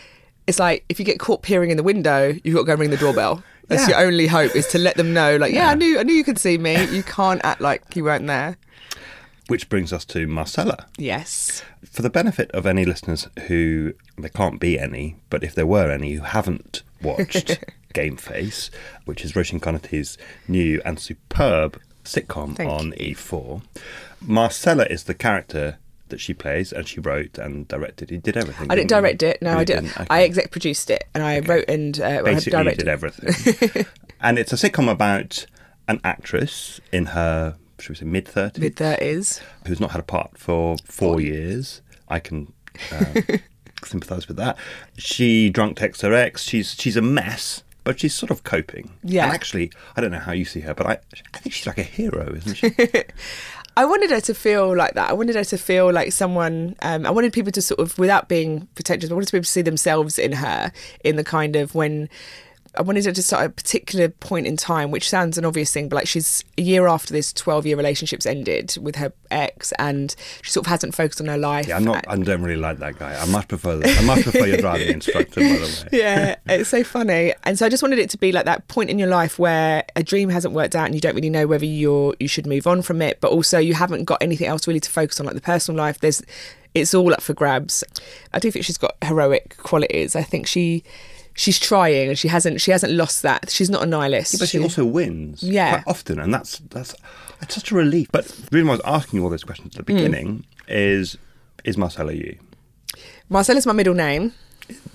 it's 0.47 0.61
like 0.61 0.85
if 0.89 1.01
you 1.01 1.05
get 1.05 1.19
caught 1.19 1.43
peering 1.43 1.71
in 1.73 1.77
the 1.77 1.83
window, 1.83 2.33
you've 2.45 2.55
got 2.55 2.61
to 2.61 2.67
go 2.67 2.73
and 2.73 2.81
ring 2.81 2.91
the 2.91 2.97
doorbell. 2.97 3.43
That's 3.69 3.89
Yeah. 3.89 3.99
your 4.01 4.07
only 4.07 4.27
hope 4.27 4.55
is 4.55 4.67
to 4.69 4.79
let 4.79 4.97
them 4.97 5.13
know, 5.13 5.37
like, 5.37 5.53
yeah, 5.53 5.71
I 5.71 5.75
knew, 5.75 5.99
I 5.99 6.03
knew 6.03 6.15
you 6.15 6.25
could 6.25 6.39
see 6.39 6.57
me. 6.59 6.85
You 6.87 7.03
can't 7.03 7.41
act 7.45 7.61
like 7.61 7.83
you 7.97 8.05
weren't 8.05 8.27
there. 8.27 8.57
Which 9.49 9.69
brings 9.69 9.93
us 9.93 10.05
to 10.07 10.27
Marcella. 10.27 10.87
Yes. 10.99 11.63
For 11.89 12.03
the 12.03 12.11
benefit 12.11 12.51
of 12.53 12.67
any 12.67 12.85
listeners 12.85 13.29
who 13.47 13.93
there 14.19 14.31
can't 14.31 14.61
be 14.61 14.79
any, 14.79 15.17
but 15.31 15.45
if 15.45 15.55
there 15.55 15.67
were 15.67 15.91
any 15.91 16.15
who 16.15 16.23
haven't 16.23 16.83
watched 17.03 17.59
Game 17.93 18.17
Face, 18.17 18.71
which 19.05 19.25
is 19.25 19.33
Roisin 19.35 19.61
Conaty's 19.61 20.19
new 20.49 20.81
and 20.85 20.99
superb 20.99 21.81
sitcom 22.05 22.57
Thank 22.57 22.71
on 22.71 22.93
E4, 22.93 23.63
Marcella 24.21 24.85
is 24.91 25.05
the 25.05 25.15
character 25.15 25.79
that 26.09 26.21
she 26.21 26.33
plays 26.35 26.73
and 26.73 26.87
she 26.87 27.01
wrote 27.01 27.39
and 27.39 27.67
directed. 27.69 28.11
He 28.11 28.19
did 28.19 28.37
everything. 28.37 28.71
I 28.71 28.75
didn't 28.77 28.91
you? 28.91 28.97
direct 28.97 29.23
it. 29.23 29.43
No, 29.43 29.53
you 29.53 29.59
I 29.59 29.65
didn't. 29.65 29.85
didn't? 29.85 29.99
I 30.01 30.03
Okay. 30.19 30.25
exec 30.25 30.51
produced 30.51 30.91
it 30.91 31.05
and 31.15 31.23
I 31.23 31.41
wrote 31.41 31.65
and 31.69 32.01
uh, 32.01 32.23
Basically, 32.23 32.59
you 32.59 32.65
directed. 32.65 32.79
did 32.85 32.89
everything. 32.89 33.87
and 34.21 34.39
it's 34.39 34.53
a 34.53 34.57
sitcom 34.57 34.91
about 34.91 35.47
an 35.89 36.01
actress 36.05 36.81
in 36.93 37.07
her, 37.07 37.57
should 37.79 37.91
we 37.91 37.95
say, 37.97 38.05
mid 38.07 38.27
30s, 38.27 38.59
Mid 38.59 38.77
thirties. 38.77 39.41
who's 39.67 39.81
not 39.81 39.91
had 39.93 40.01
a 40.01 40.05
part 40.05 40.37
for 40.39 40.77
four 40.85 41.21
years. 41.21 41.81
I 42.09 42.19
can 42.21 42.53
uh, 42.93 43.21
sympathise 43.85 44.29
with 44.29 44.37
that. 44.37 44.57
She 44.97 45.51
drunk 45.51 45.77
texts 45.79 46.03
her 46.03 46.13
ex. 46.15 46.43
She's 46.43 46.75
she's 46.75 46.97
a 46.97 47.03
mess, 47.03 47.63
but 47.85 47.99
she's 48.01 48.15
sort 48.15 48.31
of 48.31 48.43
coping. 48.45 48.91
Yeah. 49.03 49.25
And 49.25 49.33
actually, 49.33 49.71
I 49.97 50.01
don't 50.01 50.11
know 50.13 50.19
how 50.21 50.33
you 50.33 50.45
see 50.45 50.61
her, 50.61 50.75
but 50.75 50.87
I 50.87 50.99
I 51.35 51.39
think 51.39 51.53
she's 51.53 51.67
like 51.67 51.79
a 51.79 51.83
hero, 51.83 52.33
isn't 52.37 52.55
she? 52.55 52.73
I 53.77 53.85
wanted 53.85 54.11
her 54.11 54.21
to 54.23 54.35
feel 54.35 54.75
like 54.75 54.95
that. 54.95 55.11
I 55.11 55.13
wanted 55.13 55.37
her 55.37 55.45
to 55.45 55.59
feel 55.59 55.93
like 55.93 56.13
someone. 56.13 56.77
Um, 56.81 57.05
I 57.05 57.11
wanted 57.11 57.33
people 57.33 57.53
to 57.53 57.61
sort 57.61 57.79
of, 57.81 57.99
without 57.99 58.29
being 58.29 58.67
pretentious, 58.75 59.11
I 59.11 59.15
wanted 59.15 59.31
people 59.31 59.45
to 59.45 59.51
see 59.51 59.63
themselves 59.63 60.19
in 60.19 60.33
her 60.33 60.73
in 61.05 61.17
the 61.17 61.25
kind 61.25 61.57
of 61.57 61.75
when. 61.75 62.09
I 62.77 62.83
wanted 62.83 63.05
her 63.07 63.13
to 63.13 63.23
start 63.23 63.45
at 63.45 63.51
a 63.51 63.53
particular 63.53 64.09
point 64.09 64.47
in 64.47 64.57
time, 64.57 64.91
which 64.91 65.09
sounds 65.09 65.39
an 65.39 65.45
obvious 65.45 65.73
thing, 65.73 65.89
but 65.89 65.97
like 65.97 66.09
she's 66.09 66.45
a 66.59 66.63
year 66.63 66.87
after 66.87 67.13
this 67.13 67.33
12 67.33 67.67
year 67.67 67.77
relationship's 67.77 68.27
ended 68.27 68.77
with 68.81 68.97
her 68.97 69.13
ex, 69.31 69.73
and 69.79 70.15
she 70.43 70.51
sort 70.51 70.67
of 70.67 70.71
hasn't 70.71 70.95
focused 70.95 71.21
on 71.21 71.27
her 71.27 71.39
life. 71.39 71.67
yeah, 71.67 71.77
I'm 71.77 71.85
not. 71.85 72.05
I 72.09 72.17
don't 72.17 72.43
really 72.43 72.61
like 72.61 72.79
that 72.79 72.99
guy. 72.99 73.15
I 73.15 73.25
much 73.27 73.49
prefer. 73.49 73.81
I 73.85 74.03
much 74.03 74.23
prefer 74.23 74.47
your 74.47 74.59
driving 74.59 74.89
instructor, 74.95 75.41
by 75.41 75.47
the 75.47 75.87
way. 75.91 75.99
yeah, 75.99 76.37
it's 76.47 76.71
so 76.71 76.85
funny. 76.85 77.33
And 77.45 77.59
so 77.59 77.67
I 77.67 77.69
just 77.69 77.83
wanted 77.83 77.99
it 77.99 78.11
to 78.11 78.19
be 78.19 78.33
like 78.33 78.45
that 78.45 78.69
point 78.69 78.91
in 78.91 78.99
your 78.99 79.09
life 79.09 79.39
where 79.39 79.85
a 79.95 80.03
dream 80.03 80.29
hasn't 80.29 80.55
worked 80.55 80.75
out 80.75 80.87
and 80.87 80.95
you 80.95 81.01
don't 81.01 81.15
really 81.15 81.31
know 81.31 81.47
whether 81.47 81.65
you're 81.65 82.15
you 82.21 82.29
should 82.29 82.47
move 82.47 82.67
on 82.67 82.83
from 82.83 83.03
it, 83.03 83.21
but 83.21 83.31
also 83.33 83.59
you 83.59 83.75
haven't 83.75 84.05
got 84.05 84.23
anything 84.23 84.47
else 84.47 84.67
really 84.67 84.81
to 84.81 84.91
focus 84.91 85.21
on, 85.21 85.27
like 85.27 85.35
the 85.35 85.41
personal 85.41 85.79
life. 85.79 86.01
There's 86.01 86.23
it's 86.75 86.93
all 86.93 87.13
up 87.13 87.23
for 87.23 87.33
grabs. 87.33 87.83
I 88.35 88.39
do 88.39 88.51
think 88.51 88.65
she's 88.65 88.77
got 88.77 88.97
heroic 89.03 89.57
qualities. 89.57 90.15
I 90.15 90.23
think 90.23 90.47
she 90.47 90.85
she's 91.37 91.59
trying 91.59 92.09
and 92.09 92.19
she 92.19 92.29
hasn't 92.29 92.61
she 92.61 92.71
hasn't 92.71 92.93
lost 92.93 93.23
that. 93.23 93.51
She's 93.51 93.71
not 93.71 93.83
a 93.83 93.87
nihilist. 93.87 94.39
But 94.39 94.49
she 94.49 94.59
also 94.59 94.85
wins 94.85 95.43
Yeah. 95.43 95.81
quite 95.81 95.91
often, 95.91 96.19
and 96.19 96.33
that's 96.35 96.59
that's 96.71 96.95
it's 97.43 97.55
such 97.55 97.71
a 97.71 97.75
relief. 97.75 98.09
But 98.13 98.27
the 98.27 98.49
reason 98.53 98.67
why 98.69 98.75
I 98.75 98.77
was 98.77 98.85
asking 98.87 99.19
you 99.19 99.25
all 99.25 99.31
those 99.31 99.45
questions 99.45 99.75
Hmm. 99.75 99.81
at 99.81 99.87
the 99.87 99.93
beginning 99.95 100.45
is 100.69 101.17
is 101.65 101.77
Marcella 101.77 102.13
you? 102.13 102.39
Marcella's 103.29 103.67
my 103.67 103.73
middle 103.73 103.95
name. 103.95 104.33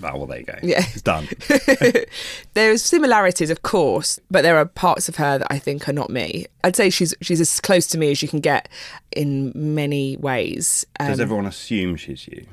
Ah, 0.02 0.14
well, 0.16 0.26
there 0.26 0.40
you 0.40 0.44
go. 0.44 0.54
Yeah. 0.62 0.82
it's 0.92 1.00
done. 1.00 1.28
There's 2.54 2.82
similarities, 2.82 3.48
of 3.48 3.62
course, 3.62 4.18
but 4.30 4.42
there 4.42 4.56
are 4.58 4.66
parts 4.66 5.08
of 5.08 5.16
her 5.16 5.38
that 5.38 5.46
I 5.50 5.58
think 5.58 5.88
are 5.88 5.92
not 5.94 6.10
me. 6.10 6.46
I'd 6.62 6.76
say 6.76 6.90
she's 6.90 7.14
she's 7.22 7.40
as 7.40 7.60
close 7.60 7.86
to 7.88 7.98
me 7.98 8.10
as 8.10 8.20
you 8.22 8.28
can 8.28 8.40
get 8.40 8.68
in 9.16 9.52
many 9.54 10.16
ways. 10.18 10.84
Does 10.98 11.18
Um, 11.18 11.22
everyone 11.22 11.46
assume 11.46 11.96
she's 11.96 12.26
you? 12.28 12.46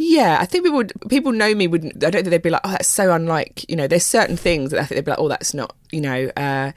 Yeah, 0.00 0.38
I 0.40 0.46
think 0.46 0.62
people 0.62 0.76
would 0.76 0.92
people 1.08 1.32
know 1.32 1.54
me 1.56 1.66
would 1.66 1.84
I 1.84 2.10
don't 2.10 2.12
think 2.12 2.30
they'd 2.30 2.40
be 2.40 2.50
like, 2.50 2.60
oh, 2.62 2.70
that's 2.70 2.86
so 2.86 3.12
unlike 3.12 3.68
you 3.68 3.74
know. 3.74 3.88
There's 3.88 4.06
certain 4.06 4.36
things 4.36 4.70
that 4.70 4.78
I 4.78 4.84
think 4.84 4.96
they'd 4.96 5.04
be 5.04 5.10
like, 5.10 5.18
oh, 5.18 5.28
that's 5.28 5.52
not 5.54 5.74
you 5.90 6.00
know, 6.00 6.30
uh, 6.36 6.70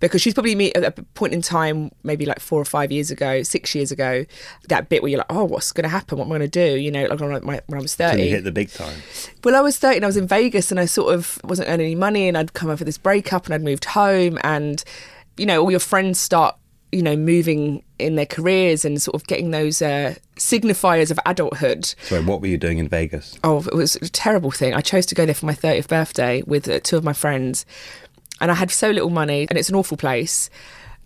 because 0.00 0.20
she's 0.20 0.34
probably 0.34 0.56
me 0.56 0.72
at 0.74 0.84
a 0.84 0.90
point 1.14 1.32
in 1.32 1.42
time, 1.42 1.90
maybe 2.02 2.26
like 2.26 2.40
four 2.40 2.60
or 2.60 2.64
five 2.64 2.90
years 2.90 3.10
ago, 3.12 3.44
six 3.44 3.72
years 3.74 3.92
ago, 3.92 4.26
that 4.68 4.88
bit 4.88 5.00
where 5.00 5.10
you're 5.10 5.18
like, 5.18 5.30
oh, 5.32 5.44
what's 5.44 5.70
going 5.72 5.84
to 5.84 5.88
happen? 5.88 6.18
What 6.18 6.24
am 6.24 6.32
I 6.32 6.38
going 6.38 6.50
to 6.50 6.68
do? 6.68 6.76
You 6.78 6.90
know, 6.90 7.04
like 7.04 7.20
when 7.20 7.54
I, 7.54 7.60
when 7.66 7.78
I 7.78 7.82
was 7.82 7.94
Till 7.94 8.10
thirty. 8.10 8.24
you 8.24 8.30
hit 8.30 8.44
the 8.44 8.52
big 8.52 8.70
time. 8.70 9.00
Well, 9.44 9.54
I 9.54 9.60
was 9.60 9.78
30 9.78 9.96
and 9.96 10.04
I 10.04 10.08
was 10.08 10.16
in 10.16 10.26
Vegas 10.26 10.70
and 10.70 10.78
I 10.80 10.84
sort 10.86 11.14
of 11.14 11.40
wasn't 11.44 11.68
earning 11.68 11.86
any 11.86 11.94
money 11.94 12.28
and 12.28 12.36
I'd 12.36 12.52
come 12.52 12.68
over 12.68 12.78
for 12.78 12.84
this 12.84 12.98
breakup 12.98 13.46
and 13.46 13.54
I'd 13.54 13.62
moved 13.62 13.86
home 13.86 14.38
and, 14.42 14.82
you 15.36 15.46
know, 15.46 15.62
all 15.62 15.70
your 15.70 15.80
friends 15.80 16.20
start, 16.20 16.56
you 16.96 17.02
know, 17.02 17.14
moving 17.16 17.82
in 17.98 18.16
their 18.16 18.26
careers 18.26 18.84
and 18.84 19.00
sort 19.00 19.14
of 19.14 19.26
getting 19.26 19.50
those 19.50 19.82
uh, 19.82 20.14
signifiers 20.36 21.10
of 21.10 21.20
adulthood. 21.26 21.84
So, 22.02 22.22
what 22.22 22.40
were 22.40 22.46
you 22.46 22.56
doing 22.56 22.78
in 22.78 22.88
Vegas? 22.88 23.38
Oh, 23.44 23.58
it 23.58 23.74
was 23.74 23.96
a 23.96 24.08
terrible 24.08 24.50
thing. 24.50 24.72
I 24.74 24.80
chose 24.80 25.04
to 25.06 25.14
go 25.14 25.26
there 25.26 25.34
for 25.34 25.46
my 25.46 25.54
30th 25.54 25.88
birthday 25.88 26.42
with 26.46 26.68
uh, 26.68 26.80
two 26.82 26.96
of 26.96 27.04
my 27.04 27.12
friends 27.12 27.66
and 28.40 28.50
I 28.50 28.54
had 28.54 28.70
so 28.70 28.90
little 28.90 29.10
money 29.10 29.46
and 29.48 29.58
it's 29.58 29.68
an 29.68 29.74
awful 29.74 29.96
place 29.96 30.50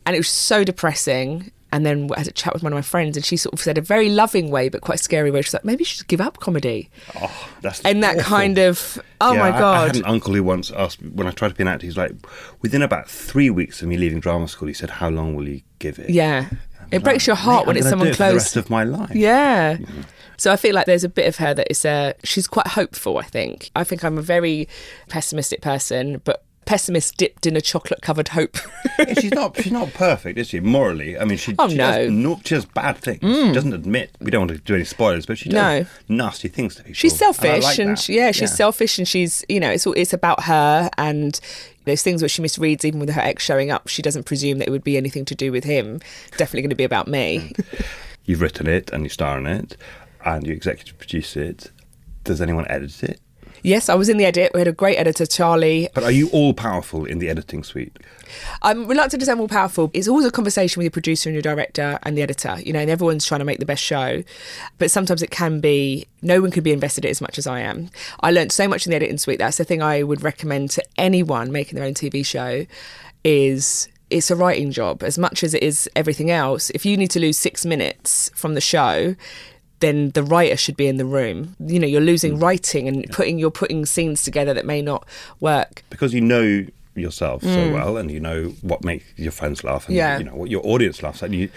and 0.07 0.15
it 0.15 0.19
was 0.19 0.29
so 0.29 0.65
depressing. 0.65 1.51
And 1.73 1.87
then 1.87 2.09
I 2.15 2.19
had 2.19 2.27
a 2.29 2.33
chat 2.33 2.53
with 2.53 2.63
one 2.65 2.73
of 2.73 2.77
my 2.77 2.83
friends, 2.83 3.17
and 3.17 3.25
she 3.25 3.37
sort 3.37 3.53
of 3.53 3.61
said 3.61 3.79
a 3.79 3.81
very 3.81 4.09
loving 4.09 4.51
way, 4.51 4.69
but 4.69 4.81
quite 4.81 4.99
scary 4.99 5.31
way. 5.31 5.41
She's 5.43 5.55
like, 5.55 5.65
maybe 5.65 5.83
you 5.83 5.87
should 5.87 6.09
give 6.09 6.21
up 6.21 6.41
comedy. 6.41 6.91
Oh, 7.21 7.49
that's 7.61 7.81
And 7.83 8.03
that 8.03 8.17
awful. 8.19 8.29
kind 8.37 8.59
of, 8.59 9.01
oh 9.21 9.33
Yeah, 9.35 9.39
my 9.39 9.51
I- 9.51 9.57
I, 9.57 9.61
God. 9.61 9.87
had 9.89 9.97
an 9.97 10.05
uncle 10.05 10.35
who 10.35 10.43
once 10.43 10.71
asked 10.73 11.01
me, 11.01 11.11
when 11.11 11.27
I 11.27 11.31
tried 11.31 11.49
to 11.51 11.55
be 11.55 11.63
an 11.63 11.69
actor, 11.69 11.87
he's 11.87 11.97
like, 11.97 12.13
within 12.61 12.83
about 12.83 13.09
three 13.09 13.51
weeks 13.51 13.83
of 13.83 13.89
me 13.89 13.97
leaving 13.97 14.19
drama 14.21 14.49
school, 14.49 14.67
he 14.69 14.75
said, 14.75 14.91
"How 14.91 15.11
long 15.11 15.35
will 15.37 15.49
you 15.49 15.61
give 15.79 15.99
it?" 16.01 16.11
Yeah. 16.11 16.49
It 16.91 17.05
breaks 17.05 17.25
your 17.29 17.37
heart 17.37 17.67
when 17.69 17.77
I'm 17.77 17.81
it's 17.83 17.89
someone 17.89 18.09
it 18.09 18.17
close. 18.17 18.31
the 18.33 18.37
rest 18.37 18.57
of 18.57 18.69
my 18.69 18.83
life. 18.83 19.15
Yeah. 19.15 19.77
So 20.39 20.51
I 20.51 20.57
feel 20.57 20.75
like 20.75 20.87
there's 20.87 21.05
a 21.05 21.09
bit 21.09 21.29
of 21.29 21.37
her 21.37 21.55
that 21.55 21.69
is 21.71 21.85
uh 21.85 22.15
she's 22.25 22.49
quite 22.49 22.67
hopeful, 22.67 23.19
I 23.19 23.23
think. 23.23 23.71
I 23.77 23.85
think 23.85 24.03
I'm 24.03 24.19
a 24.19 24.23
very 24.23 24.69
pessimistic 25.09 25.61
person, 25.61 26.21
but 26.25 26.43
pessimist 26.71 27.17
dipped 27.17 27.47
in 27.47 27.57
a 27.57 27.61
chocolate 27.61 28.01
covered 28.01 28.29
hope. 28.29 28.57
Yeah, 28.97 29.15
she's 29.15 29.33
not. 29.33 29.57
She's 29.61 29.73
not 29.73 29.93
perfect, 29.93 30.39
is 30.39 30.47
she? 30.47 30.61
Morally, 30.61 31.19
I 31.19 31.25
mean, 31.25 31.37
she. 31.37 31.57
Oh, 31.59 31.69
she 31.69 31.75
no. 31.75 32.05
Does, 32.05 32.11
no, 32.13 32.41
she 32.45 32.55
does 32.55 32.65
bad 32.65 32.97
things. 32.97 33.19
Mm. 33.21 33.49
She 33.49 33.53
doesn't 33.53 33.73
admit. 33.73 34.17
We 34.21 34.31
don't 34.31 34.43
want 34.43 34.53
to 34.53 34.59
do 34.59 34.77
any 34.77 34.85
spoilers, 34.85 35.27
but 35.27 35.37
she 35.37 35.49
does 35.49 35.89
nasty 36.09 36.47
things 36.47 36.77
to 36.77 36.85
people. 36.85 36.95
She's 36.95 37.13
and 37.13 37.19
selfish, 37.19 37.65
like 37.65 37.79
and 37.81 37.99
she, 37.99 38.15
yeah, 38.15 38.31
she's 38.31 38.55
selfish, 38.55 38.99
and 38.99 39.09
she's 39.09 39.45
you 39.49 39.59
know 39.59 39.69
it's 39.69 39.85
it's 39.85 40.13
about 40.13 40.45
her 40.45 40.89
and 40.97 41.41
those 41.87 42.03
things 42.03 42.23
which 42.23 42.33
she 42.33 42.43
misreads, 42.43 42.85
even 42.85 43.01
with 43.01 43.11
her 43.11 43.21
ex 43.21 43.43
showing 43.43 43.73
up. 43.73 43.89
She 43.89 44.01
doesn't 44.01 44.25
presume 44.25 44.59
that 44.59 44.69
it 44.69 44.71
would 44.71 44.85
be 44.85 44.97
anything 44.97 45.25
to 45.25 45.35
do 45.35 45.51
with 45.51 45.65
him. 45.65 46.01
Definitely 46.37 46.63
going 46.63 46.71
to 46.71 46.77
be 46.77 46.85
about 46.85 47.09
me. 47.09 47.53
You've 48.25 48.43
written 48.43 48.69
it 48.69 48.93
and 48.93 49.03
you 49.03 49.09
star 49.09 49.39
in 49.39 49.49
it, 49.49 49.77
and 50.25 50.47
you 50.47 50.53
executive 50.53 50.99
produce 50.99 51.37
it. 51.37 51.73
Does 52.23 52.41
anyone 52.41 52.67
edit 52.69 53.03
it? 53.03 53.21
Yes, 53.63 53.89
I 53.89 53.95
was 53.95 54.09
in 54.09 54.17
the 54.17 54.25
edit. 54.25 54.53
We 54.55 54.61
had 54.61 54.69
a 54.69 54.73
great 54.73 54.97
editor, 54.97 55.27
Charlie. 55.27 55.89
But 55.95 56.05
are 56.05 56.11
you 56.11 56.29
all 56.31 56.55
powerful 56.55 57.05
in 57.05 57.19
the 57.19 57.29
editing 57.29 57.65
suite? 57.65 57.97
I'm 58.63 58.87
reluctant 58.87 59.21
to 59.21 59.27
say 59.27 59.35
more 59.35 59.49
powerful. 59.49 59.91
It's 59.93 60.09
always 60.09 60.27
a 60.27 60.31
conversation 60.31 60.81
with 60.81 60.85
your 60.85 60.91
producer 60.91 61.29
and 61.29 61.35
your 61.35 61.43
director 61.43 61.99
and 62.03 62.17
the 62.17 62.23
editor, 62.23 62.59
you 62.61 62.73
know, 62.73 62.81
and 62.81 62.91
everyone's 62.91 63.27
trying 63.27 63.41
to 63.41 63.45
make 63.45 63.59
the 63.59 63.67
best 63.67 63.83
show. 63.83 64.23
But 64.79 64.91
sometimes 64.91 65.23
it 65.23 65.31
can 65.31 65.61
be, 65.61 66.07
no 66.23 66.41
one 66.41 66.51
can 66.51 66.63
be 66.63 66.73
invested 66.73 67.05
in 67.05 67.09
it 67.09 67.13
as 67.13 67.21
much 67.21 67.39
as 67.39 67.47
I 67.47 67.61
am. 67.61 67.91
I 68.21 68.31
learned 68.31 68.53
so 68.53 68.69
much 68.69 68.87
in 68.87 68.91
the 68.91 68.97
editing 68.97 69.19
suite. 69.19 69.39
That's 69.39 69.57
the 69.57 69.65
thing 69.65 69.83
I 69.83 70.03
would 70.03 70.23
recommend 70.23 70.71
to 70.71 70.85
anyone 70.97 71.53
making 71.53 71.77
their 71.77 71.87
own 71.87 71.95
TV 71.95 72.25
show 72.25 72.67
is 73.25 73.89
it's 74.11 74.31
a 74.31 74.37
writing 74.37 74.73
job 74.73 75.03
as 75.03 75.19
much 75.19 75.43
as 75.43 75.55
it 75.55 75.63
is 75.63 75.89
everything 75.95 76.31
else. 76.31 76.71
If 76.71 76.85
you 76.85 76.97
need 76.97 77.11
to 77.13 77.21
lose 77.21 77.39
six 77.39 77.65
minutes 77.65 78.31
from 78.35 78.55
the 78.55 78.61
show, 78.61 79.15
then 79.81 80.11
the 80.11 80.23
writer 80.23 80.57
should 80.57 80.77
be 80.77 80.87
in 80.87 80.97
the 80.97 81.05
room. 81.05 81.57
You 81.59 81.79
know, 81.79 81.87
you're 81.87 82.01
losing 82.01 82.39
writing 82.39 82.87
and 82.89 83.05
putting 83.11 83.39
you're 83.39 83.51
putting 83.51 83.85
scenes 83.87 84.23
together 84.23 84.55
that 84.55 84.67
may 84.67 84.83
not 84.83 85.07
work. 85.41 85.83
Because 85.91 86.15
you 86.15 86.21
know 86.21 86.67
yourself 86.97 87.43
so 87.43 87.49
Mm. 87.49 87.73
well, 87.73 87.97
and 87.97 88.11
you 88.11 88.21
know 88.21 88.49
what 88.63 88.85
makes 88.85 89.05
your 89.17 89.31
friends 89.33 89.63
laugh, 89.65 89.87
and 89.87 89.97
Yeah. 89.97 90.19
you 90.19 90.25
know 90.25 90.35
what 90.35 90.51
your 90.51 90.61
audience 90.67 91.03
laughs 91.03 91.23
at. 91.23 91.31
You 91.33 91.49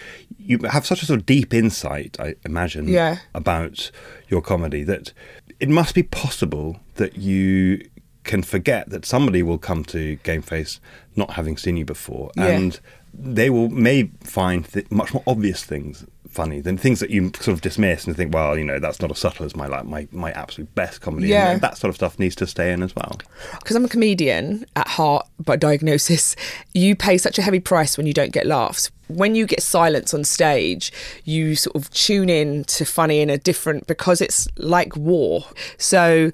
you 0.46 0.60
have 0.70 0.86
such 0.86 1.02
a 1.02 1.06
sort 1.06 1.20
of 1.22 1.26
deep 1.26 1.54
insight, 1.54 2.18
I 2.20 2.36
imagine, 2.46 2.88
Yeah. 2.88 3.18
about 3.34 3.92
your 4.30 4.42
comedy 4.42 4.84
that 4.84 5.12
it 5.60 5.70
must 5.70 5.96
be 5.96 6.04
possible 6.04 6.80
that 6.96 7.18
you 7.18 7.82
can 8.24 8.44
forget 8.44 8.90
that 8.90 9.06
somebody 9.06 9.42
will 9.44 9.58
come 9.58 9.84
to 9.86 10.16
Game 10.24 10.42
Face 10.42 10.80
not 11.16 11.32
having 11.32 11.58
seen 11.58 11.78
you 11.78 11.86
before, 11.86 12.32
Yeah. 12.38 12.48
and 12.48 12.80
they 13.14 13.50
will 13.50 13.70
may 13.70 14.12
find 14.22 14.66
th- 14.72 14.90
much 14.92 15.14
more 15.14 15.24
obvious 15.28 15.64
things 15.64 16.06
funny 16.34 16.60
than 16.60 16.78
things 16.78 17.00
that 17.00 17.12
you 17.12 17.32
sort 17.36 17.50
of 17.50 17.62
dismiss 17.62 18.08
and 18.08 18.18
think, 18.18 18.34
well, 18.34 18.58
you 18.58 18.64
know, 18.64 18.80
that's 18.80 19.00
not 19.00 19.12
as 19.12 19.20
subtle 19.20 19.46
as 19.46 19.56
my 19.56 19.68
like 19.68 19.86
my 19.86 20.08
my 20.12 20.32
absolute 20.32 20.74
best 20.76 21.00
comedy. 21.00 21.28
Yeah. 21.28 21.52
And 21.52 21.62
that 21.62 21.78
sort 21.78 21.90
of 21.90 21.96
stuff 21.96 22.18
needs 22.20 22.36
to 22.38 22.48
stay 22.48 22.74
in 22.74 22.82
as 22.82 22.96
well. 22.96 23.20
because 23.60 23.76
I'm 23.76 23.86
a 23.86 23.90
comedian 23.90 24.66
at 24.76 24.88
heart 24.88 25.28
by 25.40 25.56
diagnosis, 25.56 26.36
you 26.74 26.96
pay 26.96 27.18
such 27.18 27.38
a 27.38 27.42
heavy 27.42 27.60
price 27.60 27.98
when 27.98 28.08
you 28.08 28.14
don't 28.14 28.32
get 28.34 28.48
laughs. 28.48 28.90
When 29.08 29.36
you 29.36 29.46
get 29.46 29.62
silence 29.62 30.14
on 30.14 30.24
stage, 30.24 30.92
you 31.24 31.56
sort 31.56 31.76
of 31.76 31.92
tune 31.92 32.30
in 32.30 32.64
to 32.66 32.86
funny 32.86 33.20
in 33.22 33.30
a 33.30 33.38
different 33.38 33.86
because 33.86 34.22
it's 34.22 34.48
like 34.58 34.96
war. 34.96 35.46
So 35.78 36.32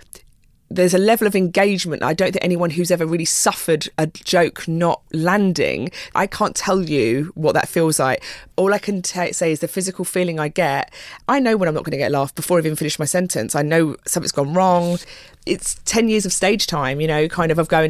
there's 0.69 0.93
a 0.93 0.99
level 0.99 1.25
of 1.27 1.35
engagement. 1.35 2.03
I 2.03 2.13
don't 2.13 2.31
think 2.31 2.43
anyone 2.43 2.69
who's 2.69 2.91
ever 2.91 3.05
really 3.05 3.25
suffered 3.25 3.89
a 3.97 4.07
joke 4.07 4.67
not 4.67 5.01
landing, 5.11 5.89
I 6.13 6.27
can't 6.27 6.55
tell 6.55 6.83
you 6.83 7.31
what 7.35 7.53
that 7.53 7.67
feels 7.67 7.99
like. 7.99 8.23
All 8.55 8.73
I 8.73 8.77
can 8.77 9.01
ta 9.01 9.27
say 9.31 9.51
is 9.51 9.61
the 9.61 9.67
physical 9.67 10.05
feeling 10.05 10.39
I 10.39 10.47
get. 10.47 10.93
I 11.27 11.39
know 11.39 11.57
when 11.57 11.67
I'm 11.67 11.73
not 11.73 11.83
going 11.83 11.91
to 11.91 11.97
get 11.97 12.11
a 12.11 12.13
laugh 12.13 12.35
before 12.35 12.57
I've 12.59 12.65
even 12.65 12.75
finished 12.75 12.99
my 12.99 13.05
sentence. 13.05 13.55
I 13.55 13.61
know 13.63 13.95
something's 14.05 14.31
gone 14.31 14.53
wrong. 14.53 14.99
It's 15.45 15.79
10 15.85 16.09
years 16.09 16.25
of 16.25 16.33
stage 16.33 16.67
time, 16.67 17.01
you 17.01 17.07
know, 17.07 17.27
kind 17.27 17.51
of 17.51 17.57
of 17.57 17.69
going, 17.69 17.89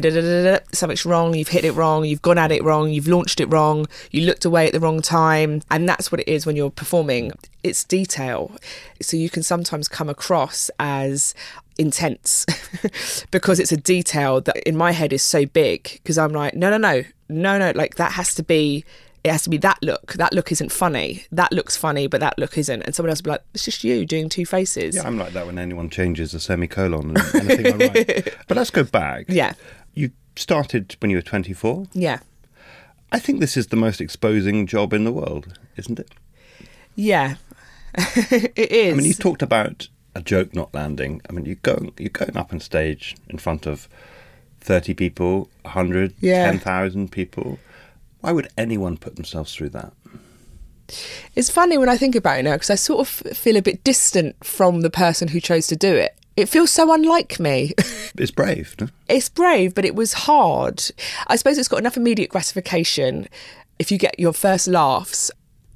something's 0.72 1.04
wrong, 1.04 1.34
you've 1.34 1.48
hit 1.48 1.64
it 1.64 1.72
wrong, 1.72 2.04
you've 2.04 2.22
gone 2.22 2.38
at 2.38 2.52
it 2.52 2.64
wrong, 2.64 2.90
you've 2.90 3.08
launched 3.08 3.40
it 3.40 3.46
wrong, 3.46 3.86
you 4.10 4.22
looked 4.22 4.46
away 4.46 4.66
at 4.66 4.72
the 4.72 4.80
wrong 4.80 5.02
time. 5.02 5.60
And 5.70 5.86
that's 5.86 6.10
what 6.10 6.20
it 6.20 6.28
is 6.28 6.46
when 6.46 6.56
you're 6.56 6.70
performing. 6.70 7.32
It's 7.62 7.84
detail. 7.84 8.52
So 9.02 9.18
you 9.18 9.28
can 9.28 9.42
sometimes 9.42 9.88
come 9.88 10.08
across 10.08 10.70
as 10.78 11.34
intense 11.80 12.46
because 13.30 13.58
it's 13.58 13.72
a 13.72 13.76
detail 13.76 14.40
that 14.42 14.56
in 14.68 14.76
my 14.76 14.92
head 14.92 15.12
is 15.12 15.22
so 15.22 15.46
big 15.46 15.82
because 15.94 16.18
I'm 16.18 16.32
like, 16.32 16.54
no, 16.54 16.70
no, 16.70 16.76
no, 16.76 17.02
no, 17.28 17.58
no, 17.58 17.72
like 17.74 17.96
that 17.96 18.12
has 18.12 18.34
to 18.34 18.42
be. 18.42 18.84
It 19.22 19.30
has 19.30 19.42
to 19.42 19.50
be 19.50 19.58
that 19.58 19.78
look. 19.82 20.14
That 20.14 20.32
look 20.32 20.50
isn't 20.50 20.72
funny. 20.72 21.26
That 21.30 21.52
looks 21.52 21.76
funny, 21.76 22.06
but 22.06 22.20
that 22.20 22.38
look 22.38 22.56
isn't. 22.56 22.80
And 22.82 22.94
someone 22.94 23.10
else 23.10 23.18
will 23.18 23.24
be 23.24 23.30
like, 23.32 23.42
"It's 23.52 23.66
just 23.66 23.84
you 23.84 24.06
doing 24.06 24.30
two 24.30 24.46
faces." 24.46 24.94
Yeah, 24.94 25.06
I'm 25.06 25.18
like 25.18 25.34
that 25.34 25.44
when 25.44 25.58
anyone 25.58 25.90
changes 25.90 26.32
a 26.32 26.40
semicolon 26.40 27.14
and 27.14 27.34
anything 27.34 27.82
I 27.82 27.86
write. 27.86 28.34
But 28.48 28.56
let's 28.56 28.70
go 28.70 28.82
back. 28.82 29.26
Yeah. 29.28 29.52
You 29.92 30.12
started 30.36 30.96
when 31.00 31.10
you 31.10 31.18
were 31.18 31.22
24. 31.22 31.88
Yeah. 31.92 32.20
I 33.12 33.18
think 33.18 33.40
this 33.40 33.58
is 33.58 33.66
the 33.66 33.76
most 33.76 34.00
exposing 34.00 34.66
job 34.66 34.94
in 34.94 35.04
the 35.04 35.12
world, 35.12 35.58
isn't 35.76 35.98
it? 35.98 36.12
Yeah. 36.94 37.34
it 37.94 38.72
is. 38.72 38.94
I 38.94 38.96
mean, 38.96 39.06
you 39.06 39.14
talked 39.14 39.42
about 39.42 39.88
a 40.14 40.20
joke 40.20 40.54
not 40.54 40.72
landing. 40.74 41.20
I 41.28 41.32
mean, 41.32 41.44
you're 41.46 41.56
going, 41.56 41.92
you're 41.98 42.08
going 42.10 42.36
up 42.36 42.52
on 42.52 42.60
stage 42.60 43.16
in 43.28 43.38
front 43.38 43.66
of 43.66 43.88
30 44.60 44.94
people, 44.94 45.48
100, 45.62 46.14
Yeah. 46.20 46.46
10,000 46.50 47.10
people. 47.12 47.58
Why 48.20 48.32
would 48.32 48.48
anyone 48.58 48.96
put 48.98 49.16
themselves 49.16 49.54
through 49.54 49.70
that? 49.70 49.92
It's 51.36 51.50
funny 51.50 51.78
when 51.78 51.88
I 51.88 51.96
think 51.96 52.14
about 52.16 52.40
it 52.40 52.42
now 52.42 52.54
because 52.54 52.70
I 52.70 52.74
sort 52.74 53.00
of 53.00 53.08
feel 53.08 53.56
a 53.56 53.62
bit 53.62 53.84
distant 53.84 54.44
from 54.44 54.80
the 54.80 54.90
person 54.90 55.28
who 55.28 55.40
chose 55.40 55.66
to 55.68 55.76
do 55.76 55.94
it. 55.94 56.16
It 56.36 56.48
feels 56.48 56.70
so 56.70 56.92
unlike 56.92 57.38
me. 57.40 57.72
It's 58.18 58.32
brave. 58.32 58.74
No? 58.80 58.88
it's 59.08 59.28
brave, 59.28 59.74
but 59.74 59.84
it 59.84 59.94
was 59.94 60.12
hard. 60.12 60.82
I 61.28 61.36
suppose 61.36 61.56
it's 61.56 61.68
got 61.68 61.78
enough 61.78 61.96
immediate 61.96 62.28
gratification 62.28 63.28
if 63.78 63.90
you 63.92 63.96
get 63.98 64.18
your 64.18 64.32
first 64.34 64.66
laughs. 64.66 65.30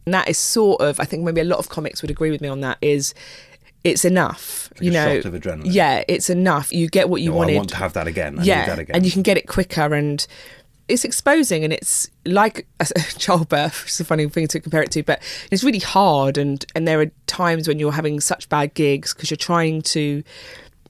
And 0.04 0.12
that 0.12 0.28
is 0.28 0.36
sort 0.36 0.82
of, 0.82 0.98
I 1.00 1.04
think 1.04 1.22
maybe 1.22 1.40
a 1.40 1.44
lot 1.44 1.58
of 1.60 1.68
comics 1.70 2.02
would 2.02 2.10
agree 2.10 2.30
with 2.30 2.40
me 2.42 2.48
on 2.48 2.60
that, 2.60 2.76
is 2.82 3.14
it's 3.84 4.04
enough. 4.04 4.70
Like 4.72 4.82
you 4.82 4.90
a 4.90 4.94
know, 4.94 5.20
shot 5.20 5.32
of 5.34 5.40
adrenaline. 5.40 5.72
yeah, 5.72 6.02
it's 6.08 6.30
enough. 6.30 6.72
You 6.72 6.88
get 6.88 7.08
what 7.08 7.20
you 7.22 7.30
No, 7.30 7.42
I 7.42 7.54
want 7.56 7.68
to 7.70 7.76
have 7.76 7.92
that 7.92 8.06
again. 8.08 8.38
I 8.40 8.42
yeah, 8.42 8.66
that 8.66 8.78
again. 8.78 8.96
and 8.96 9.04
you 9.06 9.12
can 9.12 9.22
get 9.22 9.36
it 9.36 9.46
quicker 9.46 9.94
and 9.94 10.26
it's 10.88 11.04
exposing 11.04 11.64
and 11.64 11.72
it's 11.72 12.10
like 12.26 12.66
a 12.80 12.84
childbirth 13.18 13.84
It's 13.86 14.00
a 14.00 14.04
funny 14.04 14.28
thing 14.28 14.48
to 14.48 14.60
compare 14.60 14.82
it 14.82 14.90
to 14.92 15.02
but 15.02 15.22
it's 15.50 15.64
really 15.64 15.78
hard 15.78 16.36
and 16.36 16.64
and 16.74 16.86
there 16.86 17.00
are 17.00 17.10
times 17.26 17.66
when 17.68 17.78
you're 17.78 17.92
having 17.92 18.20
such 18.20 18.48
bad 18.50 18.74
gigs 18.74 19.14
because 19.14 19.30
you're 19.30 19.36
trying 19.38 19.80
to 19.82 20.22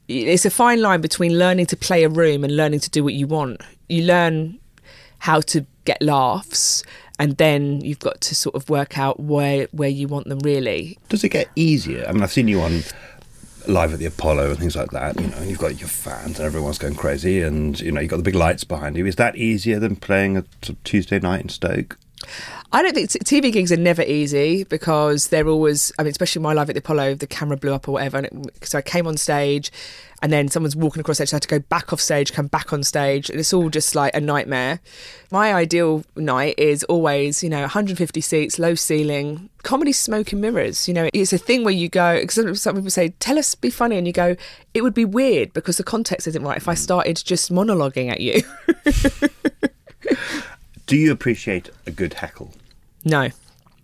it's 0.08 0.44
a 0.44 0.50
fine 0.50 0.82
line 0.82 1.00
between 1.00 1.38
learning 1.38 1.66
to 1.66 1.76
play 1.76 2.02
a 2.02 2.08
room 2.08 2.42
and 2.42 2.56
learning 2.56 2.80
to 2.80 2.90
do 2.90 3.04
what 3.04 3.14
you 3.14 3.26
want 3.28 3.60
you 3.88 4.02
learn 4.02 4.58
how 5.18 5.40
to 5.40 5.64
get 5.84 6.02
laughs 6.02 6.82
and 7.18 7.36
then 7.36 7.80
you've 7.80 7.98
got 7.98 8.20
to 8.22 8.34
sort 8.34 8.54
of 8.54 8.68
work 8.68 8.98
out 8.98 9.20
where 9.20 9.68
where 9.72 9.88
you 9.88 10.08
want 10.08 10.28
them 10.28 10.38
really 10.40 10.98
Does 11.08 11.24
it 11.24 11.30
get 11.30 11.48
easier? 11.56 12.04
I 12.08 12.12
mean, 12.12 12.22
I've 12.22 12.32
seen 12.32 12.48
you 12.48 12.60
on 12.60 12.82
live 13.66 13.92
at 13.92 13.98
the 13.98 14.06
Apollo 14.06 14.50
and 14.50 14.58
things 14.58 14.76
like 14.76 14.90
that. 14.90 15.18
You 15.20 15.28
know, 15.28 15.42
you've 15.42 15.58
got 15.58 15.80
your 15.80 15.88
fans 15.88 16.38
and 16.38 16.46
everyone's 16.46 16.78
going 16.78 16.94
crazy, 16.94 17.42
and 17.42 17.78
you 17.80 17.92
know 17.92 18.00
you've 18.00 18.10
got 18.10 18.18
the 18.18 18.22
big 18.22 18.34
lights 18.34 18.64
behind 18.64 18.96
you. 18.96 19.06
Is 19.06 19.16
that 19.16 19.36
easier 19.36 19.78
than 19.78 19.96
playing 19.96 20.36
a 20.36 20.44
Tuesday 20.84 21.18
night 21.18 21.42
in 21.42 21.48
Stoke? 21.48 21.98
I 22.72 22.82
don't 22.82 22.94
think 22.94 23.10
TV 23.10 23.52
gigs 23.52 23.70
are 23.70 23.76
never 23.76 24.02
easy 24.02 24.64
because 24.64 25.28
they're 25.28 25.48
always. 25.48 25.92
I 25.98 26.02
mean, 26.02 26.10
especially 26.10 26.42
my 26.42 26.52
live 26.52 26.68
at 26.68 26.74
the 26.74 26.80
Apollo, 26.80 27.14
the 27.16 27.26
camera 27.26 27.56
blew 27.56 27.72
up 27.72 27.88
or 27.88 27.92
whatever, 27.92 28.18
and 28.18 28.26
it, 28.26 28.66
so 28.66 28.78
I 28.78 28.82
came 28.82 29.06
on 29.06 29.16
stage, 29.16 29.70
and 30.22 30.32
then 30.32 30.48
someone's 30.48 30.74
walking 30.74 31.00
across 31.00 31.18
stage. 31.18 31.28
So 31.28 31.34
I 31.34 31.36
had 31.36 31.42
to 31.42 31.48
go 31.48 31.58
back 31.60 31.92
off 31.92 32.00
stage, 32.00 32.32
come 32.32 32.48
back 32.48 32.72
on 32.72 32.82
stage, 32.82 33.30
and 33.30 33.38
it's 33.38 33.52
all 33.52 33.68
just 33.68 33.94
like 33.94 34.14
a 34.16 34.20
nightmare. 34.20 34.80
My 35.30 35.54
ideal 35.54 36.02
night 36.16 36.54
is 36.58 36.82
always, 36.84 37.44
you 37.44 37.48
know, 37.48 37.60
150 37.60 38.20
seats, 38.20 38.58
low 38.58 38.74
ceiling, 38.74 39.50
comedy, 39.62 39.92
smoke 39.92 40.32
and 40.32 40.40
mirrors. 40.40 40.88
You 40.88 40.94
know, 40.94 41.08
it's 41.12 41.32
a 41.32 41.38
thing 41.38 41.62
where 41.62 41.74
you 41.74 41.88
go. 41.88 42.20
Because 42.20 42.60
some 42.60 42.74
people 42.74 42.90
say, 42.90 43.10
"Tell 43.20 43.38
us, 43.38 43.54
be 43.54 43.70
funny," 43.70 43.98
and 43.98 44.06
you 44.06 44.12
go, 44.12 44.34
"It 44.72 44.82
would 44.82 44.94
be 44.94 45.04
weird 45.04 45.52
because 45.52 45.76
the 45.76 45.84
context 45.84 46.26
isn't 46.26 46.42
right 46.42 46.56
if 46.56 46.66
I 46.68 46.74
started 46.74 47.22
just 47.24 47.52
monologuing 47.52 48.10
at 48.10 48.20
you." 48.20 48.42
Do 50.86 50.96
you 50.96 51.12
appreciate 51.12 51.70
a 51.86 51.90
good 51.90 52.14
heckle? 52.14 52.52
no. 53.04 53.30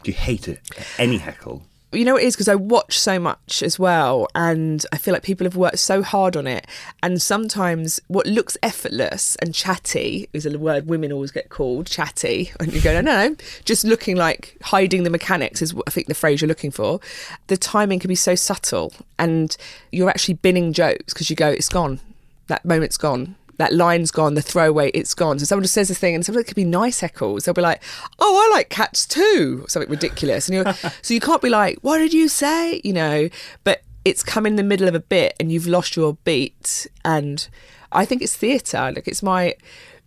Do 0.02 0.10
you 0.10 0.16
hate 0.16 0.48
it? 0.48 0.60
Any 0.96 1.18
heckle? 1.18 1.62
you 1.92 2.04
know 2.04 2.12
what 2.14 2.22
it 2.22 2.26
is 2.26 2.36
because 2.36 2.48
I 2.48 2.54
watch 2.54 2.98
so 2.98 3.18
much 3.18 3.62
as 3.62 3.78
well, 3.78 4.28
and 4.34 4.84
I 4.92 4.98
feel 4.98 5.12
like 5.12 5.24
people 5.24 5.44
have 5.44 5.56
worked 5.56 5.80
so 5.80 6.02
hard 6.02 6.36
on 6.36 6.46
it. 6.46 6.66
And 7.02 7.20
sometimes 7.20 8.00
what 8.06 8.26
looks 8.26 8.56
effortless 8.62 9.34
and 9.36 9.52
chatty 9.52 10.28
is 10.32 10.46
a 10.46 10.56
word 10.56 10.86
women 10.86 11.10
always 11.10 11.32
get 11.32 11.48
called 11.48 11.86
chatty, 11.86 12.52
and 12.60 12.72
you 12.72 12.80
go, 12.80 12.92
no, 12.94 13.00
no, 13.00 13.28
no, 13.28 13.36
just 13.64 13.84
looking 13.84 14.16
like 14.16 14.56
hiding 14.62 15.02
the 15.02 15.10
mechanics 15.10 15.62
is 15.62 15.74
what 15.74 15.84
I 15.88 15.90
think 15.90 16.06
the 16.06 16.14
phrase 16.14 16.40
you're 16.40 16.48
looking 16.48 16.70
for. 16.70 17.00
The 17.48 17.56
timing 17.56 17.98
can 17.98 18.08
be 18.08 18.14
so 18.14 18.36
subtle, 18.36 18.92
and 19.18 19.56
you're 19.90 20.10
actually 20.10 20.34
binning 20.34 20.72
jokes 20.72 21.12
because 21.12 21.28
you 21.28 21.34
go, 21.34 21.48
it's 21.48 21.68
gone, 21.68 21.98
that 22.46 22.64
moment's 22.64 22.96
gone. 22.96 23.34
That 23.60 23.74
line's 23.74 24.10
gone, 24.10 24.34
the 24.34 24.42
throwaway, 24.42 24.90
it's 24.94 25.12
gone. 25.12 25.38
So 25.38 25.44
someone 25.44 25.64
just 25.64 25.74
says 25.74 25.90
a 25.90 25.94
thing, 25.94 26.14
and 26.14 26.24
sometimes 26.24 26.44
it 26.44 26.48
could 26.48 26.56
be 26.56 26.64
nice 26.64 27.02
heckles. 27.02 27.44
They'll 27.44 27.52
be 27.52 27.60
like, 27.60 27.82
"Oh, 28.18 28.48
I 28.50 28.56
like 28.56 28.70
cats 28.70 29.06
too," 29.06 29.60
or 29.62 29.68
something 29.68 29.90
ridiculous, 29.90 30.48
and 30.48 30.54
you're 30.56 30.74
so 31.02 31.12
you 31.12 31.20
can't 31.20 31.42
be 31.42 31.50
like, 31.50 31.78
"What 31.82 31.98
did 31.98 32.14
you 32.14 32.28
say?" 32.28 32.80
You 32.82 32.94
know, 32.94 33.28
but 33.62 33.82
it's 34.06 34.22
come 34.22 34.46
in 34.46 34.56
the 34.56 34.62
middle 34.62 34.88
of 34.88 34.94
a 34.94 35.00
bit, 35.00 35.34
and 35.38 35.52
you've 35.52 35.66
lost 35.66 35.94
your 35.94 36.14
beat. 36.24 36.86
And 37.04 37.46
I 37.92 38.06
think 38.06 38.22
it's 38.22 38.34
theatre. 38.34 38.92
Like 38.96 39.06
it's 39.06 39.22
my 39.22 39.54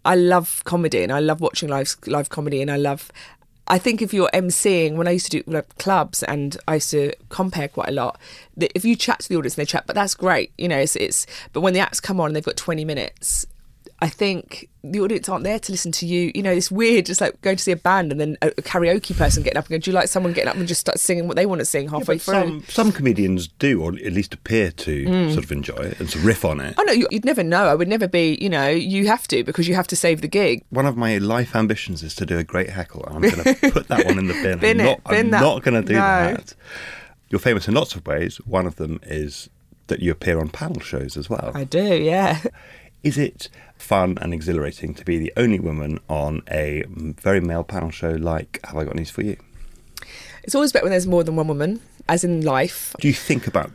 I 0.04 0.16
love 0.16 0.64
comedy 0.66 1.04
and 1.04 1.12
I 1.12 1.20
love 1.20 1.40
watching 1.40 1.70
live 1.70 1.96
live 2.08 2.30
comedy 2.30 2.62
and 2.62 2.72
I 2.72 2.78
love. 2.78 3.12
I 3.68 3.78
think 3.78 4.02
if 4.02 4.14
you're 4.14 4.30
emceeing, 4.34 4.96
when 4.96 5.08
I 5.08 5.12
used 5.12 5.32
to 5.32 5.42
do 5.42 5.52
like, 5.52 5.78
clubs 5.78 6.22
and 6.24 6.58
I 6.68 6.76
used 6.76 6.92
to 6.92 7.14
compare 7.30 7.68
quite 7.68 7.90
a 7.90 7.94
lot, 7.94 8.20
if 8.58 8.84
you 8.84 8.96
chat 8.96 9.22
to 9.22 9.30
the 9.30 9.36
audience 9.36 9.58
and 9.58 9.66
they 9.66 9.70
chat, 9.70 9.86
but 9.88 9.96
that's 9.96 10.16
great, 10.16 10.52
you 10.58 10.68
know, 10.68 10.78
it's, 10.78 10.96
it's 10.96 11.26
but 11.54 11.62
when 11.62 11.74
the 11.74 11.80
acts 11.80 12.00
come 12.00 12.20
on 12.20 12.28
and 12.28 12.36
they've 12.36 12.44
got 12.44 12.58
20 12.58 12.84
minutes, 12.84 13.46
I 14.00 14.10
think 14.10 14.68
the 14.84 15.00
audience 15.00 15.30
aren't 15.30 15.46
there 15.46 15.60
to 15.60 15.72
listen 15.72 15.94
to 15.94 16.06
you. 16.06 16.30
You 16.36 16.44
know, 16.44 16.52
it's 16.52 16.70
weird, 16.70 17.06
just 17.06 17.22
like 17.22 17.40
going 17.42 17.56
to 17.56 17.64
see 17.64 17.72
a 17.72 17.78
band 17.78 18.12
and 18.12 18.20
then 18.20 18.38
a, 18.42 18.48
a 18.48 18.62
karaoke 18.62 19.16
person 19.18 19.42
getting 19.42 19.58
up 19.58 19.64
and 19.66 19.70
going, 19.70 19.80
Do 19.82 19.92
you 19.92 19.96
like 19.96 20.10
someone 20.10 20.34
getting 20.34 20.50
up 20.50 20.58
and 20.58 20.68
just 20.68 20.82
start 20.82 21.00
singing 21.00 21.26
what 21.26 21.38
they 21.38 21.46
want 21.46 21.60
to 21.60 21.66
sing 21.66 21.88
halfway 21.88 22.16
But 22.16 22.22
through? 22.22 22.34
some, 22.34 22.64
some 22.68 22.92
comedians 22.92 23.48
do, 23.48 23.82
or 23.82 23.94
at 23.94 24.12
least 24.12 24.34
appear 24.34 24.72
to 24.72 25.06
Mm. 25.06 25.32
sort 25.34 25.46
of 25.46 25.52
enjoy 25.54 25.76
it 25.78 26.00
and 26.02 26.10
to 26.10 26.20
riff 26.20 26.44
on 26.44 26.60
it. 26.60 26.76
Oh 26.78 26.84
no, 26.84 26.92
you- 26.92 27.08
you'd 27.12 27.24
never 27.24 27.44
know. 27.44 27.66
I 27.68 27.76
would 27.76 27.88
never 27.88 28.08
be. 28.10 28.38
You 28.42 28.50
know, 28.50 28.68
you 28.68 29.08
have 29.08 29.26
to 29.30 29.44
because 29.46 29.70
you 29.70 29.76
have 29.76 29.88
to 29.88 29.96
save 29.96 30.20
the 30.22 30.28
gig. 30.28 30.64
One 30.70 30.86
of 30.86 30.98
my 30.98 31.18
life 31.18 31.56
ambitions 31.56 32.04
is 32.04 32.14
to 32.16 32.26
do 32.26 32.38
a 32.38 32.44
great 32.44 32.72
heckle. 32.72 33.06
and 33.06 33.16
I'm 33.16 33.22
going 33.22 33.56
to 33.56 33.72
put 33.72 33.88
that 33.88 34.06
one 34.06 34.20
in 34.20 34.28
the 34.28 34.34
bin. 34.34 34.60
Bin 34.60 34.80
I'm 34.82 34.86
not, 34.86 35.04
bin 35.06 35.18
I'm 35.20 35.32
that. 35.32 35.42
not 35.42 35.64
going 35.64 35.82
to 35.82 35.88
do 35.88 35.94
No. 35.94 36.00
that. 36.00 36.54
You're 37.30 37.40
famous 37.40 37.68
in 37.70 37.74
lots 37.74 37.96
of 37.96 38.06
ways. 38.06 38.38
One 38.46 38.66
of 38.68 38.76
them 38.76 39.00
is 39.04 39.50
that 39.88 40.02
you 40.02 40.12
appear 40.12 40.40
on 40.40 40.50
panel 40.50 40.82
shows 40.82 41.16
as 41.16 41.30
well. 41.30 41.52
I 41.56 41.64
do, 41.64 41.96
yeah. 41.96 42.42
Is 43.02 43.18
it 43.18 43.50
fun 43.78 44.18
and 44.22 44.34
exhilarating 44.34 44.94
to 44.96 45.06
be 45.06 45.18
the 45.18 45.34
only 45.38 45.60
woman 45.60 46.00
on 46.10 46.42
a 46.50 46.84
very 46.88 47.42
male 47.42 47.64
panel 47.64 47.92
show 47.92 48.12
like 48.12 48.60
Have 48.64 48.78
I 48.78 48.86
Got 48.86 48.96
News 48.96 49.10
for 49.10 49.22
You? 49.24 49.38
It's 50.44 50.56
always 50.56 50.72
better 50.72 50.86
when 50.86 50.92
there's 50.92 51.08
more 51.08 51.24
than 51.24 51.36
one 51.36 51.48
woman, 51.48 51.82
as 52.08 52.24
in 52.24 52.42
life. 52.42 52.94
Do 53.00 53.08
you 53.08 53.14
think 53.14 53.48
about 53.48 53.72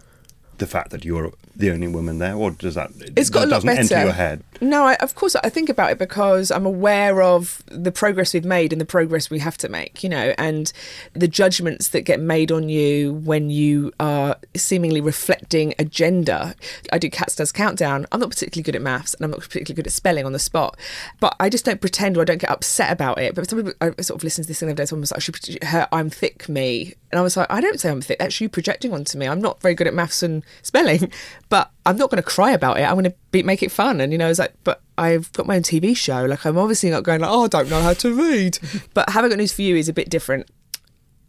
the 0.58 0.66
fact 0.66 0.90
that 0.90 1.04
you're 1.04 1.32
the 1.56 1.70
only 1.70 1.88
woman 1.88 2.18
there, 2.18 2.34
or 2.34 2.52
does 2.52 2.74
that 2.74 2.90
It's 3.16 3.30
got 3.30 3.40
that 3.40 3.46
a 3.46 3.50
lot 3.50 3.56
doesn't 3.62 3.66
better. 3.68 3.80
enter 3.94 4.04
your 4.06 4.12
head? 4.12 4.44
No, 4.60 4.84
I, 4.84 4.94
of 4.96 5.14
course 5.14 5.34
I 5.36 5.48
think 5.48 5.68
about 5.68 5.90
it 5.92 5.98
because 5.98 6.50
I'm 6.50 6.66
aware 6.66 7.22
of 7.22 7.62
the 7.66 7.90
progress 7.92 8.34
we've 8.34 8.44
made 8.44 8.72
and 8.72 8.80
the 8.80 8.84
progress 8.86 9.30
we 9.30 9.38
have 9.40 9.56
to 9.58 9.68
make, 9.68 10.02
you 10.02 10.08
know, 10.08 10.34
and 10.38 10.72
the 11.14 11.28
judgments 11.28 11.88
that 11.90 12.02
get 12.02 12.20
made 12.20 12.50
on 12.52 12.68
you 12.68 13.14
when 13.14 13.50
you 13.50 13.92
are 13.98 14.36
seemingly 14.56 15.00
reflecting 15.00 15.74
a 15.78 15.84
gender. 15.84 16.54
I 16.92 16.98
do 16.98 17.08
Cats 17.10 17.34
Does 17.36 17.52
Countdown. 17.52 18.06
I'm 18.12 18.20
not 18.20 18.30
particularly 18.30 18.64
good 18.64 18.76
at 18.76 18.82
maths 18.82 19.14
and 19.14 19.24
I'm 19.24 19.30
not 19.30 19.40
particularly 19.40 19.76
good 19.76 19.86
at 19.86 19.92
spelling 19.92 20.26
on 20.26 20.32
the 20.32 20.38
spot, 20.38 20.76
but 21.20 21.34
I 21.40 21.48
just 21.48 21.64
don't 21.64 21.80
pretend 21.80 22.16
or 22.16 22.22
I 22.22 22.24
don't 22.24 22.40
get 22.40 22.50
upset 22.50 22.92
about 22.92 23.18
it. 23.18 23.34
But 23.34 23.48
some 23.48 23.58
people, 23.64 23.74
I 23.80 24.00
sort 24.02 24.20
of 24.20 24.24
listened 24.24 24.44
to 24.44 24.48
this 24.48 24.60
thing 24.60 24.68
the 24.68 24.72
other 24.72 24.82
day, 24.82 24.86
someone 24.86 25.02
was 25.02 25.10
like, 25.12 25.18
"I 25.18 25.20
should 25.20 25.64
her 25.64 25.88
I'm 25.92 26.10
thick 26.10 26.48
me. 26.48 26.94
And 27.10 27.18
I 27.18 27.22
was 27.22 27.36
like, 27.36 27.50
I 27.50 27.60
don't 27.60 27.80
say 27.80 27.90
I'm 27.90 28.00
thick. 28.00 28.18
That's 28.18 28.40
you 28.40 28.48
projecting 28.48 28.92
onto 28.92 29.16
me. 29.18 29.26
I'm 29.26 29.40
not 29.40 29.60
very 29.62 29.74
good 29.74 29.86
at 29.86 29.94
maths 29.94 30.22
and 30.22 30.44
spelling, 30.62 31.10
but 31.48 31.70
I'm 31.86 31.96
not 31.96 32.10
going 32.10 32.22
to 32.22 32.28
cry 32.28 32.50
about 32.50 32.78
it. 32.78 32.82
I'm 32.82 32.94
going 32.94 33.04
to 33.04 33.14
be, 33.30 33.42
make 33.42 33.62
it 33.62 33.72
fun. 33.72 34.00
And, 34.00 34.12
you 34.12 34.18
know, 34.18 34.26
I 34.26 34.28
was 34.28 34.38
like, 34.38 34.54
but 34.64 34.82
I've 34.98 35.32
got 35.32 35.46
my 35.46 35.56
own 35.56 35.62
TV 35.62 35.96
show. 35.96 36.24
Like, 36.24 36.44
I'm 36.44 36.58
obviously 36.58 36.90
not 36.90 37.04
going 37.04 37.20
like, 37.20 37.30
oh, 37.30 37.44
I 37.44 37.48
don't 37.48 37.70
know 37.70 37.80
how 37.80 37.94
to 37.94 38.14
read. 38.14 38.58
but 38.94 39.08
Have 39.10 39.24
I 39.24 39.28
Got 39.28 39.38
News 39.38 39.52
For 39.52 39.62
You 39.62 39.76
is 39.76 39.88
a 39.88 39.92
bit 39.92 40.10
different. 40.10 40.50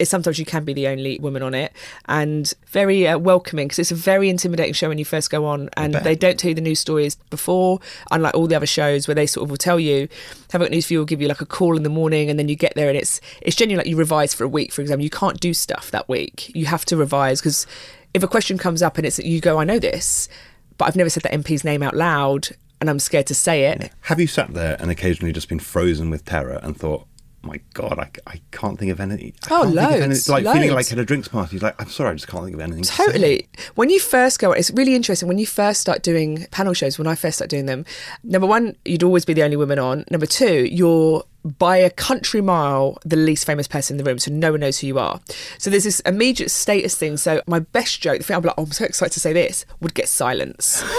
Sometimes 0.04 0.40
you 0.40 0.46
can 0.46 0.64
be 0.64 0.74
the 0.74 0.88
only 0.88 1.20
woman 1.20 1.42
on 1.42 1.54
it 1.54 1.74
and 2.06 2.54
very 2.68 3.08
uh, 3.08 3.18
welcoming 3.18 3.68
because 3.68 3.80
it's 3.80 3.92
a 3.92 3.96
very 3.96 4.30
intimidating 4.30 4.74
show 4.74 4.88
when 4.88 4.98
you 4.98 5.06
first 5.06 5.30
go 5.30 5.46
on 5.46 5.70
and 5.76 5.94
they 5.96 6.16
don't 6.16 6.40
tell 6.40 6.50
you 6.50 6.56
the 6.56 6.62
news 6.62 6.80
stories 6.80 7.16
before 7.30 7.80
unlike 8.12 8.34
all 8.34 8.48
the 8.48 8.56
other 8.56 8.66
shows 8.66 9.08
where 9.08 9.16
they 9.16 9.26
sort 9.26 9.44
of 9.44 9.50
will 9.50 9.58
tell 9.58 9.80
you 9.80 10.08
have 10.52 10.62
got 10.62 10.72
news 10.72 10.88
for 10.88 10.94
you 10.94 11.00
will 11.00 11.06
give 11.06 11.22
you 11.22 11.28
like 11.28 11.42
a 11.42 11.46
call 11.46 11.76
in 11.76 11.84
the 11.84 11.90
morning 11.90 12.30
and 12.30 12.40
then 12.40 12.48
you 12.48 12.56
get 12.56 12.74
there 12.76 12.88
and 12.88 12.98
it's 12.98 13.20
it's 13.42 13.56
genuinely 13.56 13.84
like 13.84 13.90
you 13.90 13.98
revise 13.98 14.34
for 14.34 14.44
a 14.44 14.48
week 14.48 14.72
for 14.72 14.82
example. 14.82 15.04
You 15.04 15.10
can't 15.10 15.40
do 15.40 15.54
stuff 15.54 15.92
that 15.92 16.08
week. 16.08 16.54
You 16.56 16.66
have 16.66 16.86
to 16.86 16.98
revise 16.98 17.42
because 17.42 17.68
if 18.14 18.24
a 18.24 18.28
question 18.28 18.58
comes 18.58 18.82
up 18.82 18.98
and 18.98 19.06
it's 19.06 19.20
you 19.20 19.42
go 19.42 19.58
I 19.58 19.64
know 19.64 19.80
this 19.80 20.30
but 20.78 20.86
I've 20.86 20.96
never 20.96 21.10
said 21.10 21.24
that 21.24 21.34
MP's 21.34 21.64
name 21.64 21.84
out 21.84 21.96
loud 21.96 22.50
and 22.82 22.90
I'm 22.90 23.00
scared 23.00 23.28
to 23.28 23.36
say 23.36 23.66
it. 23.66 23.92
Have 24.02 24.20
you 24.20 24.28
sat 24.28 24.54
there 24.54 24.78
and 24.80 24.90
occasionally 24.90 25.34
just 25.34 25.50
been 25.50 25.60
frozen 25.60 26.10
with 26.10 26.26
terror 26.26 26.60
and 26.64 26.78
thought, 26.78 27.06
my 27.42 27.60
God, 27.74 27.98
I, 28.00 28.10
I 28.28 28.42
can't 28.52 28.78
think 28.78 28.92
of 28.92 29.00
anything. 29.00 29.34
I 29.50 29.62
Oh, 29.62 29.64
loads, 29.64 30.02
anything. 30.02 30.34
Like 30.34 30.44
feeling 30.44 30.74
like 30.74 30.92
at 30.92 30.98
a 31.00 31.06
drinks 31.06 31.28
party, 31.28 31.60
like, 31.60 31.80
I'm 31.82 31.90
sorry, 31.90 32.12
I 32.12 32.14
just 32.14 32.28
can't 32.28 32.44
think 32.44 32.56
of 32.56 32.62
anything. 32.62 32.84
to 32.84 32.90
say." 32.92 33.06
Totally. 33.06 33.50
When 33.76 33.90
you 33.90 34.00
first 34.00 34.40
go, 34.40 34.52
it's 34.52 34.72
really 34.72 34.96
interesting. 34.96 35.28
When 35.28 35.38
you 35.38 35.48
first 35.48 35.82
start 35.82 36.04
doing 36.04 36.48
panel 36.52 36.74
shows, 36.74 36.98
when 36.98 37.08
I 37.08 37.16
first 37.16 37.38
started 37.38 37.50
doing 37.50 37.66
them, 37.66 37.86
number 38.24 38.48
one, 38.48 38.76
you'd 38.86 39.04
always 39.04 39.26
be 39.26 39.34
the 39.34 39.44
only 39.44 39.58
woman 39.58 39.80
on. 39.80 40.06
Number 40.12 40.26
two, 40.26 40.66
you're 40.66 41.24
by 41.58 41.78
a 41.78 41.90
country 41.90 42.42
mile 42.42 42.98
the 43.06 43.16
least 43.16 43.46
famous 43.46 43.68
person 43.68 43.94
in 43.98 44.04
the 44.04 44.10
room, 44.10 44.20
so 44.20 44.32
no 44.32 44.52
one 44.52 44.60
knows 44.60 44.80
who 44.80 44.88
you 44.88 45.00
are. 45.00 45.22
So 45.58 45.70
there's 45.70 45.86
this 45.86 46.02
immediate 46.02 46.52
status 46.52 46.96
thing. 46.96 47.16
So 47.18 47.42
my 47.48 47.60
best 47.60 48.02
joke, 48.02 48.18
the 48.18 48.24
thing 48.26 48.36
I'm 48.36 48.44
like, 48.44 48.56
oh, 48.58 48.64
I'm 48.64 48.72
so 48.72 48.84
excited 48.86 49.14
to 49.14 49.20
say 49.22 49.32
this, 49.34 49.66
would 49.80 49.94
get 49.94 50.08
silence. 50.10 50.84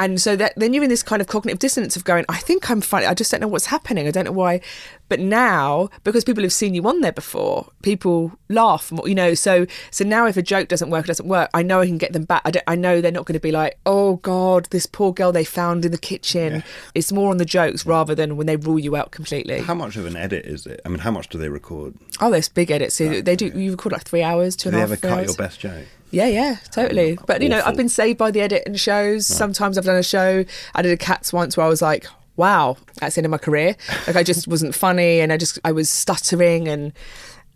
And 0.00 0.20
so 0.20 0.36
that 0.36 0.52
then 0.56 0.72
you're 0.72 0.84
in 0.84 0.90
this 0.90 1.02
kind 1.02 1.20
of 1.20 1.26
cognitive 1.26 1.58
dissonance 1.58 1.96
of 1.96 2.04
going, 2.04 2.24
I 2.28 2.38
think 2.38 2.70
I'm 2.70 2.80
funny. 2.80 3.04
I 3.06 3.14
just 3.14 3.32
don't 3.32 3.40
know 3.40 3.48
what's 3.48 3.66
happening. 3.66 4.06
I 4.06 4.12
don't 4.12 4.26
know 4.26 4.32
why. 4.32 4.60
But 5.08 5.20
now, 5.20 5.88
because 6.04 6.24
people 6.24 6.42
have 6.42 6.52
seen 6.52 6.74
you 6.74 6.86
on 6.86 7.00
there 7.00 7.12
before, 7.12 7.68
people 7.82 8.32
laugh. 8.48 8.92
more, 8.92 9.08
You 9.08 9.14
know, 9.14 9.34
so 9.34 9.66
so 9.90 10.04
now 10.04 10.26
if 10.26 10.36
a 10.36 10.42
joke 10.42 10.68
doesn't 10.68 10.90
work, 10.90 11.04
it 11.04 11.08
doesn't 11.08 11.28
work. 11.28 11.50
I 11.54 11.62
know 11.62 11.80
I 11.80 11.86
can 11.86 11.98
get 11.98 12.12
them 12.12 12.24
back. 12.24 12.42
I, 12.44 12.52
I 12.66 12.74
know 12.74 13.00
they're 13.00 13.12
not 13.12 13.24
going 13.24 13.34
to 13.34 13.40
be 13.40 13.52
like, 13.52 13.78
oh 13.86 14.16
God, 14.16 14.66
this 14.70 14.86
poor 14.86 15.12
girl 15.12 15.32
they 15.32 15.44
found 15.44 15.84
in 15.84 15.92
the 15.92 15.98
kitchen. 15.98 16.62
It's 16.94 17.10
more 17.12 17.30
on 17.30 17.38
the 17.38 17.44
jokes 17.44 17.86
rather 17.86 18.14
than 18.14 18.36
when 18.36 18.46
they 18.46 18.56
rule 18.56 18.78
you 18.78 18.96
out 18.96 19.10
completely. 19.10 19.60
How 19.60 19.74
much 19.74 19.96
of 19.96 20.06
an 20.06 20.16
edit 20.16 20.44
is 20.44 20.66
it? 20.66 20.80
I 20.84 20.88
mean, 20.88 20.98
how 21.00 21.10
much 21.10 21.28
do 21.28 21.38
they 21.38 21.48
record? 21.48 21.94
Oh, 22.20 22.30
there's 22.30 22.48
big 22.48 22.70
edits. 22.70 22.96
So 22.96 23.20
they 23.20 23.36
do. 23.36 23.46
You 23.46 23.70
record 23.72 23.92
like 23.92 24.04
three 24.04 24.22
hours, 24.22 24.56
two 24.56 24.70
Do 24.70 24.76
and 24.76 24.78
they 24.78 24.84
a 24.84 24.88
half 24.88 24.92
ever 25.04 25.08
cut 25.08 25.18
hours. 25.20 25.26
your 25.28 25.36
best 25.36 25.60
joke? 25.60 25.86
Yeah, 26.10 26.26
yeah, 26.26 26.56
totally. 26.70 27.18
Oh, 27.20 27.24
but 27.26 27.42
you 27.42 27.50
know, 27.50 27.60
I've 27.64 27.76
been 27.76 27.88
saved 27.90 28.18
by 28.18 28.30
the 28.30 28.40
edit 28.40 28.62
and 28.64 28.80
shows. 28.80 29.26
Sometimes 29.26 29.76
I've 29.76 29.84
done 29.84 29.96
a 29.96 30.02
show. 30.02 30.44
I 30.74 30.80
did 30.82 30.90
a 30.92 30.96
cats 30.96 31.32
once 31.34 31.54
where 31.56 31.66
I 31.66 31.68
was 31.68 31.82
like, 31.82 32.06
"Wow, 32.38 32.78
that's 33.00 33.14
the 33.14 33.18
end 33.18 33.26
of 33.26 33.30
my 33.30 33.38
career." 33.38 33.76
Like 34.06 34.16
I 34.16 34.22
just 34.22 34.48
wasn't 34.48 34.74
funny, 34.74 35.20
and 35.20 35.30
I 35.30 35.36
just 35.36 35.58
I 35.64 35.72
was 35.72 35.90
stuttering, 35.90 36.68
and 36.68 36.92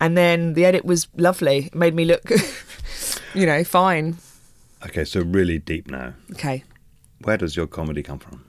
and 0.01 0.19
then 0.19 0.53
the 0.53 0.67
edit 0.67 0.85
was 0.85 1.09
lovely. 1.17 1.67
It 1.67 1.75
made 1.75 1.95
me 1.95 2.05
look, 2.05 2.31
you 3.35 3.47
know, 3.47 3.65
fine. 3.65 4.19
Okay, 4.85 5.05
so 5.05 5.23
really 5.23 5.59
deep 5.59 5.89
now. 5.91 6.13
Okay, 6.33 6.65
Where 7.23 7.39
does 7.39 7.57
your 7.57 7.67
comedy 7.67 8.03
come 8.03 8.19
from? 8.19 8.45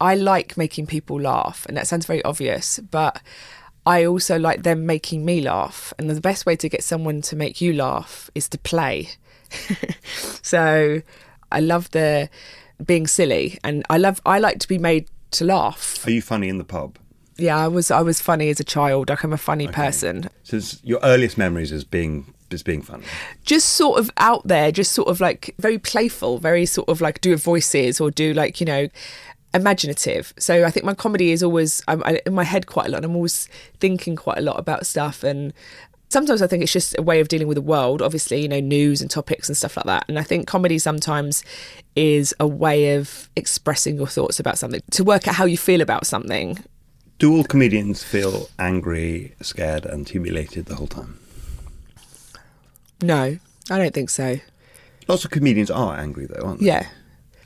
I 0.00 0.14
like 0.14 0.56
making 0.56 0.86
people 0.86 1.20
laugh, 1.20 1.66
and 1.66 1.76
that 1.76 1.86
sounds 1.88 2.06
very 2.06 2.22
obvious, 2.24 2.78
but 2.78 3.20
I 3.84 4.04
also 4.04 4.38
like 4.38 4.62
them 4.62 4.86
making 4.86 5.24
me 5.24 5.40
laugh. 5.40 5.92
And 5.98 6.08
the 6.10 6.20
best 6.20 6.46
way 6.46 6.56
to 6.56 6.68
get 6.68 6.84
someone 6.84 7.22
to 7.22 7.36
make 7.36 7.60
you 7.60 7.72
laugh 7.72 8.30
is 8.34 8.48
to 8.50 8.58
play. 8.58 9.08
so 10.42 11.02
I 11.50 11.60
love 11.60 11.90
the 11.90 12.28
being 12.84 13.06
silly, 13.06 13.58
and 13.64 13.84
I 13.90 13.98
love 13.98 14.20
I 14.24 14.38
like 14.38 14.58
to 14.60 14.68
be 14.68 14.78
made 14.78 15.08
to 15.32 15.44
laugh. 15.44 16.06
Are 16.06 16.10
you 16.10 16.22
funny 16.22 16.48
in 16.48 16.58
the 16.58 16.64
pub? 16.64 16.98
Yeah, 17.36 17.56
I 17.56 17.68
was 17.68 17.90
I 17.90 18.00
was 18.02 18.20
funny 18.20 18.50
as 18.50 18.60
a 18.60 18.64
child. 18.64 19.08
Like 19.08 19.22
I'm 19.22 19.32
a 19.32 19.38
funny 19.38 19.68
person. 19.68 20.28
Since 20.42 20.80
your 20.82 21.00
earliest 21.02 21.38
memories 21.38 21.72
is 21.72 21.84
being 21.84 22.34
is 22.50 22.62
being 22.62 22.82
funny. 22.82 23.04
just 23.44 23.70
sort 23.70 23.98
of 23.98 24.10
out 24.16 24.46
there, 24.46 24.72
just 24.72 24.92
sort 24.92 25.08
of 25.08 25.20
like 25.20 25.54
very 25.58 25.78
playful, 25.78 26.38
very 26.38 26.66
sort 26.66 26.88
of 26.88 27.00
like 27.00 27.20
do 27.20 27.36
voices 27.36 28.00
or 28.00 28.10
do 28.10 28.32
like, 28.32 28.60
you 28.60 28.66
know, 28.66 28.88
imaginative. 29.54 30.32
So 30.38 30.64
I 30.64 30.70
think 30.70 30.84
my 30.84 30.94
comedy 30.94 31.30
is 31.30 31.42
always 31.42 31.82
I'm 31.88 32.02
I, 32.04 32.20
in 32.26 32.34
my 32.34 32.44
head 32.44 32.66
quite 32.66 32.86
a 32.86 32.90
lot. 32.90 33.04
I'm 33.04 33.16
always 33.16 33.48
thinking 33.80 34.16
quite 34.16 34.38
a 34.38 34.42
lot 34.42 34.58
about 34.58 34.86
stuff 34.86 35.22
and 35.22 35.52
sometimes 36.08 36.42
I 36.42 36.46
think 36.46 36.62
it's 36.62 36.72
just 36.72 36.96
a 36.98 37.02
way 37.02 37.20
of 37.20 37.28
dealing 37.28 37.48
with 37.48 37.56
the 37.56 37.62
world, 37.62 38.02
obviously, 38.02 38.40
you 38.40 38.48
know, 38.48 38.60
news 38.60 39.00
and 39.00 39.10
topics 39.10 39.48
and 39.48 39.56
stuff 39.56 39.76
like 39.76 39.86
that. 39.86 40.04
And 40.08 40.18
I 40.18 40.22
think 40.22 40.46
comedy 40.46 40.78
sometimes 40.78 41.44
is 41.96 42.34
a 42.40 42.46
way 42.46 42.94
of 42.94 43.28
expressing 43.36 43.96
your 43.96 44.06
thoughts 44.06 44.40
about 44.40 44.58
something, 44.58 44.82
to 44.92 45.04
work 45.04 45.28
out 45.28 45.34
how 45.34 45.44
you 45.44 45.58
feel 45.58 45.80
about 45.80 46.06
something. 46.06 46.58
Do 47.18 47.36
all 47.36 47.44
comedians 47.44 48.02
feel 48.04 48.48
angry, 48.58 49.34
scared, 49.42 49.84
and 49.84 50.08
humiliated 50.08 50.66
the 50.66 50.76
whole 50.76 50.86
time? 50.86 51.18
No, 53.02 53.38
I 53.70 53.78
don't 53.78 53.94
think 53.94 54.10
so. 54.10 54.38
Lots 55.08 55.24
of 55.24 55.30
comedians 55.30 55.70
are 55.70 55.96
angry 55.96 56.26
though, 56.26 56.44
aren't 56.44 56.60
they? 56.60 56.66
Yeah. 56.66 56.86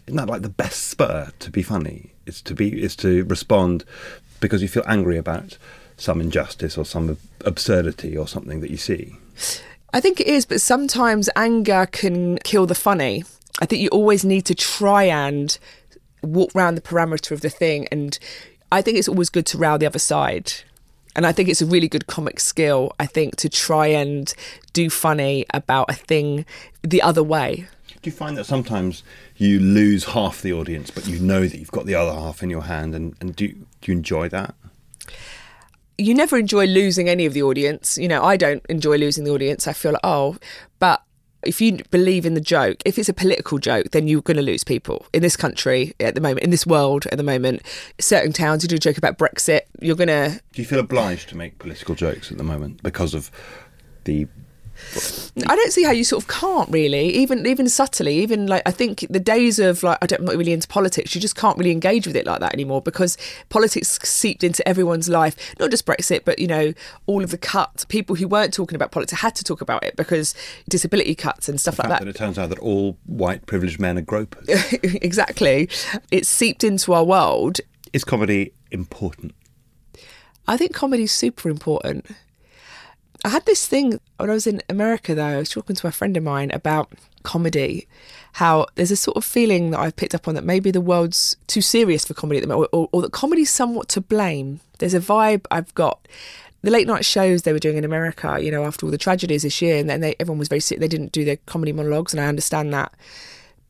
Isn't 0.07 0.17
that 0.17 0.29
like 0.29 0.43
the 0.43 0.49
best 0.49 0.89
spur 0.89 1.31
to 1.39 1.51
be 1.51 1.63
funny? 1.63 2.13
Is 2.27 2.43
to 2.43 2.55
be 2.55 2.83
is 2.83 2.97
to 2.97 3.25
respond 3.25 3.85
because 4.41 4.63
you 4.63 4.69
feel 4.69 4.85
angry 4.87 5.17
about 5.17 5.59
some 5.97 6.21
injustice 6.21 6.77
or 6.79 6.85
some 6.85 7.17
absurdity 7.45 8.17
or 8.17 8.27
something 8.27 8.61
that 8.61 8.71
you 8.71 8.77
see. 8.77 9.17
I 9.93 10.01
think 10.01 10.21
it 10.21 10.27
is, 10.27 10.47
but 10.47 10.61
sometimes 10.61 11.29
anger 11.37 11.87
can 11.91 12.39
kill 12.39 12.67
the 12.67 12.75
funny. 12.75 13.25
I 13.61 13.67
think 13.67 13.83
you 13.83 13.89
always 13.89 14.25
need 14.25 14.47
to 14.47 14.55
try 14.55 15.05
and 15.05 15.59
walk 16.23 16.55
around 16.55 16.77
the 16.77 16.81
parameter 16.81 17.33
of 17.33 17.43
the 17.43 17.51
thing. 17.51 17.87
And 17.93 18.19
I 18.71 18.81
think 18.81 18.97
it's 18.97 19.09
always 19.09 19.29
good 19.29 19.47
to 19.47 19.59
row 19.59 19.77
the 19.77 19.87
other 19.87 19.99
side. 19.99 20.53
And 21.15 21.27
I 21.27 21.33
think 21.33 21.51
it's 21.51 21.61
a 21.61 21.67
really 21.67 21.89
good 21.89 22.07
comic 22.07 22.41
skill, 22.41 22.93
I 22.99 23.05
think, 23.05 23.37
to 23.37 23.49
try 23.51 23.89
and 23.89 24.33
do 24.73 24.89
funny 24.89 25.45
about 25.53 25.91
a 25.91 25.95
thing 25.95 26.47
the 26.83 27.03
other 27.03 27.23
way. 27.23 27.67
Do 27.87 28.11
you 28.11 28.13
find 28.13 28.37
that 28.39 28.47
sometimes 28.47 29.03
you 29.37 29.61
lose 29.61 30.05
half 30.07 30.41
the 30.41 30.55
audience, 30.55 30.91
but 30.91 31.07
you 31.07 31.21
know 31.21 31.47
that 31.47 31.59
you've 31.59 31.71
got 31.71 31.87
the 31.87 31.95
other 31.95 32.13
half 32.13 32.43
in 32.43 32.51
your 32.51 32.63
hand, 32.63 32.95
and, 32.95 33.15
and 33.21 33.37
do, 33.37 33.49
do 33.49 33.93
you 33.93 33.93
enjoy 33.93 34.29
that? 34.31 34.55
You 35.99 36.15
never 36.15 36.39
enjoy 36.39 36.67
losing 36.67 37.09
any 37.09 37.27
of 37.27 37.35
the 37.35 37.43
audience. 37.43 37.99
You 37.99 38.09
know, 38.09 38.23
I 38.23 38.37
don't 38.37 38.65
enjoy 38.69 38.97
losing 38.97 39.25
the 39.25 39.33
audience. 39.33 39.67
I 39.67 39.73
feel 39.73 39.93
like, 39.93 40.01
oh, 40.05 40.37
but 40.79 41.03
if 41.45 41.61
you 41.61 41.79
believe 41.91 42.25
in 42.25 42.35
the 42.35 42.41
joke, 42.41 42.81
if 42.85 42.99
it's 42.99 43.09
a 43.09 43.15
political 43.15 43.59
joke, 43.59 43.91
then 43.91 44.07
you're 44.07 44.23
going 44.23 44.37
to 44.37 44.43
lose 44.43 44.65
people 44.65 45.07
in 45.13 45.23
this 45.23 45.37
country 45.37 45.93
at 46.01 46.15
the 46.15 46.21
moment, 46.21 46.41
in 46.41 46.51
this 46.51 46.67
world 46.67 47.07
at 47.07 47.19
the 47.19 47.25
moment. 47.25 47.63
Certain 47.99 48.33
towns, 48.33 48.63
you 48.63 48.69
do 48.69 48.77
a 48.77 48.79
joke 48.79 48.99
about 48.99 49.19
Brexit, 49.19 49.63
you're 49.81 49.97
going 49.97 50.09
to. 50.09 50.41
Do 50.53 50.63
you 50.63 50.67
feel 50.67 50.79
obliged 50.79 51.29
to 51.31 51.37
make 51.37 51.59
political 51.59 51.95
jokes 51.95 52.31
at 52.31 52.39
the 52.39 52.45
moment 52.45 52.83
because 52.83 53.15
of 53.15 53.31
the 54.05 54.27
I 55.49 55.57
don't 55.57 55.73
see 55.73 55.83
how 55.83 55.93
you 55.93 56.05
sort 56.05 56.23
of 56.23 56.29
can't 56.29 56.69
really, 56.71 57.09
even 57.15 57.47
even 57.47 57.69
subtly, 57.69 58.19
even 58.19 58.47
like 58.47 58.63
I 58.67 58.71
think 58.71 59.07
the 59.09 59.21
days 59.21 59.59
of 59.59 59.83
like 59.83 59.99
I 60.03 60.07
don't, 60.07 60.21
I'm 60.21 60.27
not 60.27 60.37
really 60.37 60.53
into 60.53 60.69
politics. 60.69 61.15
You 61.15 61.21
just 61.21 61.37
can't 61.37 61.57
really 61.57 61.71
engage 61.71 62.07
with 62.07 62.17
it 62.17 62.27
like 62.27 62.41
that 62.41 62.53
anymore 62.53 62.83
because 62.83 63.17
politics 63.49 63.99
seeped 64.03 64.45
into 64.45 64.67
everyone's 64.69 65.09
life. 65.09 65.35
Not 65.59 65.71
just 65.71 65.87
Brexit, 65.87 66.25
but 66.25 66.39
you 66.39 66.47
know 66.47 66.75
all 67.07 67.25
of 67.25 67.31
the 67.31 67.39
cuts. 67.39 67.85
People 67.87 68.17
who 68.17 68.29
weren't 68.29 68.53
talking 68.53 68.77
about 68.77 68.93
politics 68.93 69.21
had 69.21 69.35
to 69.37 69.45
talk 69.45 69.63
about 69.63 69.83
it 69.85 69.97
because 69.97 70.35
disability 70.69 71.15
cuts 71.15 71.49
and 71.49 71.61
stuff 71.61 71.77
the 71.77 71.83
like 71.83 71.91
that. 71.91 72.05
that 72.05 72.09
it 72.09 72.17
turns 72.17 72.39
out 72.39 72.51
that 72.51 72.59
all 72.59 72.99
white 73.07 73.47
privileged 73.47 73.81
men 73.81 73.97
are 73.97 74.03
gropers? 74.03 74.47
exactly, 74.83 75.69
it's 76.11 76.29
seeped 76.29 76.63
into 76.63 76.93
our 76.93 77.05
world. 77.05 77.61
Is 77.95 78.05
comedy 78.05 78.53
important? 78.71 79.35
I 80.47 80.57
think 80.57 80.75
comedy's 80.75 81.13
super 81.13 81.49
important. 81.49 82.07
I 83.25 83.29
had 83.29 83.47
this 83.47 83.67
thing 83.67 84.01
when 84.23 84.31
I 84.31 84.35
was 84.35 84.47
in 84.47 84.63
America, 84.69 85.15
though. 85.15 85.27
I 85.27 85.39
was 85.39 85.51
talking 85.51 85.77
to 85.77 85.87
a 85.89 85.93
friend 85.93 86.17
of 86.17 86.23
mine 86.23 86.51
about 86.53 86.93
comedy, 87.25 87.89
how 88.35 88.67
there's 88.77 88.91
a 88.91 88.97
sort 88.97 89.17
of 89.17 89.25
feeling 89.25 89.73
that 89.73 89.81
I've 89.81 89.97
picked 89.97 90.15
up 90.15 90.29
on 90.29 90.35
that 90.37 90.45
maybe 90.45 90.71
the 90.71 90.81
world's 90.81 91.37
too 91.49 91.61
serious 91.61 92.05
for 92.05 92.15
comedy 92.15 92.39
at 92.39 92.43
the 92.43 92.47
moment, 92.47 92.71
or, 92.73 92.89
or 92.93 93.03
that 93.03 93.13
comedy's 93.13 93.51
somewhat 93.51 93.89
to 93.91 94.01
blame. 94.01 94.61
There's 94.79 94.95
a 94.95 95.01
vibe 95.01 95.45
I've 95.51 95.75
got. 95.75 96.07
The 96.63 96.71
late 96.71 96.87
night 96.87 97.05
shows 97.05 97.43
they 97.43 97.53
were 97.53 97.59
doing 97.59 97.77
in 97.77 97.85
America, 97.85 98.39
you 98.41 98.53
know, 98.53 98.65
after 98.65 98.87
all 98.87 98.93
the 98.93 98.99
tragedies 98.99 99.43
this 99.43 99.61
year, 99.61 99.77
and 99.77 99.91
then 99.91 100.01
they, 100.01 100.15
everyone 100.21 100.39
was 100.39 100.49
very 100.49 100.61
sick. 100.61 100.79
They 100.79 100.87
didn't 100.87 101.11
do 101.11 101.25
their 101.25 101.39
comedy 101.47 101.73
monologues, 101.73 102.15
and 102.15 102.21
I 102.21 102.27
understand 102.27 102.73
that. 102.73 102.93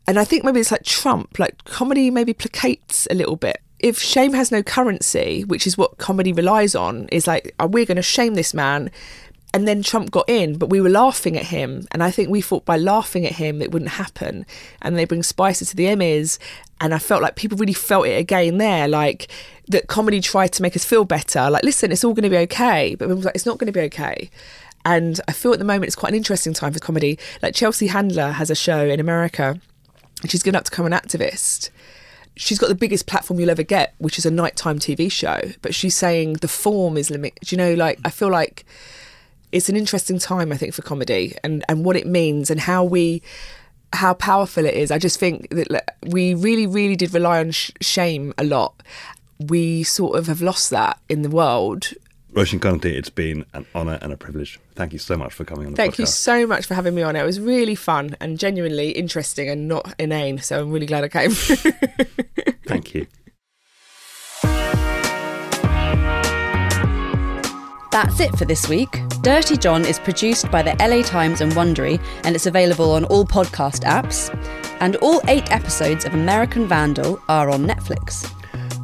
And 0.07 0.19
I 0.19 0.25
think 0.25 0.45
maybe 0.45 0.61
it's 0.61 0.71
like 0.71 0.85
Trump, 0.85 1.39
like 1.39 1.65
comedy 1.65 2.11
maybe 2.11 2.35
placates 2.35 3.07
a 3.11 3.15
little 3.15 3.37
bit 3.37 3.63
if 3.83 3.99
shame 3.99 4.33
has 4.33 4.53
no 4.53 4.63
currency, 4.63 5.43
which 5.43 5.67
is 5.67 5.77
what 5.77 5.99
comedy 5.99 6.33
relies 6.33 6.77
on, 6.77 7.09
is 7.09 7.27
like, 7.27 7.53
oh, 7.59 7.67
we're 7.67 7.85
going 7.85 7.97
to 7.97 8.03
shame 8.03 8.35
this 8.35 8.55
man. 8.55 8.93
And 9.55 9.69
then 9.69 9.83
Trump 9.83 10.11
got 10.11 10.29
in, 10.29 10.57
but 10.57 10.71
we 10.71 10.81
were 10.81 10.89
laughing 10.89 11.37
at 11.37 11.45
him. 11.45 11.87
And 11.91 12.03
I 12.03 12.11
think 12.11 12.31
we 12.31 12.41
thought 12.41 12.65
by 12.65 12.79
laughing 12.79 13.27
at 13.27 13.33
him, 13.33 13.61
it 13.61 13.71
wouldn't 13.71 13.93
happen. 13.93 14.47
And 14.81 14.97
they 14.97 15.05
bring 15.05 15.23
Spicer 15.23 15.67
to 15.67 15.77
the 15.77 15.85
Emmys. 15.85 16.39
And 16.81 16.95
I 16.95 16.99
felt 16.99 17.23
like 17.23 17.37
people 17.37 17.59
really 17.59 17.75
felt 17.75 18.07
it 18.07 18.19
again 18.19 18.59
there, 18.59 18.89
like 18.89 19.29
that 19.69 19.89
comedy 19.89 20.21
tried 20.21 20.53
to 20.55 20.63
make 20.63 20.75
us 20.75 20.85
feel 20.85 21.05
better. 21.05 21.51
Like, 21.51 21.65
listen, 21.65 21.93
it's 21.93 22.03
all 22.03 22.15
going 22.15 22.25
to 22.25 22.31
be 22.31 22.39
okay. 22.39 22.95
But 22.95 23.09
was 23.09 23.25
like, 23.25 23.35
it's 23.35 23.47
not 23.47 23.59
going 23.59 23.67
to 23.67 23.79
be 23.79 23.85
okay. 23.87 24.31
And 24.85 25.21
I 25.29 25.33
feel 25.33 25.53
at 25.53 25.59
the 25.59 25.65
moment 25.65 25.85
it's 25.85 25.97
quite 25.97 26.13
an 26.13 26.17
interesting 26.17 26.55
time 26.55 26.73
for 26.73 26.81
comedy. 26.81 27.19
Like 27.43 27.55
Chelsea 27.55 27.89
Handler 27.89 28.33
has 28.33 28.51
a 28.51 28.57
show 28.57 28.87
in 28.87 28.99
America, 28.99 29.61
and 30.23 30.31
she's 30.31 30.43
given 30.43 30.57
up 30.57 30.65
to 30.65 30.71
become 30.71 30.87
an 30.87 30.93
activist 30.93 31.71
she's 32.37 32.59
got 32.59 32.69
the 32.69 32.75
biggest 32.75 33.07
platform 33.07 33.39
you'll 33.39 33.51
ever 33.51 33.63
get, 33.63 33.95
which 33.99 34.19
is 34.19 34.27
a 34.27 34.31
nighttime 34.31 34.79
TV 34.79 35.11
show. 35.11 35.41
But 35.61 35.75
she's 35.75 35.95
saying 35.95 36.35
the 36.35 36.49
form 36.49 36.97
is 36.97 37.11
limited. 37.11 37.53
You 37.53 37.59
know, 37.59 37.75
like 37.75 37.99
I 38.05 38.11
feel 38.11 38.31
like 38.31 38.65
it's 39.53 39.69
an 39.69 39.77
interesting 39.77 40.19
time, 40.19 40.51
I 40.53 40.57
think, 40.57 40.75
for 40.75 40.83
comedy 40.83 41.37
and 41.45 41.65
and 41.69 41.85
what 41.85 41.97
it 41.97 42.07
means 42.07 42.51
and 42.51 42.61
how 42.61 42.85
we. 42.85 43.23
How 43.95 44.15
powerful 44.15 44.65
it 44.65 44.73
is. 44.73 44.91
I 44.91 44.97
just 44.97 45.19
think 45.19 45.51
that 45.51 45.97
we 46.07 46.33
really, 46.33 46.67
really 46.67 46.97
did 46.97 47.13
rely 47.13 47.41
on 47.41 47.51
sh- 47.51 47.73
shame 47.83 48.33
a 48.39 48.43
lot. 48.43 48.83
We 49.39 49.83
sort 49.83 50.19
of 50.19 50.29
have 50.29 50.41
lost 50.41 50.71
that 50.71 50.99
in 51.11 51.21
the 51.21 51.29
world. 51.29 51.93
Roisin 52.33 52.59
Conaty, 52.59 52.87
it's 52.87 53.11
been 53.11 53.45
an 53.53 53.67
honour 53.75 53.99
and 54.01 54.11
a 54.11 54.17
privilege. 54.17 54.59
Thank 54.75 54.95
you 54.95 54.99
so 54.99 55.19
much 55.19 55.35
for 55.35 55.45
coming 55.45 55.67
on 55.67 55.75
the 55.75 55.77
podcast. 55.77 55.77
Thank 55.77 55.95
podcast. 55.95 55.99
you 55.99 56.07
so 56.07 56.47
much 56.47 56.65
for 56.67 56.75
having 56.75 56.95
me 56.95 57.03
on. 57.03 57.17
It 57.17 57.23
was 57.25 57.39
really 57.39 57.75
fun 57.75 58.17
and 58.19 58.39
genuinely 58.39 58.93
interesting 58.93 59.51
and 59.51 59.69
not 59.69 59.95
inane. 59.99 60.39
So 60.39 60.63
I'm 60.63 60.71
really 60.71 60.87
glad 60.87 61.05
I 61.05 61.09
came. 61.09 61.31
Thank 62.67 62.95
you. 62.95 63.07
That's 67.93 68.21
it 68.21 68.35
for 68.39 68.47
this 68.47 68.71
week. 68.71 69.03
Dirty 69.21 69.55
John 69.55 69.85
is 69.85 69.99
produced 69.99 70.51
by 70.51 70.63
the 70.63 70.75
LA 70.81 71.03
Times 71.03 71.43
and 71.43 71.53
Wondery, 71.53 72.01
and 72.25 72.35
it's 72.35 72.47
available 72.47 72.91
on 72.93 73.05
all 73.05 73.27
podcast 73.27 73.85
apps. 73.85 74.31
And 74.81 74.97
all 74.97 75.21
eight 75.29 75.53
episodes 75.53 76.07
of 76.07 76.15
American 76.15 76.67
Vandal 76.67 77.21
are 77.29 77.51
on 77.51 77.67
Netflix. 77.67 78.33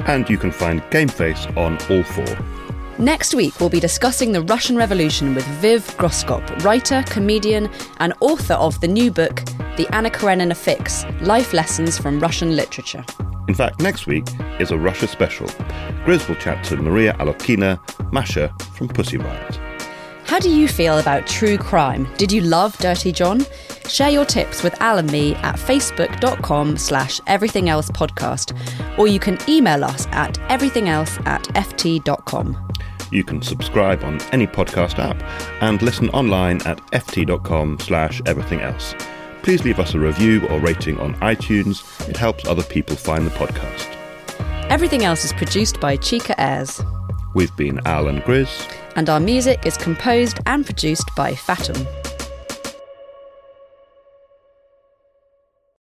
And 0.06 0.28
you 0.28 0.36
can 0.36 0.52
find 0.52 0.82
Game 0.90 1.08
Face 1.08 1.46
on 1.56 1.78
all 1.88 2.02
four. 2.02 2.38
Next 2.98 3.34
week, 3.34 3.58
we'll 3.60 3.70
be 3.70 3.80
discussing 3.80 4.32
the 4.32 4.42
Russian 4.42 4.76
Revolution 4.76 5.34
with 5.34 5.46
Viv 5.62 5.86
Groskop, 5.96 6.62
writer, 6.62 7.02
comedian, 7.06 7.70
and 8.00 8.12
author 8.20 8.54
of 8.54 8.78
the 8.82 8.88
new 8.88 9.10
book, 9.10 9.42
The 9.78 9.88
Anna 9.92 10.10
Karenina 10.10 10.54
Fix 10.54 11.06
Life 11.22 11.54
Lessons 11.54 11.96
from 11.96 12.20
Russian 12.20 12.54
Literature. 12.54 13.06
In 13.48 13.54
fact, 13.54 13.80
next 13.80 14.06
week 14.06 14.26
is 14.60 14.70
a 14.70 14.78
Russia 14.78 15.08
special. 15.08 15.46
Grizz 16.04 16.28
will 16.28 16.36
chat 16.36 16.62
to 16.64 16.76
Maria 16.76 17.14
Alyokhina, 17.14 17.80
Masha 18.12 18.54
from 18.74 18.88
Pussy 18.88 19.16
Riot. 19.16 19.58
How 20.24 20.38
do 20.38 20.50
you 20.50 20.68
feel 20.68 20.98
about 20.98 21.26
true 21.26 21.56
crime? 21.56 22.06
Did 22.18 22.30
you 22.30 22.42
love 22.42 22.76
Dirty 22.76 23.12
John? 23.12 23.46
Share 23.88 24.10
your 24.10 24.26
tips 24.26 24.62
with 24.62 24.78
Al 24.82 24.98
and 24.98 25.10
me 25.10 25.34
at 25.36 25.56
facebook.com 25.56 26.76
slash 26.76 27.18
everything 27.26 27.70
else 27.70 27.90
podcast, 27.90 28.52
or 28.98 29.08
you 29.08 29.18
can 29.18 29.38
email 29.48 29.82
us 29.84 30.06
at 30.08 30.34
everythingelse 30.50 31.26
at 31.26 31.42
ft.com. 31.54 32.68
You 33.10 33.24
can 33.24 33.40
subscribe 33.40 34.04
on 34.04 34.20
any 34.32 34.46
podcast 34.46 34.98
app 34.98 35.22
and 35.62 35.80
listen 35.80 36.10
online 36.10 36.60
at 36.66 36.78
ft.com 36.90 37.78
slash 37.80 38.20
everything 38.26 38.60
else. 38.60 38.94
Please 39.42 39.64
leave 39.64 39.78
us 39.78 39.94
a 39.94 39.98
review 39.98 40.46
or 40.48 40.58
rating 40.60 40.98
on 41.00 41.14
iTunes. 41.16 42.08
It 42.08 42.16
helps 42.16 42.46
other 42.46 42.62
people 42.62 42.96
find 42.96 43.26
the 43.26 43.30
podcast. 43.30 43.94
Everything 44.70 45.04
else 45.04 45.24
is 45.24 45.32
produced 45.32 45.80
by 45.80 45.96
Chica 45.96 46.38
Airs. 46.40 46.82
We've 47.34 47.54
been 47.56 47.80
Al 47.86 48.08
and 48.08 48.22
Grizz. 48.22 48.70
And 48.96 49.08
our 49.08 49.20
music 49.20 49.64
is 49.64 49.76
composed 49.76 50.40
and 50.46 50.64
produced 50.64 51.08
by 51.16 51.32
Fatum. 51.32 51.86